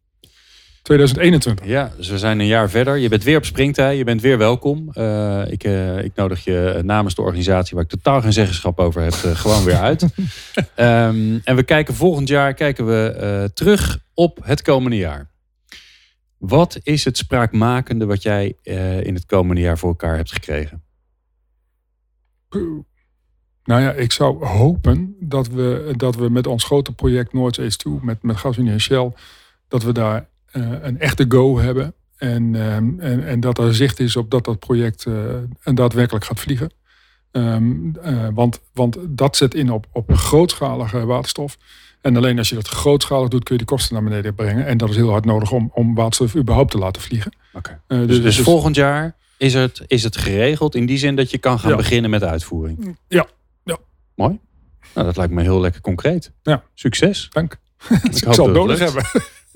2021. 0.87 1.67
Ja, 1.67 1.93
dus 1.97 2.09
we 2.09 2.19
zijn 2.19 2.41
een 2.41 2.47
jaar 2.47 2.71
verder. 2.71 2.97
Je 2.97 3.09
bent 3.09 3.25
weer 3.25 3.37
op 3.37 3.45
Springtij. 3.45 3.97
Je 3.97 4.05
bent 4.05 4.21
weer 4.21 4.39
welkom. 4.39 4.89
Eh, 4.93 5.43
ik, 5.51 5.65
eh, 5.65 6.05
ik 6.05 6.15
nodig 6.15 6.45
je 6.45 6.71
eh, 6.71 6.83
namens 6.83 7.15
de 7.15 7.23
organisatie 7.23 7.75
waar 7.75 7.85
ik 7.85 7.91
totaal 7.91 8.21
geen 8.21 8.33
zeggenschap 8.33 8.79
over 8.79 9.03
heb, 9.03 9.13
gewoon 9.13 9.65
weer 9.65 9.77
uit. 9.77 10.07
Ehm, 10.75 11.39
en 11.45 11.57
we 11.57 11.63
kijken 11.63 11.95
volgend 11.95 12.29
jaar 12.29 12.55
kijken 12.55 12.87
we, 12.87 13.51
terug 13.55 13.99
op 14.15 14.39
het 14.43 14.63
komende 14.63 14.97
jaar. 14.97 15.31
Wat 16.39 16.79
is 16.83 17.05
het 17.05 17.17
spraakmakende 17.17 18.07
wat 18.07 18.23
jij 18.23 18.57
in 19.03 19.15
het 19.15 19.27
komende 19.27 19.61
jaar 19.61 19.79
voor 19.79 19.89
elkaar 19.89 20.17
hebt 20.17 20.33
gekregen? 20.33 20.83
Nou 23.65 23.83
ja, 23.83 23.93
ik 23.93 24.13
zou 24.13 24.45
hopen 24.45 25.17
dat 25.21 25.49
we, 25.49 25.95
dat 25.97 26.17
we 26.17 26.29
met 26.29 26.47
ons 26.47 26.65
grote 26.65 26.93
project 26.93 27.33
Noordzees 27.33 27.77
2, 27.77 27.99
met, 28.03 28.23
met 28.23 28.37
GasUnie 28.37 28.73
en 28.73 28.81
Shell, 28.81 29.13
dat 29.69 29.83
we 29.83 29.93
daar 29.93 30.29
een 30.53 31.01
echte 31.01 31.25
go 31.29 31.59
hebben. 31.59 31.95
En, 32.17 32.55
ehm, 32.55 33.01
en, 33.01 33.27
en 33.27 33.41
dat 33.41 33.59
er 33.59 33.75
zicht 33.75 34.01
is 34.01 34.17
op 34.17 34.31
dat 34.31 34.45
dat 34.45 34.59
project 34.59 35.05
eh, 35.07 35.13
en 35.63 35.75
daadwerkelijk 35.75 36.25
gaat 36.25 36.41
vliegen. 36.41 36.71
Ehm, 37.33 37.97
eh, 38.03 38.29
want, 38.35 38.61
want 38.73 38.97
dat 39.09 39.37
zet 39.37 39.55
in 39.55 39.71
op, 39.71 39.87
op 39.93 40.13
grootschalige 40.15 41.05
waterstof. 41.07 41.57
En 42.01 42.17
alleen 42.17 42.39
als 42.39 42.49
je 42.49 42.55
dat 42.55 42.69
grootschalig 42.69 43.29
doet, 43.29 43.43
kun 43.45 43.55
je 43.55 43.61
de 43.61 43.67
kosten 43.69 43.95
naar 43.95 44.03
beneden 44.05 44.35
brengen. 44.35 44.67
En 44.67 44.79
dat 44.79 44.89
is 44.91 44.97
heel 44.97 45.11
hard 45.11 45.25
nodig 45.25 45.51
om, 45.53 45.71
om 45.75 45.95
waterstof 45.95 46.37
überhaupt 46.37 46.71
te 46.71 46.79
laten 46.79 47.03
vliegen. 47.03 47.37
Oké. 47.53 47.81
Eh, 47.87 48.07
Dus, 48.07 48.23
dus 48.23 48.41
volgend 48.41 48.75
jaar 48.77 49.17
is 49.37 49.55
het, 49.55 49.83
is 49.87 50.03
het 50.03 50.17
geregeld 50.17 50.75
in 50.75 50.87
die 50.87 50.99
zin 50.99 51.17
dat 51.17 51.31
je 51.31 51.39
kan 51.39 51.59
gaan 51.59 51.71
Ja. 51.71 51.77
beginnen 51.77 52.11
met 52.11 52.21
de 52.21 52.27
uitvoering? 52.27 52.99
Ja, 53.09 53.27
ja. 53.65 53.79
Mooi. 54.15 54.39
Nou, 54.95 55.07
dat 55.07 55.17
lijkt 55.17 55.33
me 55.33 55.43
heel 55.43 55.61
lekker 55.61 55.81
concreet. 55.81 56.33
Ja. 56.43 56.63
Succes. 56.75 57.29
Dank. 57.31 57.59
Ik 57.89 58.05
ik 58.27 58.35
zal 58.35 58.45
het 58.47 58.55
nodig 58.55 58.79
hebben. 58.79 59.05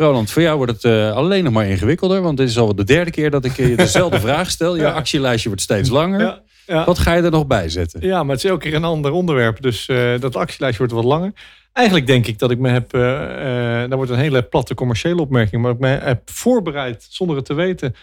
Roland, 0.00 0.30
voor 0.30 0.42
jou 0.42 0.56
wordt 0.56 0.72
het 0.72 0.84
eh, 0.84 1.12
alleen 1.12 1.44
nog 1.44 1.52
maar 1.52 1.66
ingewikkelder. 1.66 2.22
Want 2.22 2.36
dit 2.36 2.48
is 2.48 2.58
al 2.58 2.74
de 2.74 2.84
derde 2.84 3.10
keer 3.10 3.30
dat 3.30 3.44
ik 3.44 3.56
je 3.56 3.76
dezelfde 3.76 4.20
vraag 4.28 4.50
stel. 4.50 4.76
Je 4.76 4.92
actielijstje 4.92 5.48
wordt 5.48 5.64
steeds 5.64 5.88
langer. 5.88 6.20
Ja, 6.20 6.42
ja. 6.66 6.84
Wat 6.84 6.98
ga 6.98 7.14
je 7.14 7.22
er 7.22 7.30
nog 7.30 7.46
bij 7.46 7.68
zetten? 7.68 8.00
Ja, 8.06 8.22
maar 8.22 8.34
het 8.34 8.44
is 8.44 8.50
elke 8.50 8.68
keer 8.68 8.74
een 8.74 8.84
ander 8.84 9.12
onderwerp. 9.12 9.62
Dus 9.62 9.88
eh, 9.88 10.20
dat 10.20 10.36
actielijstje 10.36 10.86
wordt 10.86 10.92
wat 10.92 11.12
langer. 11.12 11.32
Eigenlijk 11.72 12.06
denk 12.06 12.26
ik 12.26 12.38
dat 12.38 12.50
ik 12.50 12.58
me 12.58 12.68
heb... 12.68 12.94
eh 12.94 13.82
eh 13.82 13.88
dat 13.88 13.98
wordt 13.98 14.10
een 14.10 14.18
hele 14.18 14.42
platte 14.42 14.74
commerciële 14.74 15.20
opmerking. 15.20 15.62
Maar 15.62 15.70
ik 15.70 15.78
me 15.78 15.88
heb 15.88 16.30
voorbereid, 16.30 17.06
zonder 17.10 17.36
het 17.36 17.44
te 17.44 17.54
weten... 17.54 17.94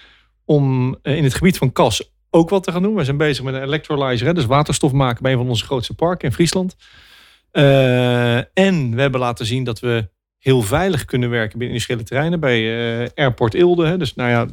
om 0.46 0.96
in 1.02 1.24
het 1.24 1.34
gebied 1.34 1.58
van 1.58 1.72
kas 1.72 2.12
ook 2.30 2.50
wat 2.50 2.64
te 2.64 2.72
gaan 2.72 2.82
doen. 2.82 2.96
We 2.96 3.04
zijn 3.04 3.18
bezig 3.18 3.44
met 3.44 3.54
een 3.54 3.64
electrolyzer. 3.64 4.28
Hè, 4.28 4.34
dus 4.34 4.46
waterstof 4.46 4.92
maken 4.92 5.24
bij 5.24 5.32
een 5.32 5.38
van 5.38 5.50
onze 5.50 5.66
grootste 5.66 5.94
parken 5.94 6.28
in 6.28 6.34
Friesland. 6.34 6.76
En 8.54 8.96
we 8.96 9.02
hebben 9.02 9.20
laten 9.20 9.46
zien 9.46 9.64
dat 9.64 9.80
we 9.80 10.10
heel 10.48 10.62
veilig 10.62 11.06
kunnen 11.06 11.30
werken 11.30 11.58
binnen 11.58 11.76
industriële 11.76 12.04
terreinen. 12.04 12.40
Bij 12.40 12.60
eh, 13.02 13.10
Airport 13.16 13.54
Ilde. 13.54 13.86
Hè. 13.86 13.98
Dus 13.98 14.16
nou 14.16 14.30
ja, 14.30 14.48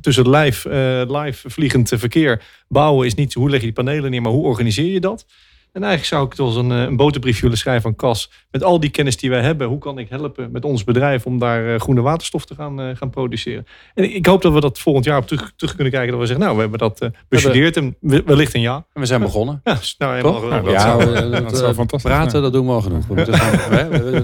tussen 0.00 0.30
live, 0.30 0.68
eh, 0.70 1.22
live 1.22 1.50
vliegend 1.50 1.92
verkeer 1.96 2.42
bouwen 2.68 3.06
is 3.06 3.14
niet 3.14 3.34
hoe 3.34 3.50
leg 3.50 3.58
je 3.58 3.64
die 3.64 3.74
panelen 3.74 4.10
neer, 4.10 4.22
maar 4.22 4.32
hoe 4.32 4.44
organiseer 4.44 4.92
je 4.92 5.00
dat? 5.00 5.26
En 5.76 5.82
eigenlijk 5.82 6.12
zou 6.12 6.24
ik 6.24 6.30
het 6.30 6.40
als 6.40 6.56
een, 6.56 6.70
eh, 6.72 6.80
een 6.82 6.96
boterbrief 6.96 7.40
willen 7.40 7.58
schrijven 7.58 7.88
aan 7.90 7.96
Cas. 7.96 8.30
Met 8.50 8.64
al 8.64 8.80
die 8.80 8.90
kennis 8.90 9.16
die 9.16 9.30
wij 9.30 9.40
hebben, 9.40 9.66
hoe 9.66 9.78
kan 9.78 9.98
ik 9.98 10.08
helpen 10.08 10.50
met 10.52 10.64
ons 10.64 10.84
bedrijf 10.84 11.26
om 11.26 11.38
daar 11.38 11.74
eh, 11.74 11.80
groene 11.80 12.00
waterstof 12.00 12.44
te 12.44 12.54
gaan, 12.54 12.80
eh, 12.80 12.96
gaan 12.96 13.10
produceren? 13.10 13.66
En 13.94 14.14
ik 14.14 14.26
hoop 14.26 14.42
dat 14.42 14.52
we 14.52 14.60
dat 14.60 14.78
volgend 14.78 15.04
jaar 15.04 15.18
op 15.18 15.26
terug, 15.26 15.52
terug 15.56 15.74
kunnen 15.74 15.92
kijken. 15.92 16.10
Dat 16.10 16.20
we 16.20 16.26
zeggen, 16.26 16.44
nou, 16.44 16.54
we 16.56 16.60
hebben 16.62 16.78
dat 16.78 17.10
bestudeerd 17.28 17.76
en 17.76 17.96
we- 18.00 18.22
wellicht 18.26 18.54
een 18.54 18.60
ja. 18.60 18.86
En 18.92 19.00
we 19.00 19.06
zijn 19.06 19.20
begonnen. 19.20 19.60
Ja, 19.64 19.74
dus 19.74 19.94
nou, 19.98 20.14
helemaal 20.14 20.62
dat 20.62 20.72
ja, 20.72 20.80
zou- 20.80 21.04
we- 21.12 21.28
dat 21.30 21.42
dat, 21.50 21.56
zou 21.58 21.74
fantastisch 21.74 22.10
praten, 22.10 22.30
zijn. 22.30 22.42
dat 22.42 22.52
doen 22.52 22.66
we 22.66 22.72
al 22.72 22.80
genoeg. 22.80 23.06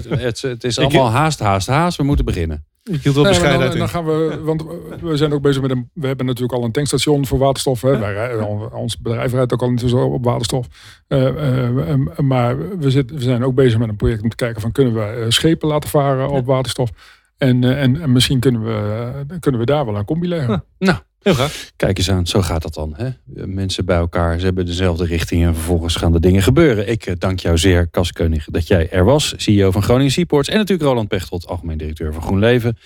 We 0.03 0.17
het 0.47 0.63
is 0.63 0.79
allemaal 0.79 1.09
haast, 1.09 1.39
haast, 1.39 1.67
haast. 1.67 1.97
We 1.97 2.03
moeten 2.03 2.25
beginnen. 2.25 2.65
Ik 2.83 3.03
hield 3.03 3.15
wel 3.15 3.23
bescheidenheid 3.23 3.69
dan, 3.69 3.79
dan 3.79 3.89
gaan 3.89 4.05
we, 4.05 4.39
want 4.43 4.63
we 5.01 5.17
zijn 5.17 5.33
ook 5.33 5.41
bezig 5.41 5.61
met 5.61 5.71
een. 5.71 5.89
We 5.93 6.07
hebben 6.07 6.25
natuurlijk 6.25 6.53
al 6.53 6.63
een 6.63 6.71
tankstation 6.71 7.25
voor 7.25 7.37
waterstof. 7.39 7.81
Hè. 7.81 7.97
Wij, 7.97 8.39
ons 8.71 8.97
bedrijf 8.97 9.31
rijdt 9.31 9.53
ook 9.53 9.61
al 9.61 9.67
intussen 9.67 10.11
op 10.11 10.23
waterstof. 10.23 10.67
Eh, 11.07 11.27
eh, 11.27 11.91
eh, 11.91 12.17
maar 12.17 12.77
we, 12.79 12.91
zitten, 12.91 13.15
we 13.15 13.21
zijn 13.21 13.43
ook 13.43 13.55
bezig 13.55 13.79
met 13.79 13.89
een 13.89 13.95
project 13.95 14.21
om 14.21 14.29
te 14.29 14.35
kijken 14.35 14.61
van 14.61 14.71
kunnen 14.71 14.93
we 14.93 15.01
eh, 15.01 15.25
schepen 15.29 15.67
laten 15.67 15.89
varen 15.89 16.29
op 16.29 16.45
waterstof. 16.45 16.89
En, 17.37 17.63
eh, 17.63 17.81
en, 17.81 18.01
en 18.01 18.11
misschien 18.11 18.39
kunnen 18.39 18.63
we, 18.63 19.11
kunnen 19.39 19.59
we 19.59 19.65
daar 19.65 19.85
wel 19.85 19.97
een 19.97 20.05
combi 20.05 20.27
leggen. 20.27 20.63
Nou, 20.79 20.97
Heel 21.23 21.33
graag. 21.33 21.71
Kijk 21.75 21.97
eens 21.97 22.11
aan, 22.11 22.27
zo 22.27 22.41
gaat 22.41 22.61
dat 22.61 22.73
dan. 22.73 22.93
Hè? 22.97 23.09
Mensen 23.45 23.85
bij 23.85 23.97
elkaar, 23.97 24.39
ze 24.39 24.45
hebben 24.45 24.65
dezelfde 24.65 25.05
richting 25.05 25.43
en 25.43 25.53
vervolgens 25.53 25.95
gaan 25.95 26.11
de 26.11 26.19
dingen 26.19 26.43
gebeuren. 26.43 26.89
Ik 26.89 27.05
eh, 27.05 27.13
dank 27.17 27.39
jou 27.39 27.57
zeer, 27.57 27.89
Keunig, 28.13 28.45
dat 28.45 28.67
jij 28.67 28.89
er 28.89 29.03
was. 29.03 29.33
CEO 29.37 29.71
van 29.71 29.83
Groningen 29.83 30.11
Seaports 30.11 30.49
en 30.49 30.57
natuurlijk 30.57 30.89
Roland 30.89 31.07
Pechtold, 31.07 31.47
algemeen 31.47 31.77
directeur 31.77 32.13
van 32.13 32.21
GroenLeven. 32.21 32.77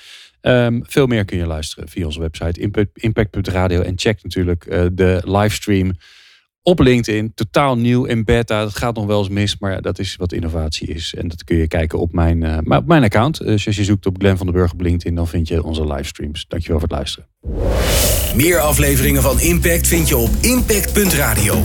Ehm, 0.42 0.80
veel 0.84 1.08
meer 1.08 1.26
kun 1.26 1.38
je 1.38 1.46
luisteren 1.46 1.90
via 1.90 2.06
onze 2.06 2.20
website 2.20 2.60
impact- 2.60 2.98
impact.radio. 3.04 3.82
En 3.82 3.94
check 3.96 4.24
natuurlijk 4.24 4.66
eh, 4.66 4.86
de 4.92 5.22
livestream 5.26 5.92
op 6.68 6.80
LinkedIn. 6.80 7.32
Totaal 7.36 7.78
nieuw 7.78 8.06
in 8.06 8.24
beta. 8.24 8.62
Dat 8.64 8.76
gaat 8.76 8.96
nog 8.96 9.06
wel 9.06 9.20
eens 9.20 9.30
mis, 9.30 9.58
maar 9.60 9.82
dat 9.82 10.00
is 10.00 10.16
wat 10.16 10.32
innovatie 10.32 10.88
is. 10.88 11.14
En 11.18 11.28
dat 11.28 11.44
kun 11.44 11.58
je 11.58 11.68
kijken 11.68 12.00
op 12.00 12.14
mijn, 12.14 12.44
eh, 12.44 12.78
op 12.78 12.86
mijn 12.86 13.04
account. 13.04 13.38
Dus 13.38 13.68
als 13.68 13.76
je 13.76 13.84
zoekt 13.84 14.06
op 14.06 14.16
Glenn 14.18 14.38
van 14.38 14.46
den 14.46 14.56
Burg 14.56 14.72
op 14.72 14.82
LinkedIn, 14.82 15.16
dan 15.16 15.28
vind 15.28 15.48
je 15.48 15.64
onze 15.64 15.88
livestreams. 15.88 16.46
Dankjewel 16.48 16.80
voor 16.80 16.88
het 16.88 16.98
luisteren. 16.98 17.28
Meer 18.36 18.60
afleveringen 18.60 19.22
van 19.22 19.40
Impact 19.40 19.88
vind 19.88 20.08
je 20.08 20.18
op 20.18 20.30
impact.radio. 20.42 21.64